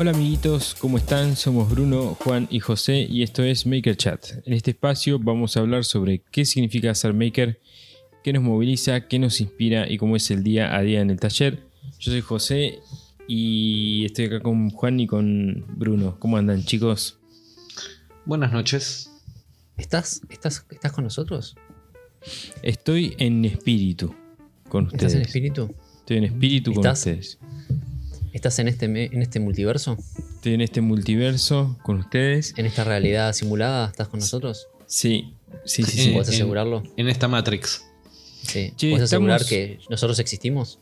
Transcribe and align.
Hola 0.00 0.12
amiguitos, 0.12 0.76
¿cómo 0.76 0.96
están? 0.96 1.34
Somos 1.34 1.68
Bruno, 1.68 2.16
Juan 2.22 2.46
y 2.52 2.60
José 2.60 3.00
y 3.10 3.24
esto 3.24 3.42
es 3.42 3.66
Maker 3.66 3.96
Chat. 3.96 4.26
En 4.46 4.52
este 4.52 4.70
espacio 4.70 5.18
vamos 5.18 5.56
a 5.56 5.60
hablar 5.60 5.84
sobre 5.84 6.20
qué 6.30 6.44
significa 6.44 6.94
ser 6.94 7.14
maker, 7.14 7.60
qué 8.22 8.32
nos 8.32 8.44
moviliza, 8.44 9.08
qué 9.08 9.18
nos 9.18 9.40
inspira 9.40 9.90
y 9.90 9.98
cómo 9.98 10.14
es 10.14 10.30
el 10.30 10.44
día 10.44 10.76
a 10.76 10.82
día 10.82 11.00
en 11.00 11.10
el 11.10 11.18
taller. 11.18 11.64
Yo 11.98 12.12
soy 12.12 12.20
José 12.20 12.78
y 13.26 14.04
estoy 14.04 14.26
acá 14.26 14.38
con 14.38 14.70
Juan 14.70 15.00
y 15.00 15.08
con 15.08 15.64
Bruno. 15.76 16.16
¿Cómo 16.20 16.36
andan 16.36 16.62
chicos? 16.62 17.18
Buenas 18.24 18.52
noches. 18.52 19.10
¿Estás, 19.76 20.22
estás, 20.30 20.64
¿Estás 20.70 20.92
con 20.92 21.02
nosotros? 21.02 21.56
Estoy 22.62 23.16
en 23.18 23.44
espíritu 23.44 24.14
con 24.68 24.84
ustedes. 24.84 25.02
¿Estás 25.02 25.14
en 25.16 25.22
espíritu? 25.22 25.74
Estoy 25.98 26.18
en 26.18 26.24
espíritu 26.24 26.72
con 26.72 26.86
¿Estás? 26.86 26.98
ustedes. 27.00 27.38
¿Estás 28.32 28.58
en 28.58 28.68
este, 28.68 28.86
en 28.86 29.22
este 29.22 29.40
multiverso? 29.40 29.96
Estoy 30.36 30.54
en 30.54 30.60
este 30.60 30.80
multiverso 30.80 31.78
con 31.82 31.98
ustedes. 31.98 32.54
¿En 32.56 32.66
esta 32.66 32.84
realidad 32.84 33.32
simulada? 33.32 33.88
¿Estás 33.88 34.08
con 34.08 34.20
nosotros? 34.20 34.68
Sí, 34.86 35.34
sí, 35.64 35.82
sí, 35.82 35.98
sí. 35.98 36.10
¿Puedes 36.10 36.28
en- 36.28 36.34
asegurarlo? 36.34 36.82
En 36.96 37.08
esta 37.08 37.26
Matrix. 37.28 37.84
Sí. 38.42 38.72
Che, 38.76 38.90
¿Puedes 38.90 39.04
asegurar 39.04 39.40
estamos- 39.40 39.48
que 39.48 39.78
nosotros 39.90 40.18
existimos? 40.18 40.78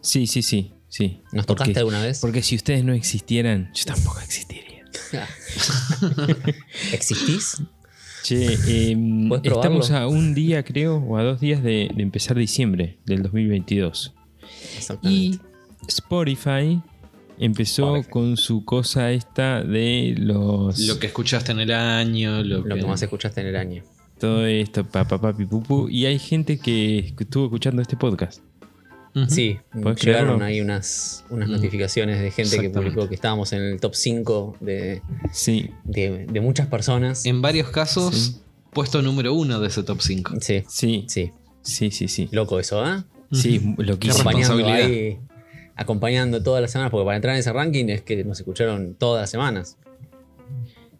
Sí, 0.00 0.26
sí, 0.26 0.42
sí, 0.42 0.72
sí. 0.88 1.20
¿Nos 1.32 1.46
Porque- 1.46 1.62
tocaste 1.64 1.78
alguna 1.78 2.02
vez? 2.02 2.20
Porque 2.20 2.42
si 2.42 2.56
ustedes 2.56 2.84
no 2.84 2.92
existieran, 2.92 3.70
yo 3.74 3.84
tampoco 3.84 4.20
existiría. 4.20 4.84
¿Existís? 6.92 7.62
Che, 8.22 8.90
em, 8.90 9.30
estamos 9.42 9.90
a 9.90 10.06
un 10.06 10.34
día, 10.34 10.62
creo, 10.64 10.96
o 10.98 11.16
a 11.16 11.22
dos 11.22 11.40
días 11.40 11.62
de, 11.62 11.90
de 11.94 12.02
empezar 12.02 12.36
diciembre 12.36 12.98
del 13.06 13.22
2022. 13.22 14.12
Y 14.42 14.76
Exactamente. 14.76 15.38
Spotify 15.86 16.80
empezó 17.38 17.96
Spotify. 17.96 18.10
con 18.10 18.36
su 18.36 18.64
cosa 18.64 19.12
esta 19.12 19.62
de 19.62 20.14
los... 20.18 20.78
Lo 20.80 20.98
que 20.98 21.06
escuchaste 21.08 21.52
en 21.52 21.60
el 21.60 21.72
año, 21.72 22.42
lo, 22.42 22.60
Lo 22.66 22.74
que 22.76 22.84
más 22.84 23.02
escuchaste 23.02 23.40
en 23.40 23.46
el 23.48 23.56
año. 23.56 23.82
Todo 24.18 24.44
esto, 24.46 24.84
papá, 24.84 25.20
papi, 25.20 25.46
pupu. 25.46 25.88
Y 25.88 26.06
hay 26.06 26.18
gente 26.18 26.58
que 26.58 27.14
estuvo 27.18 27.44
escuchando 27.44 27.80
este 27.82 27.96
podcast. 27.96 28.42
Ujú. 29.14 29.30
Sí, 29.30 29.58
¿Podés 29.82 30.04
llegaron 30.04 30.42
ahí 30.42 30.60
unas, 30.60 31.24
unas 31.30 31.48
Mm. 31.48 31.52
notificaciones 31.52 32.20
de 32.20 32.30
gente 32.30 32.58
que 32.60 32.68
publicó 32.70 33.08
que 33.08 33.14
estábamos 33.14 33.52
en 33.52 33.62
el 33.62 33.80
top 33.80 33.94
5 33.94 34.56
de, 34.60 35.02
Sí, 35.32 35.70
de- 35.84 36.26
de 36.26 36.40
muchas 36.40 36.66
personas. 36.66 37.24
En 37.26 37.40
varios 37.40 37.68
casos, 37.70 38.14
Sí. 38.14 38.36
puesto 38.72 39.00
número 39.00 39.32
uno 39.32 39.60
de 39.60 39.68
ese 39.68 39.82
top 39.84 40.00
5. 40.02 40.34
Sí, 40.40 40.64
sí, 40.68 41.04
sí. 41.08 41.30
sí, 41.62 41.90
sí, 41.90 42.08
sí. 42.08 42.28
Loco 42.32 42.58
eso, 42.60 42.84
¿eh? 42.86 43.02
Sí, 43.32 43.74
loquísimo. 43.78 44.20
acompañando 44.20 44.56
responsabilidad. 44.56 44.86
ahí, 44.86 45.18
acompañando 45.78 46.42
todas 46.42 46.60
las 46.60 46.70
semanas, 46.72 46.90
porque 46.90 47.04
para 47.06 47.16
entrar 47.16 47.34
en 47.34 47.40
ese 47.40 47.52
ranking 47.52 47.86
es 47.86 48.02
que 48.02 48.22
nos 48.24 48.38
escucharon 48.38 48.94
todas 48.94 49.22
las 49.22 49.30
semanas. 49.30 49.78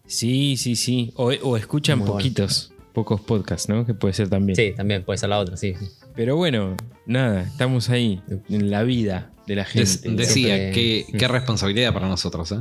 Sí, 0.07 0.57
sí, 0.57 0.77
sí. 0.77 1.13
O, 1.17 1.27
o 1.43 1.57
escuchan 1.57 1.99
Muy 1.99 2.07
bueno. 2.09 2.19
poquitos, 2.19 2.73
pocos 2.95 3.21
podcasts, 3.21 3.69
¿no? 3.69 3.85
Que 3.85 3.93
puede 3.95 4.15
ser 4.15 4.29
también. 4.31 4.57
Sí, 4.57 4.73
también 4.77 5.05
puede 5.05 5.19
ser 5.19 5.29
la 5.29 5.39
otra, 5.39 5.57
sí. 5.57 5.75
Pero 6.15 6.37
bueno, 6.37 6.77
nada, 7.07 7.43
estamos 7.43 7.91
ahí, 7.91 8.23
en 8.49 8.71
la 8.71 8.83
vida 8.85 9.31
de 9.47 9.57
la 9.57 9.65
Des- 9.75 10.03
gente. 10.03 10.23
decía, 10.23 10.57
Siempre- 10.57 10.73
qué, 10.73 11.07
qué 11.19 11.29
responsabilidad 11.29 11.93
para 11.93 12.09
nosotros, 12.09 12.51
¿eh? 12.53 12.61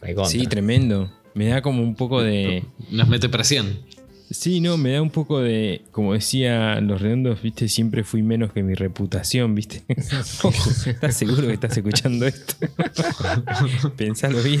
Recontra. 0.00 0.30
Sí, 0.30 0.46
tremendo. 0.46 1.10
Me 1.34 1.48
da 1.48 1.62
como 1.62 1.82
un 1.82 1.94
poco 1.96 2.22
de... 2.22 2.64
Nos 2.90 3.08
mete 3.08 3.28
presión. 3.28 3.80
Sí, 4.30 4.60
no, 4.60 4.76
me 4.76 4.92
da 4.92 5.02
un 5.02 5.10
poco 5.10 5.40
de... 5.40 5.82
Como 5.90 6.14
decía 6.14 6.80
Los 6.80 7.00
Redondos, 7.00 7.42
viste, 7.42 7.68
siempre 7.68 8.04
fui 8.04 8.22
menos 8.22 8.52
que 8.52 8.62
mi 8.62 8.74
reputación, 8.74 9.54
viste. 9.54 9.84
Ojo, 10.42 10.70
¿Estás 10.86 11.16
seguro 11.16 11.46
que 11.46 11.52
estás 11.52 11.76
escuchando 11.76 12.26
esto? 12.26 12.54
Pensalo 13.96 14.42
bien. 14.42 14.60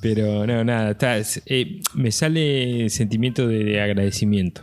Pero 0.00 0.46
no, 0.46 0.62
nada, 0.62 0.90
está, 0.90 1.16
eh, 1.46 1.80
me 1.94 2.12
sale 2.12 2.90
sentimiento 2.90 3.48
de, 3.48 3.64
de 3.64 3.80
agradecimiento. 3.80 4.62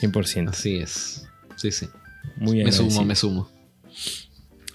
100%. 0.00 0.50
Así 0.50 0.76
es. 0.76 1.26
Sí, 1.56 1.72
sí. 1.72 1.86
Muy 2.36 2.62
Me 2.64 2.72
sumo, 2.72 3.04
me 3.04 3.14
sumo. 3.14 3.50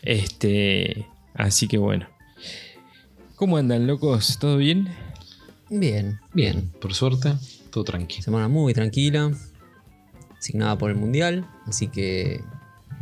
Este, 0.02 1.06
así 1.34 1.68
que 1.68 1.78
bueno. 1.78 2.08
¿Cómo 3.36 3.58
andan, 3.58 3.88
locos? 3.88 4.38
¿Todo 4.40 4.58
bien? 4.58 4.90
Bien, 5.70 6.20
bien. 6.34 6.72
Por 6.82 6.94
suerte, 6.94 7.34
todo 7.72 7.84
tranquilo. 7.84 8.24
Semana 8.24 8.48
muy 8.48 8.74
tranquila, 8.74 9.32
asignada 10.38 10.78
por 10.78 10.90
el 10.90 10.98
Mundial, 10.98 11.46
así 11.68 11.88
que 11.88 12.42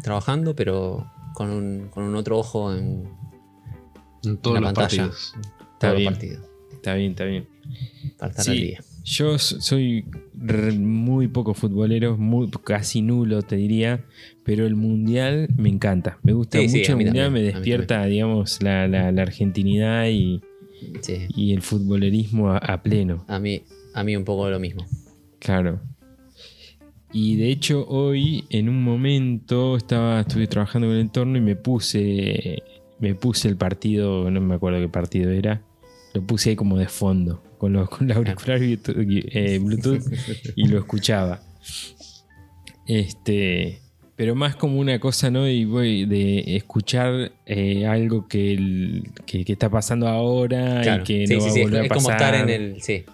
trabajando, 0.04 0.56
pero 0.56 1.10
con 1.34 1.50
un, 1.50 1.88
con 1.90 2.04
un 2.04 2.16
otro 2.16 2.38
ojo 2.38 2.74
en, 2.74 3.10
En 4.24 4.38
todos 4.38 4.58
en 4.58 4.64
los 4.64 4.72
la 4.72 4.74
pantalla. 4.74 5.04
partidos. 5.04 5.34
todos 5.80 5.94
los 5.94 5.98
bien. 6.02 6.14
partidos, 6.14 6.46
Está 6.74 6.94
bien, 6.96 7.12
está 7.12 7.26
bien. 7.26 7.48
para 8.18 8.30
estar 8.32 8.46
Sí, 8.46 8.52
al 8.52 8.58
día. 8.58 8.84
Yo 9.04 9.40
soy 9.40 10.04
muy 10.80 11.30
poco 11.30 11.54
futbolero, 11.54 12.18
muy, 12.18 12.50
casi 12.66 13.02
nulo 13.02 13.42
te 13.42 13.56
diría, 13.56 14.04
pero 14.44 14.66
el 14.68 14.76
mundial 14.76 15.48
me 15.56 15.70
encanta. 15.70 16.18
Me 16.24 16.34
gusta 16.34 16.60
Sí, 16.60 16.68
sí, 16.68 16.78
mucho 16.80 16.92
a 16.92 16.96
el 16.98 17.06
mundial, 17.06 17.26
también, 17.28 17.46
me 17.46 17.52
despierta, 17.54 18.04
digamos, 18.06 18.62
la, 18.62 18.86
la- 18.90 19.12
la 19.14 19.22
argentinidad 19.22 20.08
y, 20.10 20.42
Sí, 21.02 21.28
y 21.30 21.54
el 21.54 21.62
futbolerismo 21.62 22.52
a, 22.52 22.58
a 22.58 22.82
pleno. 22.82 23.26
a 23.28 23.40
mí, 23.40 23.64
a 23.94 24.04
mí 24.04 24.16
un 24.16 24.24
poco 24.26 24.50
lo 24.50 24.60
mismo. 24.60 24.86
Claro. 25.40 25.82
Y 27.12 27.38
de 27.38 27.50
hecho 27.50 27.86
hoy 27.88 28.46
en 28.50 28.70
un 28.70 28.84
momento 28.84 29.78
estaba 29.78 30.22
estuve 30.22 30.48
trabajando 30.48 30.88
con 30.88 30.96
el 30.96 31.02
entorno 31.02 31.38
y 31.38 31.42
me 31.42 31.56
puse 31.56 32.62
me 33.00 33.16
puse 33.16 33.48
el 33.48 33.58
partido, 33.58 34.30
no 34.30 34.42
me 34.42 34.56
acuerdo 34.56 34.80
qué 34.80 34.90
partido 34.90 35.32
era, 35.32 35.62
lo 36.14 36.26
puse 36.26 36.52
ahí 36.52 36.56
como 36.56 36.78
de 36.78 36.88
fondo 36.88 37.44
con 37.58 37.74
los 37.74 37.90
con 37.90 38.08
la 38.08 38.16
auricular 38.16 38.60
Bluetooth, 38.60 38.96
eh, 38.98 39.60
Bluetooth 39.60 40.04
y 40.56 40.68
lo 40.68 40.80
escuchaba. 40.80 41.42
Este, 42.86 43.82
pero 44.18 44.36
más 44.36 44.56
como 44.58 44.80
una 44.80 45.00
cosa, 45.00 45.32
¿no? 45.32 45.48
Y 45.48 45.64
voy 45.64 46.06
de 46.06 46.58
escuchar 46.58 47.32
eh, 47.46 47.86
algo 47.86 48.28
que, 48.28 48.52
el- 48.54 49.04
que, 49.26 49.46
que 49.46 49.54
está 49.54 49.70
pasando 49.70 50.08
ahora 50.10 50.82
Claro. 50.82 51.04
y 51.04 51.06
que 51.06 51.28
sí, 51.28 51.36
no 51.36 51.40
sí, 51.42 51.48
va 51.48 51.54
sí, 51.54 51.60
a 51.60 51.62
es, 51.64 51.70
volver 51.70 51.86
es 51.86 51.92
a 51.92 51.94
como 51.94 52.08
pasar. 52.10 52.34
estar 52.36 52.50
en 52.50 52.62
el. 52.62 52.82
Sí. 52.82 53.06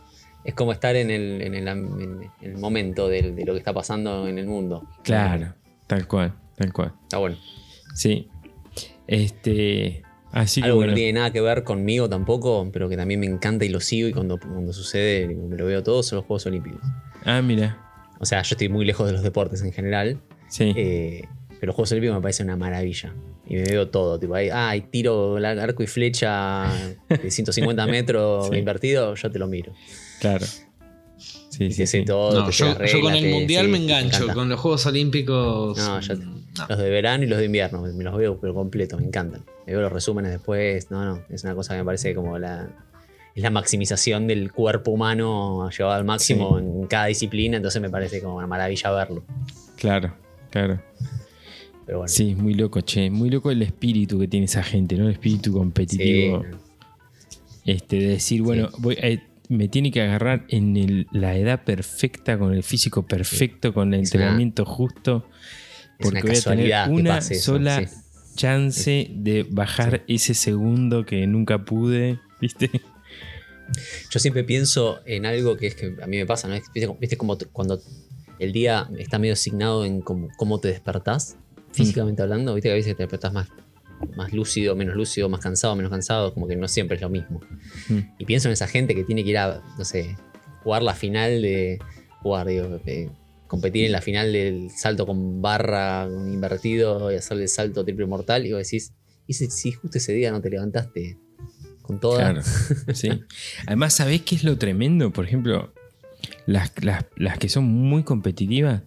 Es 0.46 0.54
como 0.56 0.72
estar 0.74 0.96
en 0.96 1.10
el, 1.12 1.42
en 1.42 1.54
el, 1.56 1.68
am- 1.68 2.02
en 2.02 2.52
el 2.52 2.58
momento 2.58 3.08
del- 3.10 3.36
de 3.36 3.46
lo 3.46 3.54
que 3.54 3.60
está 3.60 3.74
pasando 3.74 4.28
en 4.28 4.38
el 4.40 4.48
mundo. 4.48 4.88
Claro, 5.04 5.54
tal 5.88 6.08
cual, 6.08 6.34
tal 6.58 6.74
cual. 6.74 6.94
Está 7.04 7.18
bueno. 7.20 7.38
Sí. 7.94 8.28
Este. 9.08 10.02
Así 10.32 10.62
Algo 10.64 10.76
que 10.76 10.78
bueno. 10.78 10.92
no 10.94 10.96
tiene 10.96 11.14
nada 11.14 11.32
que 11.32 11.42
ver 11.42 11.64
conmigo 11.64 12.10
tampoco, 12.10 12.68
pero 12.74 12.90
que 12.90 12.98
también 12.98 13.20
me 13.20 13.28
encanta 13.28 13.66
y 13.66 13.70
lo 13.70 13.80
sigo 13.80 14.08
y 14.08 14.14
cuando, 14.14 14.40
cuando 14.40 14.74
sucede 14.74 15.28
me 15.28 15.56
lo 15.56 15.66
veo 15.68 15.84
todo 15.84 16.02
son 16.02 16.18
los 16.18 16.26
Juegos 16.26 16.46
Olímpicos. 16.48 16.82
Ah, 17.24 17.42
mira. 17.44 17.78
O 18.20 18.26
sea, 18.26 18.42
yo 18.42 18.56
estoy 18.56 18.68
muy 18.68 18.84
lejos 18.84 19.06
de 19.06 19.14
los 19.14 19.22
deportes 19.22 19.62
en 19.62 19.72
general, 19.72 20.20
Sí. 20.54 20.72
eh, 20.76 21.28
pero 21.60 21.68
los 21.68 21.76
Juegos 21.76 21.92
Olímpicos 21.94 22.16
me 22.18 22.22
parece 22.22 22.44
una 22.44 22.56
maravilla. 22.56 23.14
Y 23.48 23.56
me 23.56 23.64
veo 23.64 23.90
todo, 23.90 24.20
tipo, 24.20 24.36
ahí, 24.36 24.50
ah, 24.50 24.70
hay 24.70 24.82
tiro, 24.82 25.36
arco 25.38 25.82
y 25.84 25.88
flecha 25.88 26.72
de 27.10 27.32
150 27.32 27.86
metros 27.88 28.50
Sí. 28.50 28.56
invertido, 28.58 29.16
yo 29.16 29.32
te 29.32 29.40
lo 29.40 29.48
miro. 29.48 29.74
claro. 30.20 30.46
Sí, 31.50 31.66
Y 31.66 31.72
sí, 31.72 31.86
sí. 31.86 32.04
todo, 32.04 32.46
No, 32.46 32.50
yo, 32.50 32.76
con 33.02 33.14
el 33.14 33.22
te- 33.24 33.30
mundial 33.32 33.66
sí, 33.66 33.72
me 33.72 33.78
engancho. 33.78 34.28
con 34.34 34.50
los 34.50 34.60
Juegos 34.60 34.86
Olímpicos. 34.88 35.78
No, 35.78 36.00
yo- 36.00 36.16
no. 36.16 36.34
Los 36.70 36.78
de 36.80 36.90
verano 36.90 37.24
y 37.24 37.28
los 37.28 37.38
de 37.40 37.46
invierno, 37.46 37.82
me 37.82 38.04
los 38.04 38.16
veo 38.18 38.40
pero 38.40 38.54
completo, 38.54 38.98
me 38.98 39.06
encantan. 39.06 39.44
Me 39.66 39.74
veo 39.74 39.82
los 39.82 39.92
resúmenes 39.92 40.32
después, 40.32 40.90
no, 40.92 41.04
no, 41.06 41.22
es 41.30 41.44
una 41.44 41.54
cosa 41.56 41.74
que 41.74 41.80
me 41.80 41.86
parece 41.86 42.14
como 42.16 42.38
la, 42.40 42.70
es 43.36 43.42
la 43.44 43.50
maximización 43.52 44.28
del 44.28 44.52
cuerpo 44.52 44.92
humano 44.92 45.70
llevado 45.70 45.96
al 45.96 46.04
máximo 46.06 46.58
en 46.60 46.88
cada 46.88 47.06
disciplina, 47.06 47.58
entonces 47.58 47.82
me 47.82 47.90
parece 47.90 48.20
como 48.22 48.36
una 48.38 48.48
maravilla 48.48 48.92
verlo. 48.92 49.24
Claro, 49.78 50.14
claro. 50.54 50.82
Pero 51.86 51.98
bueno, 52.00 52.08
Sí, 52.08 52.36
muy 52.36 52.54
loco, 52.54 52.80
che. 52.82 53.10
Muy 53.10 53.30
loco 53.30 53.52
el 53.52 53.62
espíritu 53.62 54.18
que 54.20 54.28
tiene 54.28 54.46
esa 54.46 54.64
gente, 54.64 54.96
¿no? 54.96 55.06
El 55.08 55.12
espíritu 55.14 55.52
sí, 55.52 55.58
competitivo. 55.58 56.46
Este, 57.66 57.98
de 57.98 58.08
decir, 58.08 58.42
bueno, 58.42 58.70
voy, 58.78 58.96
eh, 59.02 59.22
me 59.50 59.68
tiene 59.68 59.92
que 59.92 60.02
agarrar 60.02 60.46
en 60.50 60.78
el- 60.78 61.08
la 61.12 61.36
edad 61.38 61.64
perfecta, 61.64 62.38
con 62.38 62.54
el 62.54 62.64
físico 62.64 63.06
perfecto, 63.06 63.74
con 63.74 63.94
el 63.94 64.02
Es 64.02 64.12
una- 64.14 64.22
entrenamiento 64.24 64.66
justo. 64.66 65.28
Porque 66.00 66.22
voy 66.22 66.36
a 66.38 66.42
tener 66.42 66.90
una 66.90 67.18
eso, 67.20 67.34
sola 67.54 67.84
chance 68.36 69.10
de 69.14 69.46
bajar 69.50 70.04
ese 70.08 70.34
segundo 70.34 71.06
que 71.06 71.28
nunca 71.28 71.64
pude, 71.66 72.20
¿viste? 72.42 72.70
Yo 74.10 74.20
siempre 74.20 74.44
pienso 74.44 75.00
en 75.06 75.26
algo 75.26 75.56
que 75.56 75.68
es 75.68 75.76
que 75.76 75.96
a 76.02 76.08
mí 76.08 76.18
me 76.18 76.26
pasa, 76.26 76.48
¿no? 76.48 76.56
¿Viste, 76.56 76.88
viste 77.00 77.18
como 77.18 77.38
cuando 77.52 77.80
el 78.44 78.54
día 78.54 78.90
está 78.98 79.20
medio 79.20 79.34
asignado 79.34 79.86
en 79.86 80.02
cómo, 80.02 80.30
cómo 80.38 80.60
te 80.60 80.70
despertás, 80.70 81.38
físicamente 81.72 82.22
hablando, 82.22 82.54
viste 82.54 82.70
que 82.70 82.74
a 82.74 82.76
veces 82.76 82.96
te 82.96 83.04
despertás 83.04 83.34
más, 83.34 83.50
más 84.16 84.34
lúcido, 84.34 84.76
menos 84.76 84.96
lúcido, 84.96 85.30
más 85.30 85.40
cansado, 85.40 85.76
menos 85.76 85.92
cansado, 85.92 86.34
como 86.34 86.48
que 86.48 86.56
no 86.56 86.68
siempre 86.68 86.96
es 86.96 87.02
lo 87.02 87.10
mismo. 87.10 87.42
Mm. 87.90 88.00
Y 88.20 88.26
pienso 88.26 88.48
en 88.48 88.54
esa 88.54 88.68
gente 88.68 88.96
que 88.96 89.04
tiene 89.04 89.24
que 89.24 89.32
ir 89.32 89.38
a, 89.38 89.62
no 89.78 89.86
sé, 89.86 90.16
jugar 90.64 90.84
la 90.84 90.94
final 90.94 91.42
de. 91.42 91.80
Jugar, 92.22 92.48
digo, 92.48 92.80
eh, 92.86 93.10
competir 93.48 93.86
en 93.86 93.92
la 93.92 94.02
final 94.02 94.32
del 94.32 94.70
salto 94.72 95.06
con 95.06 95.42
barra 95.42 96.08
con 96.10 96.32
invertido 96.32 97.12
y 97.12 97.16
hacerle 97.16 97.44
el 97.44 97.50
salto 97.50 97.84
triple 97.84 98.06
mortal. 98.06 98.46
Y 98.46 98.54
vos 98.54 98.64
decís, 98.64 98.94
Y 99.28 99.34
si, 99.34 99.50
si 99.50 99.72
justo 99.72 99.98
ese 99.98 100.14
día 100.14 100.32
no 100.32 100.42
te 100.42 100.50
levantaste 100.50 101.18
con 101.82 102.00
toda. 102.00 102.20
Claro, 102.20 102.42
sí. 102.94 103.10
Además, 103.68 103.94
¿sabés 103.94 104.22
qué 104.22 104.36
es 104.36 104.44
lo 104.44 104.58
tremendo? 104.58 105.12
Por 105.12 105.26
ejemplo, 105.26 105.74
las, 106.46 106.72
las- 106.84 107.06
las 107.16 107.38
que 107.38 107.50
son 107.50 107.66
muy 107.66 108.04
competitivas, 108.04 108.84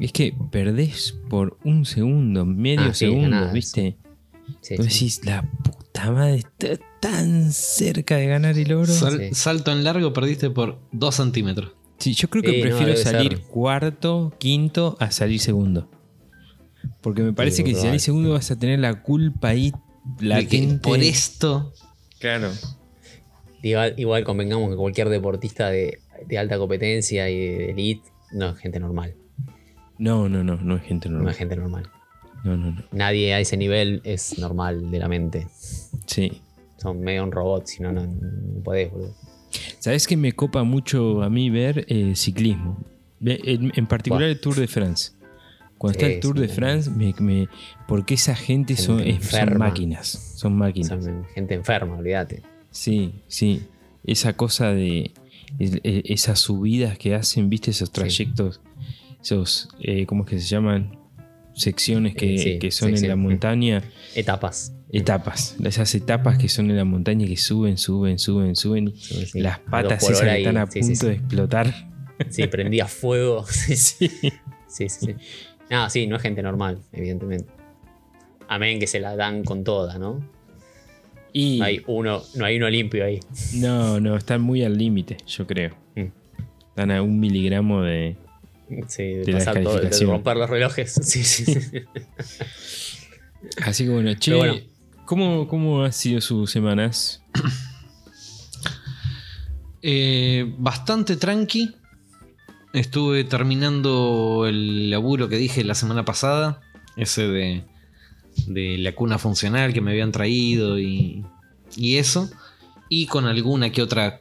es 0.00 0.12
que 0.12 0.34
perdés 0.50 1.14
por 1.28 1.58
un 1.64 1.84
segundo, 1.84 2.44
medio 2.46 2.80
Ah, 2.90 2.94
sí, 2.94 3.06
segundo. 3.06 3.52
¿viste? 3.52 3.96
Sí, 4.60 4.76
Vos 4.76 4.86
sí. 4.86 4.92
decís, 4.92 5.24
la 5.24 5.42
puta 5.42 6.10
madre 6.10 6.36
está 6.36 6.68
tan 7.00 7.52
cerca 7.52 8.16
de 8.16 8.26
ganar 8.26 8.58
el 8.58 8.72
oro. 8.72 8.86
Sal- 8.92 9.18
Sí. 9.18 9.34
Salto 9.34 9.72
en 9.72 9.84
largo 9.84 10.12
perdiste 10.12 10.50
por 10.50 10.80
2 10.92 11.14
centímetros. 11.14 11.72
Sí, 11.98 12.14
yo 12.14 12.28
creo 12.30 12.42
que 12.42 12.56
no, 12.56 12.62
prefiero 12.62 12.96
salir 12.96 13.36
ser. 13.38 13.42
cuarto, 13.46 14.32
quinto 14.38 14.96
a 15.00 15.10
salir 15.10 15.38
segundo. 15.40 15.90
Porque 17.02 17.22
me 17.22 17.32
parece 17.32 17.62
que 17.62 17.74
si 17.74 17.80
salís 17.82 18.02
segundo 18.02 18.32
vas 18.32 18.50
a 18.50 18.58
tener 18.58 18.78
la 18.80 19.02
culpa 19.02 19.48
ahí 19.48 19.70
De 19.70 19.76
que 20.18 20.24
latente. 20.26 20.78
por 20.88 20.98
esto. 21.00 21.72
Claro. 22.18 22.50
Igual, 23.62 23.94
igual 23.98 24.24
convengamos 24.24 24.70
que 24.70 24.76
cualquier 24.76 25.10
deportista 25.10 25.68
de, 25.70 26.00
de 26.26 26.38
alta 26.38 26.58
competencia 26.58 27.28
y 27.30 27.38
de 27.38 27.70
elite 27.70 28.08
no 28.32 28.50
es 28.50 28.58
gente 28.58 28.78
normal. 28.80 29.14
No, 29.98 30.28
no, 30.28 30.42
no, 30.44 30.56
no 30.56 30.76
es 30.76 30.82
gente 30.82 31.08
No 31.08 31.16
normal. 31.16 31.32
es 31.32 31.38
gente 31.38 31.56
normal. 31.56 31.90
No, 32.44 32.56
no, 32.56 32.70
no. 32.72 32.82
Nadie 32.92 33.34
a 33.34 33.40
ese 33.40 33.56
nivel 33.56 34.00
es 34.04 34.38
normal 34.38 34.90
de 34.90 34.98
la 34.98 35.08
mente. 35.08 35.46
Sí. 36.06 36.40
Son 36.78 37.00
medio 37.00 37.22
un 37.24 37.32
robot, 37.32 37.66
si 37.66 37.82
no, 37.82 37.92
no, 37.92 38.06
no 38.06 38.62
podés, 38.62 38.90
boludo. 38.90 39.14
¿Sabes 39.78 40.06
que 40.06 40.16
me 40.16 40.32
copa 40.32 40.62
mucho 40.62 41.22
a 41.22 41.28
mí 41.28 41.50
ver 41.50 41.84
eh, 41.88 42.14
ciclismo? 42.16 42.78
En, 43.22 43.72
en 43.74 43.86
particular 43.86 44.24
el 44.28 44.40
Tour 44.40 44.54
de 44.56 44.66
France. 44.68 45.12
Cuando 45.76 45.98
Sí, 45.98 46.04
está 46.06 46.14
el 46.14 46.20
Tour 46.20 46.36
sí, 46.36 46.42
de. 46.42 46.48
France, 46.48 46.90
me, 46.90 47.14
me- 47.20 47.48
porque 47.86 48.14
esa 48.14 48.34
gente 48.34 48.76
son, 48.76 49.00
es- 49.00 49.06
son 49.06 49.40
enferma. 49.40 49.66
máquinas. 49.66 50.08
Son 50.36 50.56
máquinas. 50.56 50.88
Son 51.04 51.24
gente 51.34 51.54
enferma, 51.54 51.96
olvídate. 51.98 52.42
Sí, 52.70 53.12
sí. 53.26 53.64
Esa 54.04 54.32
cosa 54.34 54.68
de 54.72 55.10
esas 55.58 56.38
subidas 56.38 56.96
que 56.98 57.14
hacen, 57.14 57.50
viste, 57.50 57.70
esos 57.70 57.90
trayectos, 57.90 58.60
esos, 59.22 59.68
eh, 59.80 60.06
¿cómo 60.06 60.24
es 60.24 60.30
que 60.30 60.38
se 60.40 60.46
llaman? 60.46 60.98
Secciones 61.54 62.14
que, 62.14 62.34
Eh, 62.36 62.38
sí, 62.38 62.58
que 62.58 62.70
son 62.70 62.94
en 62.96 63.08
la 63.08 63.16
montaña. 63.16 63.82
Etapas. 64.14 64.72
Etapas. 64.92 65.56
Esas 65.62 65.94
etapas 65.94 66.38
que 66.38 66.48
son 66.48 66.70
en 66.70 66.76
la 66.76 66.84
montaña 66.84 67.26
que 67.26 67.36
suben, 67.36 67.76
suben, 67.76 68.18
suben, 68.18 68.56
suben. 68.56 68.94
Sí. 68.96 69.40
Las 69.40 69.58
patas 69.58 70.02
esas 70.02 70.20
que 70.22 70.38
están 70.38 70.56
a 70.56 70.66
punto 70.66 71.06
de 71.06 71.14
explotar. 71.14 71.74
Sí, 72.30 72.46
prendía 72.46 72.86
fuego. 72.86 73.44
Sí, 73.50 73.76
sí, 73.76 74.08
Sí. 74.68 74.88
sí. 74.88 74.88
sí. 74.88 75.14
No, 75.70 75.88
sí, 75.90 76.06
no 76.06 76.16
es 76.16 76.22
gente 76.22 76.42
normal, 76.42 76.80
evidentemente. 76.92 77.50
Amén 78.48 78.78
que 78.80 78.86
se 78.86 78.98
la 79.00 79.14
dan 79.16 79.44
con 79.44 79.62
toda, 79.62 79.98
¿no? 79.98 80.20
Y 81.32 81.58
No 81.58 81.64
hay 81.64 81.82
uno, 81.86 82.22
no 82.34 82.44
hay 82.44 82.56
uno 82.56 82.68
limpio 82.70 83.04
ahí. 83.04 83.20
no, 83.54 84.00
no, 84.00 84.16
están 84.16 84.40
muy 84.40 84.62
al 84.62 84.76
límite, 84.76 85.16
yo 85.26 85.46
creo. 85.46 85.76
Mm. 85.96 86.06
Están 86.68 86.90
a 86.90 87.02
un 87.02 87.18
miligramo 87.20 87.82
de. 87.82 88.16
Sí, 88.86 89.02
de, 89.02 89.24
De 89.24 89.32
la 89.32 89.38
pasar 89.38 89.62
todo, 89.62 89.80
de 89.80 90.06
romper 90.06 90.36
los 90.36 90.50
relojes. 90.50 90.92
Sí, 91.02 91.24
sí, 91.24 91.44
sí. 91.44 91.60
Así 93.62 93.84
que 93.84 93.90
bueno, 93.90 94.14
che, 94.14 94.34
bueno. 94.34 94.54
¿cómo, 95.06 95.48
¿cómo 95.48 95.84
han 95.84 95.92
sido 95.92 96.20
sus 96.20 96.50
semanas? 96.50 97.22
Eh, 99.82 100.54
bastante 100.58 101.16
tranqui. 101.16 101.74
Estuve 102.74 103.24
terminando 103.24 104.44
el 104.46 104.90
laburo 104.90 105.30
que 105.30 105.36
dije 105.36 105.64
la 105.64 105.74
semana 105.74 106.04
pasada. 106.04 106.60
Ese 106.96 107.26
de, 107.28 107.64
de 108.46 108.78
la 108.78 108.94
cuna 108.94 109.18
funcional 109.18 109.72
que 109.72 109.80
me 109.80 109.90
habían 109.92 110.12
traído 110.12 110.78
y, 110.78 111.24
y 111.76 111.96
eso. 111.96 112.30
Y 112.88 113.06
con 113.06 113.26
alguna 113.26 113.70
que 113.70 113.82
otra 113.82 114.20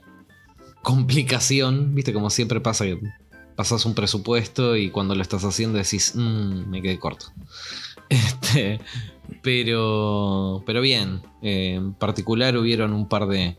complicación. 0.82 1.94
Viste, 1.96 2.14
como 2.14 2.30
siempre 2.30 2.62
pasa 2.62 2.86
que 2.86 3.00
pasas 3.56 3.86
un 3.86 3.94
presupuesto 3.94 4.78
y 4.78 4.90
cuando 4.90 5.16
lo 5.16 5.22
estás 5.22 5.44
haciendo 5.44 5.78
decís, 5.78 6.14
"Mm, 6.16 6.70
me 6.70 6.82
quedé 6.82 7.00
corto. 7.00 7.28
Este, 8.10 8.80
pero, 9.44 10.64
pero 10.66 10.82
bien. 10.82 11.22
Eh, 11.44 11.76
en 11.76 11.94
particular 11.94 12.58
hubieron 12.58 12.94
un 12.94 13.08
par 13.08 13.28
de, 13.28 13.56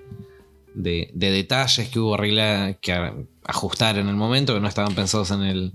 de, 0.74 1.10
de 1.14 1.30
detalles 1.30 1.88
que 1.88 2.00
hubo 2.00 2.14
arreglar, 2.14 2.80
que 2.80 2.92
ajustar 3.44 3.96
en 3.98 4.08
el 4.08 4.16
momento, 4.16 4.54
que 4.54 4.60
no 4.60 4.66
estaban 4.66 4.94
pensados 4.96 5.30
en 5.30 5.42
el, 5.42 5.72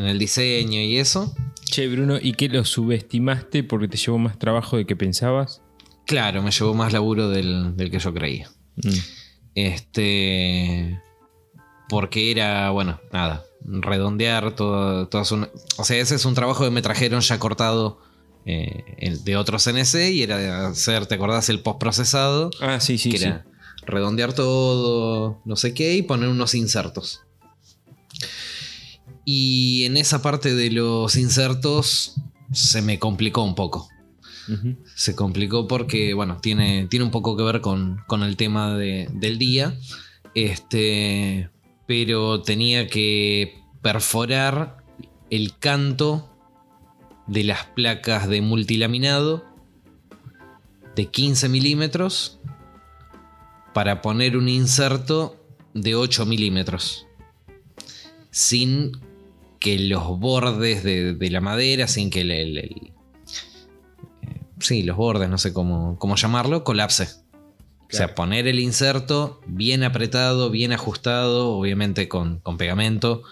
en 0.00 0.06
el 0.06 0.18
diseño 0.18 0.80
y 0.80 0.96
eso. 0.98 1.34
Che, 1.64 1.86
Bruno, 1.88 2.18
¿y 2.20 2.32
qué 2.34 2.48
lo 2.48 2.64
subestimaste 2.64 3.62
porque 3.62 3.86
te 3.88 3.96
llevó 3.96 4.18
más 4.18 4.38
trabajo 4.38 4.76
de 4.76 4.86
que 4.86 4.96
pensabas? 4.96 5.62
Claro, 6.06 6.42
me 6.42 6.50
llevó 6.50 6.74
más 6.74 6.92
laburo 6.92 7.28
del, 7.28 7.76
del 7.76 7.90
que 7.90 7.98
yo 8.00 8.12
creía. 8.12 8.50
Mm. 8.76 8.90
Este. 9.54 11.00
Porque 11.88 12.30
era, 12.30 12.70
bueno, 12.70 13.00
nada, 13.12 13.44
redondear 13.64 14.54
todo, 14.54 15.08
todas 15.08 15.32
una- 15.32 15.50
O 15.76 15.84
sea, 15.84 15.98
ese 15.98 16.14
es 16.14 16.24
un 16.24 16.34
trabajo 16.34 16.64
que 16.64 16.70
me 16.70 16.82
trajeron 16.82 17.20
ya 17.20 17.38
cortado 17.38 18.00
eh, 18.46 18.84
el 18.98 19.24
de 19.24 19.36
otro 19.36 19.58
CNC 19.58 20.10
y 20.12 20.22
era 20.22 20.38
de 20.38 20.48
hacer, 20.50 21.06
¿te 21.06 21.16
acordás? 21.16 21.48
El 21.48 21.60
postprocesado. 21.60 22.50
Ah, 22.60 22.78
sí, 22.80 22.96
sí, 22.96 23.10
que 23.10 23.18
sí. 23.18 23.24
era 23.24 23.44
redondear 23.86 24.32
todo, 24.34 25.40
no 25.44 25.56
sé 25.56 25.74
qué, 25.74 25.94
y 25.96 26.02
poner 26.02 26.28
unos 26.28 26.54
insertos. 26.54 27.22
Y 29.24 29.84
en 29.84 29.96
esa 29.96 30.22
parte 30.22 30.54
de 30.54 30.70
los 30.70 31.16
insertos 31.16 32.16
se 32.52 32.82
me 32.82 32.98
complicó 32.98 33.42
un 33.44 33.54
poco. 33.54 33.88
Se 34.96 35.14
complicó 35.14 35.68
porque, 35.68 36.12
bueno, 36.12 36.38
tiene, 36.42 36.88
tiene 36.88 37.04
un 37.04 37.12
poco 37.12 37.36
que 37.36 37.44
ver 37.44 37.60
con, 37.60 38.02
con 38.08 38.24
el 38.24 38.36
tema 38.36 38.74
de- 38.76 39.08
del 39.12 39.38
día. 39.38 39.78
Este, 40.34 41.50
pero 41.86 42.42
tenía 42.42 42.88
que 42.88 43.62
perforar 43.82 44.82
el 45.30 45.56
canto 45.58 46.28
de 47.28 47.44
las 47.44 47.64
placas 47.66 48.28
de 48.28 48.40
multilaminado 48.40 49.44
de 50.96 51.06
15 51.06 51.48
milímetros 51.48 52.40
para 53.72 54.02
poner 54.02 54.36
un 54.36 54.48
inserto 54.48 55.36
de 55.74 55.94
8 55.94 56.26
milímetros. 56.26 57.06
Sin 58.32 58.92
que 59.60 59.78
los 59.78 60.18
bordes 60.18 60.82
de, 60.82 61.14
de 61.14 61.30
la 61.30 61.40
madera, 61.40 61.86
sin 61.86 62.10
que 62.10 62.22
el, 62.22 62.30
el- 62.32 62.58
el- 62.58 62.92
eh, 64.22 64.40
sí, 64.58 64.82
los 64.82 64.96
bordes, 64.96 65.28
no 65.28 65.38
sé 65.38 65.52
cómo, 65.52 65.96
cómo 65.98 66.16
llamarlo, 66.16 66.64
colapse. 66.64 67.08
O 67.92 67.96
sea, 67.96 68.14
poner 68.14 68.46
el 68.46 68.60
inserto 68.60 69.40
bien 69.46 69.82
apretado, 69.82 70.50
bien 70.50 70.72
ajustado, 70.72 71.50
obviamente 71.56 72.08
con, 72.08 72.38
con 72.38 72.56
pegamento 72.56 73.22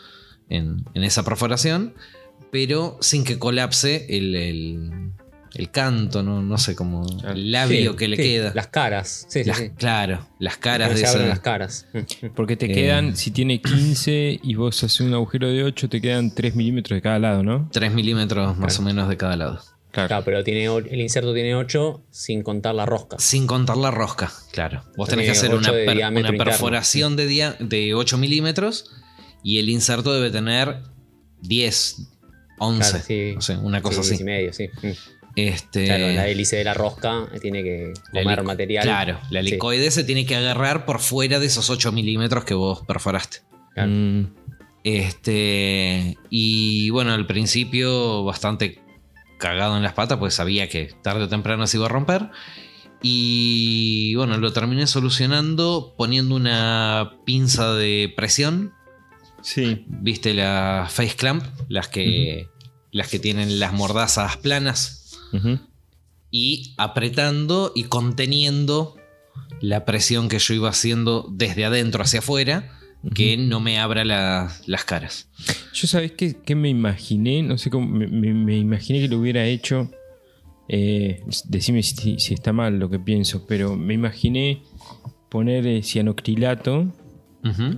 en, 0.48 0.84
en 0.94 1.04
esa 1.04 1.22
perforación, 1.24 1.94
pero 2.50 2.98
sin 3.00 3.22
que 3.22 3.38
colapse 3.38 4.06
el, 4.08 4.34
el- 5.54 5.70
canto, 5.70 6.22
no, 6.22 6.42
no 6.42 6.58
sé 6.58 6.74
cómo, 6.76 7.04
Claro. 7.06 7.34
el 7.34 7.52
labio 7.52 7.92
Sí, 7.92 7.96
que 7.96 8.08
le 8.08 8.16
sí, 8.16 8.22
queda. 8.22 8.52
Las 8.54 8.66
caras. 8.68 9.26
Sí, 9.28 9.42
sí, 9.44 9.48
Las- 9.48 9.58
sí. 9.58 9.70
Claro, 9.76 10.26
las 10.38 10.56
caras 10.56 10.90
de 10.90 10.96
se 10.98 11.06
abren 11.06 11.22
esa. 11.22 11.28
las 11.30 11.40
caras. 11.40 11.86
Porque 12.34 12.56
te 12.56 12.66
Eh. 12.66 12.74
quedan, 12.74 13.16
si 13.16 13.30
tiene 13.30 13.60
15 13.60 14.38
y 14.42 14.54
vos 14.54 14.82
haces 14.82 15.00
un 15.00 15.14
agujero 15.14 15.48
de 15.48 15.64
8, 15.64 15.88
te 15.88 16.00
quedan 16.00 16.34
3 16.34 16.54
milímetros 16.54 16.96
de 16.96 17.02
cada 17.02 17.18
lado, 17.18 17.42
¿no? 17.42 17.68
3 17.72 17.92
milímetros 17.92 18.56
más 18.58 18.74
Claro. 18.76 18.82
o 18.82 18.86
menos 18.94 19.08
de 19.08 19.16
cada 19.16 19.36
lado. 19.36 19.60
Claro, 19.90 20.22
pero 20.24 20.44
tiene, 20.44 20.66
el 20.66 21.00
inserto 21.00 21.32
tiene 21.34 21.54
8 21.56 22.04
sin 22.10 22.42
contar 22.42 22.74
la 22.74 22.86
rosca. 22.86 23.16
Sin 23.18 23.46
contar 23.46 23.76
la 23.78 23.90
rosca, 23.90 24.30
claro. 24.52 24.84
Vos 24.96 25.08
tenés 25.08 25.24
que 25.24 25.32
hacer 25.32 25.54
una, 25.54 25.70
per- 25.72 25.96
una 26.12 26.32
perforación 26.44 27.16
de, 27.16 27.26
dia- 27.26 27.56
de 27.58 27.94
8 27.94 28.16
milímetros 28.18 28.90
y 29.42 29.58
el 29.58 29.68
inserto 29.70 30.12
debe 30.12 30.30
tener 30.30 30.82
10, 31.40 31.96
11. 32.58 32.90
Claro, 32.90 33.04
sí. 33.06 33.32
no 33.34 33.40
sé, 33.40 33.56
una 33.56 33.80
cosa 33.82 34.02
Sí, 34.02 34.14
así. 34.14 34.22
y 34.22 34.24
medio, 34.26 34.52
sí. 34.52 34.68
Este, 35.40 35.84
Claro, 35.86 36.08
la 36.08 36.26
hélice 36.28 36.56
de 36.56 36.64
la 36.64 36.74
rosca 36.74 37.28
tiene 37.40 37.62
que 37.62 37.92
comer 38.12 38.42
material. 38.42 38.82
Claro, 38.84 39.20
la 39.30 39.40
Sí, 39.42 39.48
helicoide 39.48 39.90
se 39.90 40.02
tiene 40.04 40.26
que 40.26 40.34
agarrar 40.34 40.84
por 40.84 40.98
fuera 41.00 41.38
de 41.38 41.46
esos 41.46 41.70
8 41.70 41.92
milímetros 41.92 42.44
que 42.44 42.54
vos 42.54 42.82
perforaste. 42.86 43.38
claro. 43.74 43.90
Mm, 43.90 44.26
Este, 44.84 46.16
y 46.30 46.90
bueno, 46.90 47.12
al 47.12 47.26
principio 47.26 48.24
bastante 48.24 48.80
cagado 49.38 49.76
en 49.76 49.82
las 49.82 49.92
patas, 49.92 50.18
pues 50.18 50.34
sabía 50.34 50.68
que 50.68 50.92
tarde 51.02 51.24
o 51.24 51.28
temprano 51.28 51.66
se 51.66 51.76
iba 51.76 51.86
a 51.86 51.90
romper. 51.90 52.30
Y 53.02 54.14
bueno, 54.16 54.38
lo 54.38 54.52
terminé 54.52 54.86
solucionando 54.88 55.94
poniendo 55.96 56.34
una 56.34 57.12
pinza 57.24 57.72
de 57.74 58.12
presión. 58.16 58.72
sí. 59.42 59.84
¿Viste 59.86 60.34
la 60.34 60.86
face 60.90 61.14
clamp? 61.16 61.44
Las 61.68 61.86
que, 61.88 62.48
las 62.90 63.08
que 63.08 63.18
tienen 63.20 63.60
las 63.60 63.72
mordazas 63.72 64.36
planas. 64.38 64.97
Y 66.30 66.74
apretando 66.76 67.72
y 67.74 67.84
conteniendo 67.84 68.96
la 69.60 69.84
presión 69.84 70.28
que 70.28 70.38
yo 70.38 70.54
iba 70.54 70.68
haciendo 70.68 71.26
desde 71.30 71.64
adentro 71.64 72.02
hacia 72.02 72.18
afuera. 72.20 72.74
Que 73.14 73.36
no 73.36 73.60
me 73.60 73.78
abra 73.78 74.04
la- 74.04 74.50
las 74.66 74.84
caras. 74.84 75.28
Yo 75.72 75.86
sabés 75.86 76.12
qué, 76.12 76.36
qué 76.44 76.56
me 76.56 76.68
imaginé, 76.68 77.44
no 77.44 77.56
sé 77.56 77.70
cómo, 77.70 77.86
me, 77.86 78.08
me- 78.08 78.34
me 78.34 78.56
imaginé 78.58 79.00
que 79.00 79.08
lo 79.08 79.18
hubiera 79.20 79.44
hecho 79.46 79.90
Eh, 80.70 81.22
decime 81.46 81.82
si, 81.82 82.18
si 82.18 82.34
está 82.34 82.52
mal 82.52 82.78
lo 82.78 82.90
que 82.90 82.98
pienso, 82.98 83.46
pero 83.46 83.74
me 83.74 83.94
imaginé 83.94 84.62
poner 85.30 85.66
eh, 85.66 85.82
cianocrilato, 85.82 86.92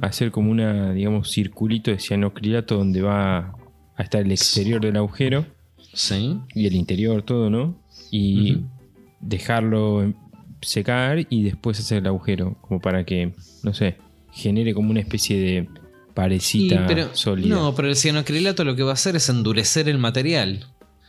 hacer 0.02 0.32
como 0.32 0.50
una, 0.50 0.92
digamos, 0.92 1.30
circulito 1.30 1.92
de 1.92 2.00
cianocrilato 2.00 2.76
donde 2.76 3.00
va 3.02 3.54
a 3.94 4.02
estar 4.02 4.22
el 4.22 4.32
exterior 4.32 4.80
del 4.80 4.96
agujero 4.96 5.46
Sí. 5.92 6.38
y 6.54 6.66
el 6.66 6.74
interior, 6.74 7.22
todo, 7.22 7.50
¿no? 7.50 7.76
Y 8.10 8.58
dejarlo 9.20 10.12
secar 10.62 11.26
y 11.30 11.42
después 11.42 11.78
hacer 11.80 11.98
el 11.98 12.06
agujero, 12.06 12.56
como 12.60 12.80
para 12.80 13.04
que, 13.04 13.32
no 13.62 13.72
sé, 13.74 13.96
genere 14.32 14.74
como 14.74 14.90
una 14.90 15.00
especie 15.00 15.38
de 15.38 15.56
Y, 15.68 16.12
parecita 16.14 16.86
pero, 16.86 17.14
sólida. 17.14 17.54
no, 17.54 17.74
pero 17.74 17.88
el 17.88 17.96
cianocrilato 17.96 18.64
lo 18.64 18.76
que 18.76 18.82
va 18.82 18.90
a 18.90 18.94
hacer 18.94 19.16
es 19.16 19.28
endurecer 19.28 19.88
el 19.88 19.98
material. 19.98 20.66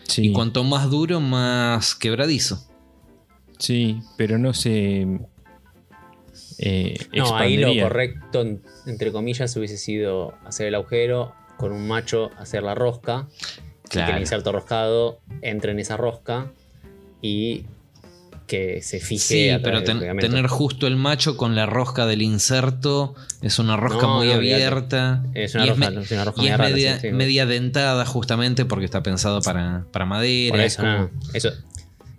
sí, 0.07 0.27
Y 0.27 0.31
cuanto 0.33 0.63
más 0.63 0.89
duro, 0.89 1.19
más 1.19 1.95
quebradizo. 1.95 2.65
sí, 3.59 3.99
pero 4.17 4.37
no 4.37 4.53
se 4.53 5.19
eh, 6.59 6.95
No, 7.13 7.35
ahí 7.35 7.57
lo 7.57 7.73
correcto, 7.83 8.41
en- 8.41 8.61
entre 8.85 9.11
comillas, 9.11 9.55
hubiese 9.57 9.77
sido 9.77 10.33
hacer 10.45 10.67
el 10.67 10.75
agujero, 10.75 11.33
con 11.57 11.71
un 11.71 11.87
macho 11.87 12.29
hacer 12.37 12.63
la 12.63 12.75
rosca, 12.75 13.27
y 13.91 13.93
que 13.93 13.97
Claro. 13.99 14.13
el 14.15 14.19
inserto 14.21 14.51
roscado 14.51 15.19
entre 15.41 15.71
en 15.73 15.79
esa 15.79 15.97
rosca 15.97 16.51
y 17.21 17.65
que 18.47 18.81
se 18.81 18.99
fije. 18.99 19.19
Sí, 19.23 19.49
a 19.49 19.61
pero 19.61 19.83
ten- 19.83 19.99
tener 20.17 20.47
justo 20.47 20.85
el 20.87 20.97
macho 20.97 21.37
con 21.37 21.55
la 21.55 21.65
rosca 21.65 22.05
del 22.05 22.21
inserto 22.21 23.15
es 23.41 23.59
una 23.59 23.77
rosca 23.77 24.07
No, 24.07 24.17
muy 24.17 24.27
no, 24.27 24.33
abierta. 24.33 25.23
Es 25.33 25.55
una 25.55 25.65
y 25.65 25.69
rosca, 25.69 25.89
me- 25.91 26.01
es 26.01 26.11
una 26.11 26.25
rosca 26.25 26.41
y 26.41 26.43
media 26.43 26.53
es 26.53 26.57
rara, 26.59 26.69
media, 26.69 26.99
sí, 26.99 27.07
sí. 27.07 27.13
media 27.13 27.45
dentada 27.45 28.05
justamente 28.05 28.65
porque 28.65 28.85
está 28.85 29.01
pensado 29.03 29.41
para, 29.41 29.85
para 29.91 30.05
madera. 30.05 30.51
Por 30.51 30.59
es 30.61 30.73
eso, 30.73 30.81
como- 30.81 30.91
no, 30.97 31.09
eso, 31.33 31.49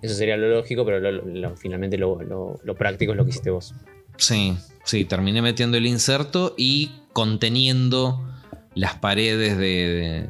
eso 0.00 0.14
sería 0.14 0.36
lo 0.38 0.48
lógico, 0.48 0.84
pero 0.86 1.00
lo- 1.00 1.22
lo- 1.22 1.56
finalmente 1.56 1.98
lo, 1.98 2.22
lo- 2.22 2.60
lo 2.64 2.74
práctico 2.76 3.12
es 3.12 3.18
lo 3.18 3.24
que 3.24 3.30
hiciste 3.30 3.50
vos. 3.50 3.74
Sí, 4.16 4.56
sí, 4.84 5.04
terminé 5.04 5.42
metiendo 5.42 5.76
el 5.76 5.86
inserto 5.86 6.54
y 6.56 6.92
conteniendo 7.12 8.26
las 8.74 8.94
paredes 8.94 9.58
de, 9.58 9.64
de- 9.66 10.28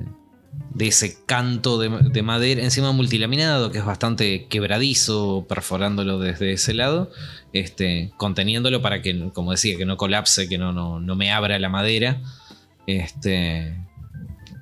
de 0.74 0.88
ese 0.88 1.18
canto 1.26 1.78
de, 1.78 1.90
de 2.10 2.22
madera, 2.22 2.62
encima 2.62 2.92
multilaminado, 2.92 3.70
que 3.70 3.78
es 3.78 3.84
bastante 3.84 4.46
quebradizo, 4.48 5.46
perforándolo 5.48 6.18
desde 6.18 6.52
ese 6.52 6.72
lado, 6.74 7.10
este, 7.52 8.12
conteniéndolo 8.16 8.80
para 8.80 9.02
que, 9.02 9.30
como 9.34 9.50
decía, 9.50 9.76
que 9.76 9.84
no 9.84 9.96
colapse, 9.96 10.48
que 10.48 10.58
no, 10.58 10.72
no, 10.72 11.00
no 11.00 11.16
me 11.16 11.30
abra 11.30 11.58
la 11.58 11.68
madera. 11.68 12.22
Este, 12.86 13.76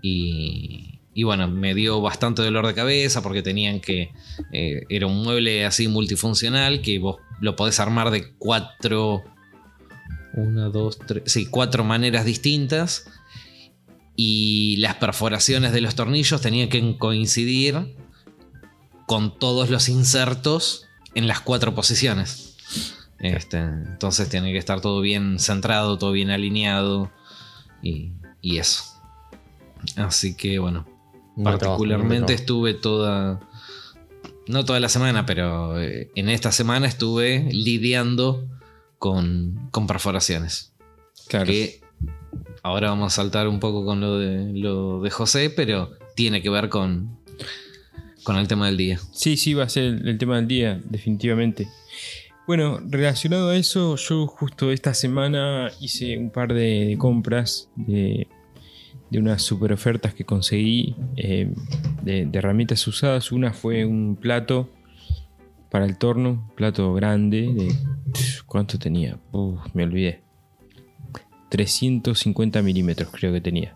y, 0.03 0.99
y 1.15 1.23
bueno, 1.23 1.49
me 1.49 1.75
dio 1.75 2.01
bastante 2.01 2.43
dolor 2.43 2.67
de 2.67 2.75
cabeza 2.75 3.23
porque 3.23 3.43
tenían 3.43 3.81
que. 3.81 4.11
eh, 4.53 4.83
era 4.89 5.07
un 5.07 5.23
mueble 5.23 5.65
así 5.65 5.89
multifuncional 5.89 6.83
que 6.83 6.99
vos 6.99 7.17
lo 7.41 7.57
podés 7.57 7.81
armar 7.81 8.11
de 8.11 8.33
cuatro. 8.39 9.23
Una, 10.35 10.69
dos, 10.69 10.99
tres. 10.99 11.25
Sí, 11.27 11.47
cuatro 11.47 11.85
maneras 11.85 12.25
distintas. 12.25 13.07
Y 14.23 14.77
las 14.77 14.97
perforaciones 14.97 15.73
de 15.73 15.81
los 15.81 15.95
tornillos 15.95 16.43
tenían 16.43 16.69
que 16.69 16.99
coincidir 16.99 17.97
con 19.07 19.39
todos 19.39 19.71
los 19.71 19.89
insertos 19.89 20.85
en 21.15 21.27
las 21.27 21.41
cuatro 21.41 21.75
posiciones. 21.75 22.55
Este, 23.19 23.57
entonces 23.57 24.29
tiene 24.29 24.53
que 24.53 24.59
estar 24.59 24.83
todo 24.83 25.01
bien 25.01 25.39
centrado, 25.39 25.97
todo 25.97 26.13
bien 26.13 26.29
alineado. 26.29 27.11
Y, 27.83 28.13
y 28.43 28.59
eso. 28.59 28.85
Así 29.97 30.37
que 30.37 30.59
bueno, 30.59 30.85
trabajo, 31.35 31.59
particularmente 31.59 32.35
estuve 32.35 32.75
toda. 32.75 33.41
No 34.49 34.67
toda 34.67 34.81
la 34.81 34.91
semana, 34.91 35.25
pero 35.25 35.81
eh, 35.81 36.11
en 36.15 36.29
esta 36.29 36.53
semana 36.53 36.87
estuve 36.87 37.49
lidiando 37.51 38.47
con, 38.99 39.71
con 39.71 39.87
perforaciones. 39.87 40.75
Claro. 41.27 41.47
Que 41.47 41.80
ahora 42.63 42.91
vamos 42.91 43.13
a 43.13 43.17
saltar 43.17 43.49
un 43.49 43.61
poco 43.61 43.85
con 43.85 44.01
lo 44.01 44.19
de, 44.19 44.53
lo 44.53 45.01
de 45.01 45.11
José, 45.11 45.51
pero 45.51 45.91
tiene 46.15 46.43
que 46.43 46.51
ver 46.51 46.69
con, 46.69 47.19
con 48.23 48.37
el 48.37 48.49
tema 48.49 48.67
del 48.67 48.77
día. 48.77 49.01
Sí, 49.13 49.37
sí, 49.37 49.55
va 49.55 49.65
a 49.65 49.69
ser 49.69 49.85
el, 49.85 50.19
tema 50.19 50.37
del 50.37 50.49
día, 50.49 50.81
definitivamente. 50.85 51.69
Bueno, 52.47 52.81
relacionado 52.89 53.51
a 53.51 53.57
eso, 53.57 53.97
yo 53.97 54.27
justo 54.27 54.73
esta 54.73 54.95
semana 54.95 55.71
hice 55.81 56.19
un 56.19 56.31
par 56.31 56.53
de, 56.53 56.97
compras 56.99 57.71
de, 57.77 58.27
de 59.11 59.19
unas 59.19 59.43
super 59.43 59.73
ofertas 59.73 60.15
que 60.15 60.25
conseguí 60.25 60.97
eh, 61.17 61.53
de, 62.03 62.29
herramientas 62.33 62.87
usadas. 62.87 63.33
Una 63.33 63.53
fue 63.53 63.85
un 63.85 64.17
plato 64.17 64.69
para 65.71 65.85
el 65.85 65.97
torno, 65.97 66.51
plato 66.57 66.93
grande. 66.95 67.53
De, 67.55 67.75
¿Cuánto 68.47 68.79
tenía? 68.79 69.19
Uf, 69.33 69.61
me 69.75 69.85
olvidé. 69.85 70.30
350 71.51 72.63
milímetros 72.63 73.11
creo 73.13 73.33
que 73.33 73.41
tenía. 73.43 73.75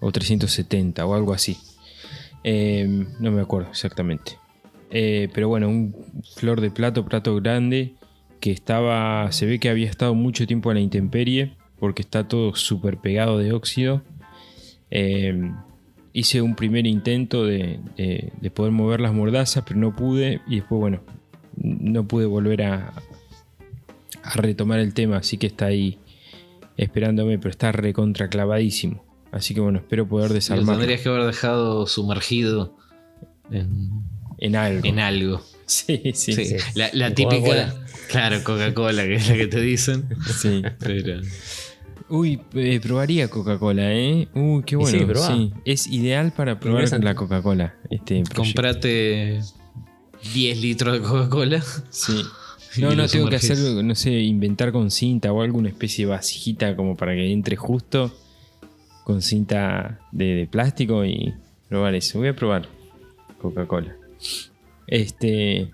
O 0.00 0.12
370 0.12 1.06
o 1.06 1.14
algo 1.14 1.32
así. 1.32 1.56
Eh, 2.44 3.06
no 3.18 3.30
me 3.32 3.40
acuerdo 3.40 3.70
exactamente. 3.70 4.38
Eh, 4.90 5.28
pero 5.32 5.48
bueno, 5.48 5.68
un 5.68 5.94
flor 6.36 6.60
de 6.60 6.70
plato, 6.70 7.04
plato 7.04 7.34
grande, 7.36 7.94
que 8.40 8.50
estaba, 8.50 9.30
se 9.32 9.46
ve 9.46 9.58
que 9.58 9.68
había 9.70 9.88
estado 9.88 10.14
mucho 10.14 10.46
tiempo 10.46 10.70
a 10.70 10.74
la 10.74 10.80
intemperie, 10.80 11.52
porque 11.78 12.02
está 12.02 12.26
todo 12.28 12.54
súper 12.54 12.96
pegado 12.98 13.38
de 13.38 13.52
óxido. 13.52 14.02
Eh, 14.90 15.52
hice 16.12 16.42
un 16.42 16.56
primer 16.56 16.86
intento 16.86 17.44
de, 17.44 17.78
de- 17.96 18.32
de 18.40 18.50
poder 18.50 18.72
mover 18.72 19.00
las 19.00 19.12
mordazas, 19.14 19.62
pero 19.66 19.78
no 19.78 19.94
pude, 19.94 20.40
y 20.48 20.56
después, 20.56 20.80
bueno, 20.80 21.00
no 21.56 22.04
pude 22.08 22.24
volver 22.26 22.62
a, 22.62 22.92
a 24.22 24.30
retomar 24.36 24.80
el 24.80 24.94
tema, 24.94 25.18
así 25.18 25.36
que 25.36 25.46
está 25.46 25.66
ahí 25.66 25.98
esperándome, 26.80 27.38
pero 27.38 27.50
está 27.50 27.72
recontra 27.72 28.28
clavadísimo. 28.28 29.04
Así 29.32 29.54
que 29.54 29.60
bueno, 29.60 29.78
espero 29.78 30.08
poder 30.08 30.28
Lo 30.28 30.34
desarmarlo 30.34 30.72
tendrías 30.72 31.00
que 31.02 31.08
haber 31.08 31.24
dejado 31.24 31.86
sumergido 31.86 32.76
en, 33.50 34.02
en 34.38 34.56
algo. 34.56 34.86
en 34.86 34.98
algo. 34.98 35.42
Sí, 35.70 36.00
sí, 36.14 36.32
Sí, 36.32 36.46
sí. 36.46 36.56
La, 36.74 37.14
típica. 37.14 37.36
Coca-Cola. 37.36 37.74
Claro, 38.08 38.42
Coca-Cola, 38.42 39.04
que 39.04 39.14
es 39.14 39.28
la 39.28 39.36
que 39.36 39.46
te 39.46 39.60
dicen. 39.60 40.08
sí. 40.36 40.62
Pero. 40.80 41.20
Uy, 42.08 42.40
eh, 42.54 42.80
probaría 42.82 43.28
Coca-Cola, 43.28 43.94
¿eh? 43.94 44.26
Uy, 44.34 44.64
qué 44.64 44.74
bueno. 44.74 44.98
sí, 44.98 45.04
probá. 45.04 45.28
sí. 45.28 45.52
Es 45.64 45.86
ideal 45.86 46.32
para 46.32 46.58
probar 46.58 46.88
la 47.04 47.14
Coca-Cola. 47.14 47.76
Este. 47.88 48.24
Comprate 48.34 49.40
10 50.34 50.60
litros 50.60 50.94
de 50.94 51.02
Coca-Cola. 51.02 51.62
Sí. 51.90 52.20
No, 52.78 52.94
no, 52.94 53.08
tengo 53.08 53.28
que 53.28 53.36
hacer, 53.36 53.58
no 53.58 53.94
sé, 53.94 54.12
inventar 54.20 54.70
con 54.70 54.90
cinta 54.90 55.32
o 55.32 55.42
alguna 55.42 55.68
especie 55.68 56.06
de 56.06 56.12
vasijita 56.12 56.76
como 56.76 56.96
para 56.96 57.14
que 57.14 57.32
entre 57.32 57.56
justo 57.56 58.14
con 59.04 59.22
cinta 59.22 59.98
de, 60.12 60.36
de 60.36 60.46
plástico 60.46 61.04
y 61.04 61.34
probar 61.68 61.94
eso. 61.94 62.18
Voy 62.18 62.28
a 62.28 62.36
probar 62.36 62.68
Coca-Cola. 63.40 63.96
Este, 64.86 65.72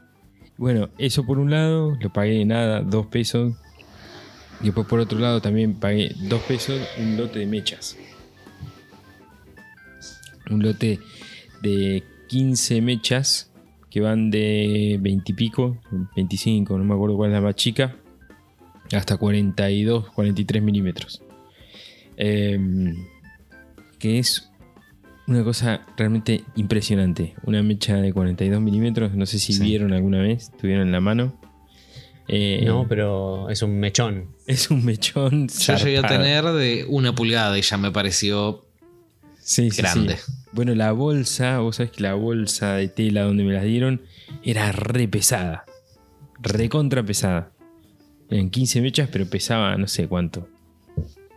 bueno, 0.57 0.89
eso 0.97 1.27
por 1.27 1.39
un 1.39 1.51
lado, 1.51 1.97
lo 2.01 2.13
pagué 2.13 2.45
nada, 2.45 2.81
dos 2.81 3.07
pesos. 3.07 3.55
Y 4.61 4.67
después 4.67 4.87
por 4.87 5.01
otro 5.01 5.19
lado 5.19 5.41
también 5.43 5.75
pagué 5.75 6.15
dos 6.29 6.41
pesos 6.43 6.81
un 6.99 7.17
lote 7.17 7.41
de 7.41 7.47
mechas. 7.47 7.97
Un 10.51 10.63
lote 10.63 11.01
de 11.63 12.03
15 12.29 12.81
mechas 12.81 13.51
que 13.97 14.03
van 14.03 14.31
de 14.31 14.99
20 15.01 15.33
y 15.33 15.35
pico, 15.35 15.79
25, 16.17 16.77
no 16.77 16.85
me 16.85 16.93
acuerdo 16.93 17.17
cuál 17.17 17.31
es 17.31 17.35
la 17.37 17.41
más 17.41 17.55
chica, 17.55 17.97
hasta 18.93 19.17
42, 19.17 20.11
43 20.11 20.63
milímetros. 20.63 21.23
Em, 22.19 22.95
que 23.99 24.19
es 24.19 24.51
una 25.27 25.43
cosa 25.45 25.81
realmente 25.97 26.45
impresionante. 26.57 27.37
Una 27.45 27.63
mecha 27.63 27.97
de 27.97 28.13
42 28.13 28.61
milímetros, 28.61 29.15
no 29.15 29.25
sé 29.25 29.39
si 29.39 29.55
Sí. 29.55 29.63
vieron 29.65 29.95
alguna 29.95 30.21
vez, 30.21 30.53
tuvieron 30.61 30.89
en 30.89 30.93
la 30.93 31.01
mano. 31.01 31.41
Eh, 32.29 32.65
No, 32.67 32.87
pero 32.87 33.49
es 33.49 33.63
un 33.63 33.81
mechón. 33.81 34.27
Es 34.47 34.71
un 34.71 34.85
mechón. 34.85 35.49
Yo 35.49 35.75
llegué 35.79 35.99
a 36.01 36.03
tener 36.07 36.45
de 36.45 36.85
una 36.87 37.15
pulgada 37.15 37.57
y 37.59 37.63
ya 37.63 37.79
me 37.79 37.91
pareció 37.93 38.66
Sí, 39.49 39.71
sí, 39.71 39.81
grande. 39.81 40.17
sí. 40.17 40.33
Bueno, 40.53 40.75
la 40.75 40.91
bolsa, 40.93 41.61
vos 41.61 41.77
sabés 41.77 41.93
que 41.93 42.03
la 42.03 42.15
bolsa 42.15 42.75
de 42.75 42.89
tela 42.89 43.23
donde 43.23 43.45
me 43.45 43.53
las 43.53 43.63
dieron 43.65 44.03
era 44.43 44.73
re 44.73 45.07
pesada. 45.07 45.65
Recontra 46.43 47.05
pesada. 47.05 47.53
Eran 48.29 48.51
15 48.51 48.81
mechas, 48.81 49.09
pero 49.13 49.25
pesaba 49.27 49.77
no 49.77 49.87
sé 49.87 50.09
cuánto. 50.09 50.49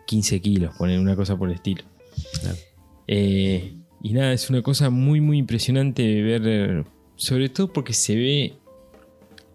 15 0.08 0.42
kilos, 0.42 0.76
poner 0.76 1.00
una 1.00 1.16
cosa 1.16 1.38
por 1.38 1.50
el 1.50 1.56
estilo. 1.56 1.84
Claro. 2.42 2.58
Eh, 3.08 3.76
y 4.02 4.14
nada, 4.14 4.34
es 4.34 4.50
una 4.50 4.64
cosa 4.64 4.90
muy, 4.90 5.22
muy 5.22 5.38
impresionante 5.38 6.22
ver. 6.24 6.42
eh, 6.46 6.84
Sobre 7.16 7.50
todo 7.50 7.72
porque 7.72 7.94
se 7.94 8.16
ve 8.16 8.54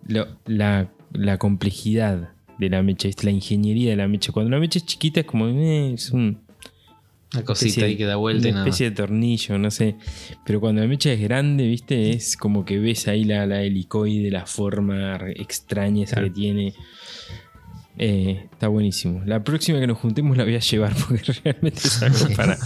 lo- 0.07 0.29
la, 0.47 0.93
la 1.13 1.39
complejidad 1.39 2.31
de 2.59 2.69
la 2.71 2.83
mecha, 2.85 3.09
la 3.23 3.31
ingeniería 3.33 3.91
de 3.91 3.97
la 3.97 4.07
mecha. 4.07 4.31
Cuando 4.31 4.51
la 4.53 4.61
mecha 4.61 4.79
es 4.79 4.87
chiquita 4.87 5.21
es 5.21 5.27
como. 5.27 5.49
eh, 5.49 5.95
es 5.95 6.11
un. 6.13 6.44
Una 7.35 7.45
cosita 7.45 7.69
especie- 7.69 7.85
ahí 7.85 7.97
que 7.97 8.05
da 8.05 8.17
vuelta 8.17 8.49
y 8.49 8.51
una 8.53 8.61
especie 8.61 8.91
de 8.91 8.97
tornillo, 8.97 9.59
no 9.59 9.71
sé. 9.71 9.97
Pero 10.47 10.61
cuando 10.61 10.81
la 10.83 10.89
mecha 10.89 11.13
es 11.13 11.21
grande, 11.21 11.67
viste, 11.67 12.11
es 12.11 12.37
como 12.37 12.65
que 12.65 12.79
ves 12.79 13.09
ahí 13.09 13.25
la, 13.25 13.47
la 13.47 13.63
helicoide, 13.63 14.31
la 14.31 14.47
forma 14.47 15.19
extraña 15.37 16.05
esa 16.05 16.15
Claro. 16.17 16.29
que 16.29 16.35
tiene. 16.35 16.75
Eh, 17.97 18.49
está 18.53 18.69
buenísimo. 18.69 19.23
La 19.25 19.45
próxima 19.45 19.79
que 19.79 19.87
nos 19.87 19.99
juntemos 19.99 20.37
la 20.37 20.45
voy 20.45 20.57
a 20.57 20.61
llevar 20.61 20.93
porque 21.09 21.33
realmente 21.45 21.79
es 21.85 22.01
para. 22.37 22.59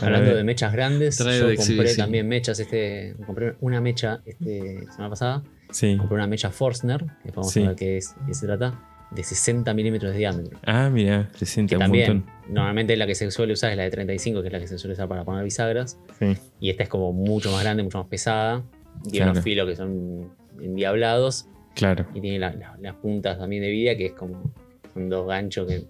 Hablando 0.00 0.34
de 0.34 0.44
mechas 0.44 0.72
grandes, 0.72 1.16
Trae 1.16 1.38
yo 1.40 1.48
de 1.48 1.56
compré 1.56 1.94
también 1.94 2.28
mechas. 2.28 2.60
Este, 2.60 3.14
compré 3.26 3.56
una 3.60 3.80
mecha 3.80 4.20
este, 4.26 4.84
semana 4.90 5.10
pasada. 5.10 5.42
Sí. 5.70 5.96
Compré 5.96 6.16
una 6.16 6.26
mecha 6.26 6.50
Forstner, 6.50 7.04
que 7.24 7.30
vamos 7.32 7.50
Sí. 7.50 7.62
a 7.62 7.68
ver 7.68 7.76
qué, 7.76 7.96
es, 7.96 8.14
qué 8.26 8.34
se 8.34 8.46
trata, 8.46 8.78
de 9.10 9.22
60 9.22 9.72
milímetros 9.74 10.12
de 10.12 10.18
diámetro. 10.18 10.58
Ah, 10.64 10.90
mira, 10.90 11.30
presenta 11.38 11.70
Que 11.70 11.76
un 11.76 11.80
también, 11.80 12.12
montón. 12.24 12.32
normalmente 12.48 12.96
la 12.96 13.06
que 13.06 13.14
se 13.14 13.30
suele 13.30 13.52
usar 13.52 13.70
es 13.70 13.76
la 13.76 13.84
de 13.84 13.90
35, 13.90 14.40
que 14.42 14.48
es 14.48 14.52
la 14.52 14.58
que 14.60 14.66
se 14.66 14.78
suele 14.78 14.94
usar 14.94 15.08
para 15.08 15.24
poner 15.24 15.44
bisagras. 15.44 15.98
Sí. 16.18 16.36
Y 16.60 16.70
esta 16.70 16.82
es 16.82 16.88
como 16.88 17.12
mucho 17.12 17.50
más 17.52 17.62
grande, 17.62 17.82
mucho 17.82 17.98
más 17.98 18.08
pesada. 18.08 18.62
Tiene 19.04 19.18
Claro. 19.18 19.30
unos 19.32 19.44
filos 19.44 19.68
que 19.68 19.76
son 19.76 20.30
endiablados. 20.60 21.46
Claro. 21.74 22.06
Y 22.14 22.20
tiene 22.20 22.38
la- 22.38 22.52
la- 22.52 22.76
las 22.80 22.94
puntas 22.96 23.38
también 23.38 23.62
de 23.62 23.70
vida, 23.70 23.96
que 23.96 24.06
es 24.06 24.12
como 24.12 24.52
son 24.92 25.08
dos 25.08 25.26
ganchos 25.28 25.66
que, 25.68 25.82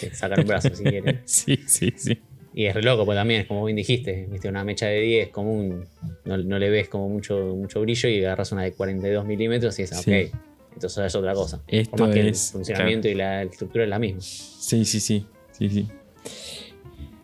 que 0.00 0.14
sacan 0.14 0.40
un 0.40 0.46
brazo 0.46 0.74
si 0.74 0.82
quieren. 0.84 1.20
Sí, 1.24 1.56
sí, 1.66 1.92
sí. 1.96 2.18
Y 2.52 2.66
es 2.66 2.74
re 2.74 2.82
loco, 2.82 3.04
porque 3.06 3.16
también 3.16 3.42
es 3.42 3.46
como 3.46 3.64
bien 3.64 3.76
dijiste, 3.76 4.26
viste, 4.28 4.48
una 4.48 4.64
mecha 4.64 4.86
de 4.86 5.00
10 5.00 5.28
común, 5.28 5.86
no, 6.24 6.36
no 6.36 6.58
le 6.58 6.68
ves 6.68 6.88
como 6.88 7.08
mucho, 7.08 7.54
mucho 7.56 7.80
brillo 7.80 8.08
y 8.08 8.24
agarras 8.24 8.50
una 8.50 8.64
de 8.64 8.72
42 8.72 9.24
milímetros 9.24 9.78
y 9.78 9.82
es 9.82 9.90
Sí. 9.90 10.24
ok. 10.34 10.40
Entonces 10.80 11.04
es 11.04 11.14
otra 11.14 11.34
cosa. 11.34 11.60
Esto 11.68 11.90
Por 11.94 12.06
más 12.06 12.14
que 12.14 12.20
el 12.22 12.34
funcionamiento 12.34 13.06
y 13.06 13.14
la 13.14 13.42
estructura 13.42 13.84
es 13.84 13.90
la 13.90 13.98
misma. 13.98 14.22
Sí, 14.22 14.86
sí, 14.86 14.98
sí. 14.98 15.26
sí, 15.52 15.68
sí. 15.68 15.88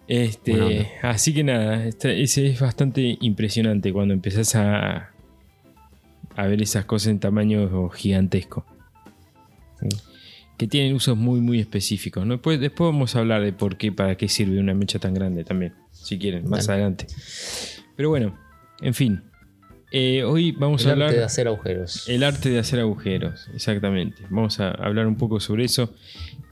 Este, 0.07 0.93
así 1.03 1.33
que 1.33 1.43
nada, 1.43 1.87
este- 1.87 2.23
ese 2.23 2.49
es 2.49 2.61
bastante 2.61 3.17
impresionante 3.23 3.95
cuando 3.95 4.13
empezás 4.13 4.55
a, 4.57 5.11
a 6.37 6.47
ver 6.47 6.61
esas 6.61 6.85
cosas 6.85 7.09
en 7.09 7.19
tamaño 7.19 7.89
gigantesco. 7.89 8.67
Que 10.59 10.67
tienen 10.67 10.95
usos 10.95 11.17
muy, 11.17 11.41
muy 11.41 11.59
específicos. 11.59 12.27
¿no? 12.27 12.35
Después, 12.35 12.61
después 12.61 12.89
vamos 12.93 13.17
a 13.17 13.21
hablar 13.21 13.43
de 13.43 13.55
por 13.55 13.79
qué, 13.79 13.91
para 13.91 14.17
qué 14.17 14.29
sirve 14.29 14.61
una 14.61 14.75
mecha 14.75 14.99
tan 14.99 15.15
grande 15.15 15.45
también, 15.45 15.73
si 15.93 16.19
quieren, 16.19 16.47
más 16.49 16.67
Dale. 16.67 16.83
adelante. 16.83 17.07
Pero 17.97 18.11
bueno, 18.11 18.39
en 18.83 18.93
fin. 18.93 19.23
Eh, 19.99 20.25
hoy 20.25 20.53
vamos 20.53 20.83
El 20.83 20.91
a 20.91 20.93
hablar... 20.93 21.09
arte 21.09 21.19
de 21.21 21.25
hacer 21.25 21.49
agujeros. 21.49 22.07
El 22.07 22.23
arte 22.23 22.51
de 22.51 22.59
hacer 22.59 22.81
agujeros, 22.81 23.49
exactamente. 23.55 24.25
Vamos 24.29 24.61
a 24.61 24.73
hablar 24.73 25.07
un 25.07 25.17
poco 25.17 25.41
sobre 25.41 25.65
eso. 25.65 25.95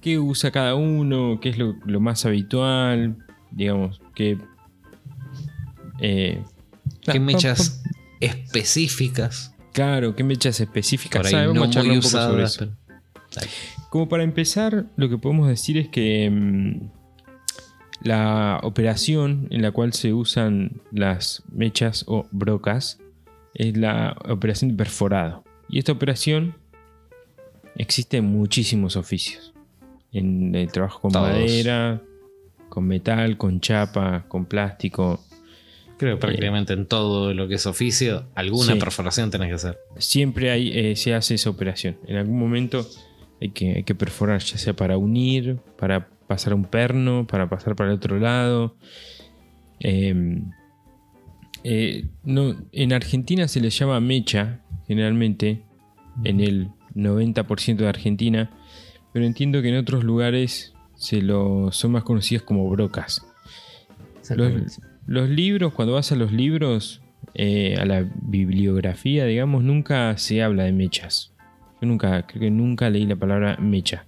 ¿Qué 0.00 0.18
usa 0.18 0.50
cada 0.50 0.74
uno? 0.76 1.38
¿Qué 1.42 1.50
es 1.50 1.58
lo, 1.58 1.74
lo 1.84 2.00
más 2.00 2.24
habitual? 2.24 3.16
Digamos, 3.50 4.00
que... 4.14 4.38
eh, 6.00 6.42
¿Qué 7.02 7.18
ah, 7.18 7.20
mechas 7.20 7.82
pa- 7.84 7.90
específicas? 8.20 9.52
pa- 9.58 9.64
Claro, 9.74 10.16
¿qué 10.16 10.24
mechas 10.24 10.58
específicas 10.60 11.20
Por 11.20 11.26
ahí 11.26 11.34
hay? 11.34 11.46
Vamos 11.48 11.64
no 11.64 11.64
a 11.64 11.70
charlar 11.70 11.86
muy 11.88 11.96
un 11.96 12.02
poco 12.02 12.16
sobre 12.22 12.44
eso. 12.44 12.58
pero- 12.60 13.46
Como 13.90 14.08
para 14.08 14.22
empezar, 14.22 14.86
lo 14.96 15.10
que 15.10 15.18
podemos 15.18 15.48
decir 15.48 15.76
es 15.76 15.88
que 15.88 16.30
mm, 16.30 16.80
la 18.08 18.58
operación 18.62 19.48
en 19.50 19.60
la 19.60 19.70
cual 19.70 19.92
se 19.92 20.14
usan 20.14 20.80
las 20.92 21.42
mechas 21.52 22.04
o 22.08 22.26
brocas 22.30 23.00
es 23.54 23.76
la 23.76 24.16
operación 24.28 24.70
de 24.72 24.76
perforado. 24.76 25.44
Y 25.68 25.78
esta 25.78 25.92
operación 25.92 26.56
existe 27.76 28.18
en 28.18 28.26
muchísimos 28.26 28.96
oficios. 28.96 29.52
En 30.12 30.54
el 30.54 30.70
trabajo 30.70 31.00
con 31.00 31.12
Todos. 31.12 31.28
madera, 31.28 32.00
con 32.68 32.86
metal, 32.86 33.36
con 33.36 33.60
chapa, 33.60 34.24
con 34.28 34.44
plástico. 34.46 35.20
Creo 35.96 36.16
que 36.16 36.20
prácticamente 36.20 36.72
en 36.72 36.86
todo 36.86 37.32
lo 37.34 37.46
que 37.48 37.54
es 37.54 37.66
oficio, 37.66 38.26
alguna 38.34 38.72
Sí. 38.74 38.78
perforación 38.78 39.30
tenés 39.30 39.48
que 39.48 39.54
hacer. 39.54 39.78
Siempre 39.98 40.50
hay, 40.50 40.70
eh, 40.76 40.96
se 40.96 41.14
hace 41.14 41.34
esa 41.34 41.50
operación. 41.50 41.96
En 42.06 42.16
algún 42.16 42.38
momento 42.38 42.86
hay 43.40 43.50
que, 43.50 43.74
hay 43.76 43.82
que 43.84 43.94
perforar, 43.94 44.40
ya 44.40 44.58
sea 44.58 44.74
para 44.74 44.98
unir, 44.98 45.58
para 45.78 46.08
pasar 46.26 46.54
un 46.54 46.64
perno, 46.64 47.26
para 47.26 47.48
pasar 47.48 47.76
para 47.76 47.90
el 47.90 47.96
otro 47.96 48.18
lado. 48.18 48.76
Eh, 49.80 50.42
eh, 51.64 52.06
no, 52.22 52.54
en 52.72 52.92
Argentina 52.92 53.48
se 53.48 53.60
le 53.60 53.70
llama 53.70 53.98
mecha, 54.00 54.60
generalmente, 54.86 55.62
en 56.22 56.40
el 56.40 56.68
90% 56.94 57.76
de 57.76 57.88
Argentina, 57.88 58.50
pero 59.12 59.24
entiendo 59.26 59.60
que 59.62 59.70
en 59.70 59.76
otros 59.76 60.04
lugares 60.04 60.72
se 60.94 61.20
lo, 61.22 61.72
son 61.72 61.92
más 61.92 62.04
conocidas 62.04 62.42
como 62.42 62.68
brocas. 62.70 63.26
Los 65.06 65.28
libros, 65.28 65.72
cuando 65.74 65.94
vas 65.94 66.12
a 66.12 66.16
los 66.16 66.32
libros, 66.32 67.02
eh, 67.34 67.76
a 67.78 67.84
la 67.84 68.08
bibliografía, 68.22 69.24
digamos, 69.26 69.62
nunca 69.64 70.16
se 70.18 70.42
habla 70.42 70.64
de 70.64 70.72
mechas. 70.72 71.32
Yo 71.80 71.88
nunca, 71.88 72.26
creo 72.26 72.40
que 72.42 72.50
nunca 72.50 72.88
leí 72.90 73.04
la 73.06 73.16
palabra 73.16 73.56
mecha 73.60 74.06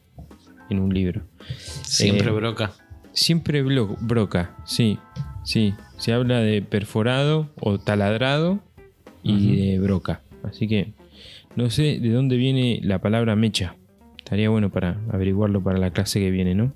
en 0.70 0.78
un 0.78 0.94
libro. 0.94 1.22
Siempre 1.82 2.28
Eh, 2.28 2.32
broca. 2.32 2.72
Siempre 3.12 3.64
blo- 3.64 3.96
broca, 4.00 4.56
sí, 4.64 4.98
sí. 5.46 5.72
Se 5.96 6.12
habla 6.12 6.40
de 6.40 6.60
perforado 6.60 7.48
o 7.58 7.78
taladrado 7.78 8.60
y 9.22 9.56
de 9.56 9.78
broca. 9.78 10.20
Así 10.42 10.68
que 10.68 10.92
no 11.56 11.70
sé 11.70 11.98
de 12.00 12.10
dónde 12.10 12.36
viene 12.36 12.80
la 12.82 13.00
palabra 13.00 13.34
mecha. 13.34 13.76
Estaría 14.18 14.50
bueno 14.50 14.70
para 14.70 15.00
averiguarlo 15.10 15.62
para 15.62 15.78
la 15.78 15.90
clase 15.90 16.20
que 16.20 16.30
viene, 16.30 16.54
¿no? 16.54 16.72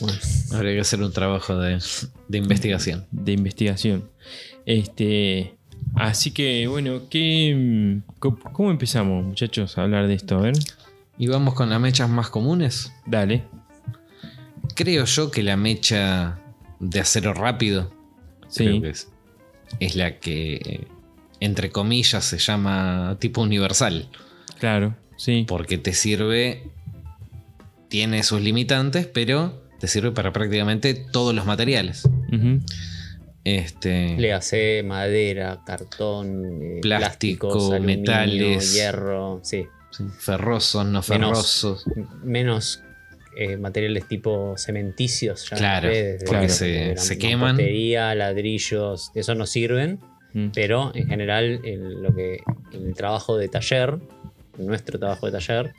Bueno, 0.00 0.16
Habría 0.52 0.72
que 0.74 0.80
hacer 0.80 1.02
un 1.02 1.12
trabajo 1.12 1.56
de, 1.58 1.78
de 2.28 2.38
investigación. 2.38 3.04
de 3.10 3.32
investigación. 3.32 4.08
Este, 4.66 5.54
así 5.94 6.30
que 6.32 6.66
bueno, 6.68 7.02
¿qué, 7.10 8.00
¿cómo 8.18 8.70
empezamos, 8.70 9.24
muchachos, 9.24 9.76
a 9.76 9.82
hablar 9.82 10.06
de 10.08 10.14
esto? 10.14 10.38
A 10.38 10.40
ver, 10.40 10.54
Y 11.18 11.26
vamos 11.28 11.54
con 11.54 11.68
las 11.70 11.80
mechas 11.80 12.08
más 12.08 12.30
comunes. 12.30 12.92
dale. 13.06 13.42
Creo 14.74 15.04
yo 15.04 15.30
que 15.30 15.42
la 15.42 15.56
mecha 15.56 16.40
de 16.80 17.00
acero 17.00 17.32
rápido 17.34 17.92
Sí, 18.48 18.64
creo 18.64 18.82
que 18.82 18.88
es, 18.90 19.08
es 19.80 19.96
la 19.96 20.18
que, 20.20 20.54
eh, 20.56 20.86
entre 21.40 21.70
comillas, 21.70 22.24
se 22.24 22.38
llama 22.38 23.16
tipo 23.18 23.40
universal. 23.42 24.08
claro, 24.60 24.94
sí. 25.16 25.44
Porque 25.48 25.78
te 25.78 25.92
sirve, 25.92 26.62
tiene 27.88 28.22
sus 28.22 28.40
limitantes, 28.40 29.06
pero 29.06 29.64
te 29.80 29.88
sirve 29.88 30.12
para 30.12 30.32
prácticamente 30.32 30.94
todos 30.94 31.34
los 31.34 31.46
materiales. 31.46 32.08
Este, 33.42 34.16
léase 34.18 34.82
madera, 34.84 35.60
cartón, 35.66 36.44
eh, 36.62 36.78
Plástico, 36.80 37.48
plásticos, 37.50 37.80
metales. 37.80 38.72
hierro, 38.74 39.40
sí. 39.42 39.66
sí, 39.90 40.04
ferrosos, 40.18 40.86
no 40.86 41.02
ferrosos. 41.02 41.84
menos 42.22 42.83
eh, 43.36 43.56
materiales 43.56 44.06
tipo 44.08 44.54
cementicios. 44.56 45.48
Ya 45.50 45.56
Claro, 45.56 45.88
desde 45.88 46.24
porque 46.26 46.42
la- 46.42 46.48
se- 46.48 46.94
la 46.94 47.00
se 47.00 47.18
queman. 47.18 47.56
ladrillos, 48.14 49.10
eso 49.14 49.34
no 49.34 49.46
sirven, 49.46 50.00
mm, 50.32 50.48
pero 50.54 50.92
en 50.94 51.06
general 51.08 51.60
el, 51.64 52.02
lo 52.02 52.14
que, 52.14 52.38
el 52.72 52.94
trabajo 52.94 53.36
de 53.36 53.48
taller, 53.48 53.98
nuestro 54.58 54.98
trabajo 54.98 55.26
de 55.26 55.32
taller, 55.32 55.72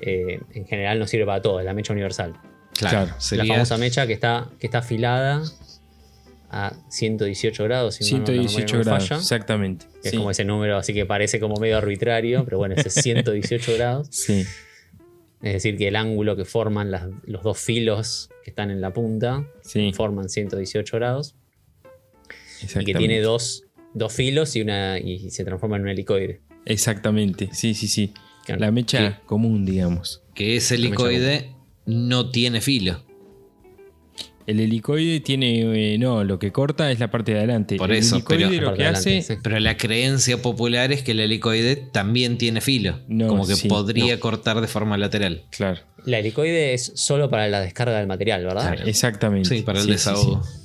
eh, 0.00 0.40
en 0.54 0.66
general 0.66 0.98
nos 0.98 1.10
sirve 1.10 1.26
para 1.26 1.42
todo, 1.42 1.60
es 1.60 1.66
la 1.66 1.74
mecha 1.74 1.92
universal. 1.92 2.32
Claro, 2.74 3.04
Claro, 3.06 3.20
sería 3.20 3.44
La 3.44 3.54
famosa 3.54 3.76
mecha 3.78 4.06
que 4.06 4.14
está, 4.14 4.48
que 4.58 4.66
está 4.66 4.78
afilada 4.78 5.42
a 6.50 6.72
118 6.88 7.64
grados, 7.64 7.94
si 7.96 8.04
mal 8.04 8.22
no- 8.22 8.26
la 8.26 8.32
memoria 8.32 8.48
118 8.48 8.76
no 8.78 8.82
grados, 8.84 9.08
falla, 9.08 9.20
exactamente. 9.20 9.86
que 10.02 10.08
sí. 10.08 10.08
es 10.08 10.14
como 10.18 10.30
ese 10.30 10.44
número, 10.44 10.76
así 10.76 10.92
que 10.92 11.06
parece 11.06 11.38
como 11.40 11.56
medio 11.56 11.78
arbitrario, 11.78 12.44
pero 12.44 12.58
bueno, 12.58 12.74
ese 12.76 12.88
es 12.88 12.94
118 12.94 13.74
grados. 13.74 14.08
Sí, 14.10 14.44
Es 15.42 15.54
decir, 15.54 15.76
que 15.76 15.88
el 15.88 15.96
ángulo 15.96 16.36
que 16.36 16.44
forman 16.44 16.90
las- 16.90 17.08
los 17.24 17.42
dos 17.42 17.58
filos 17.58 18.30
que 18.44 18.50
están 18.50 18.70
en 18.70 18.80
la 18.80 18.92
punta 18.92 19.46
sí, 19.62 19.92
forman 19.92 20.28
118 20.28 20.96
grados. 20.96 21.34
Y 22.80 22.84
que 22.84 22.94
tiene 22.94 23.20
dos, 23.20 23.64
dos 23.92 24.12
filos 24.12 24.54
y, 24.54 24.60
una, 24.62 24.98
y 24.98 25.30
se 25.30 25.44
transforma 25.44 25.76
en 25.76 25.82
un 25.82 25.88
helicoide. 25.88 26.40
Exactamente, 26.64 27.48
sí, 27.52 27.74
sí, 27.74 27.88
sí. 27.88 28.14
La 28.46 28.70
mecha 28.70 29.20
común, 29.26 29.64
digamos. 29.66 30.22
que 30.34 30.56
ese 30.56 30.76
helicoide 30.76 31.54
no 31.86 32.30
tiene 32.30 32.60
filo. 32.60 33.04
El 34.46 34.58
helicoide 34.60 35.20
tiene, 35.20 35.94
eh, 35.94 35.98
no, 35.98 36.24
lo 36.24 36.38
que 36.38 36.50
corta 36.52 36.90
es 36.90 36.98
la 36.98 37.10
parte 37.10 37.32
de 37.32 37.38
adelante. 37.38 37.76
Por 37.76 37.90
el 37.92 37.98
eso, 37.98 38.16
helicoide 38.16 38.48
pero- 38.48 38.70
lo 38.70 38.76
que 38.76 38.86
hace, 38.86 39.22
sí. 39.22 39.34
Pero 39.42 39.60
la 39.60 39.76
creencia 39.76 40.40
popular 40.42 40.90
es 40.92 41.02
que 41.02 41.12
el 41.12 41.20
helicoide 41.20 41.76
también 41.76 42.38
tiene 42.38 42.60
filo. 42.60 42.98
No, 43.08 43.28
como 43.28 43.46
que 43.46 43.54
sí, 43.54 43.68
podría 43.68 44.14
no. 44.14 44.20
cortar 44.20 44.60
de 44.60 44.66
forma 44.66 44.98
lateral. 44.98 45.42
claro, 45.50 45.80
La 46.04 46.18
helicoide 46.18 46.74
es 46.74 46.92
solo 46.96 47.30
para 47.30 47.46
la 47.48 47.60
descarga 47.60 47.98
del 47.98 48.06
material, 48.08 48.44
¿verdad? 48.44 48.76
exactamente. 48.86 49.48
Sí, 49.48 49.62
para 49.62 49.78
el 49.78 49.84
Sí, 49.84 49.90
desahogo. 49.92 50.42
sí. 50.42 50.58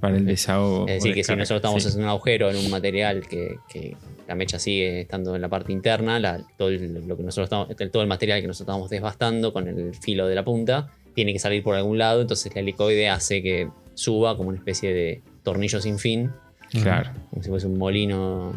Para 0.00 0.16
el 0.18 0.26
desahogo. 0.26 0.86
Es 0.86 0.94
decir, 1.02 1.14
que 1.14 1.24
si 1.24 1.32
nosotros 1.34 1.56
estamos 1.58 1.82
sí. 1.82 1.88
haciendo 1.88 2.06
un 2.06 2.10
agujero 2.10 2.50
en 2.50 2.56
un 2.58 2.70
material 2.70 3.26
que, 3.26 3.56
que 3.68 3.96
la 4.28 4.34
mecha 4.36 4.58
sigue 4.58 5.00
estando 5.00 5.34
en 5.34 5.40
la 5.42 5.48
parte 5.48 5.72
interna, 5.72 6.20
la- 6.20 6.44
todo, 6.56 6.68
el, 6.68 7.06
lo 7.08 7.16
que 7.16 7.22
nosotros 7.24 7.46
estamos, 7.46 7.68
todo 7.90 8.02
el 8.02 8.08
material 8.08 8.40
que 8.42 8.46
nosotros 8.46 8.72
estamos 8.74 8.90
desbastando 8.90 9.52
con 9.52 9.66
el 9.66 9.94
filo 9.94 10.28
de 10.28 10.34
la 10.34 10.44
punta, 10.44 10.90
tiene 11.16 11.32
que 11.32 11.40
salir 11.40 11.64
por 11.64 11.74
algún 11.74 11.98
lado, 11.98 12.20
entonces 12.20 12.54
la 12.54 12.60
helicoide 12.60 13.08
hace 13.08 13.42
que 13.42 13.68
suba 13.94 14.36
como 14.36 14.50
una 14.50 14.58
especie 14.58 14.92
de 14.94 15.22
tornillo 15.42 15.80
sin 15.80 15.98
fin, 15.98 16.30
Claro. 16.70 17.10
como 17.30 17.42
si 17.42 17.48
fuese 17.48 17.66
un 17.66 17.78
molino, 17.78 18.54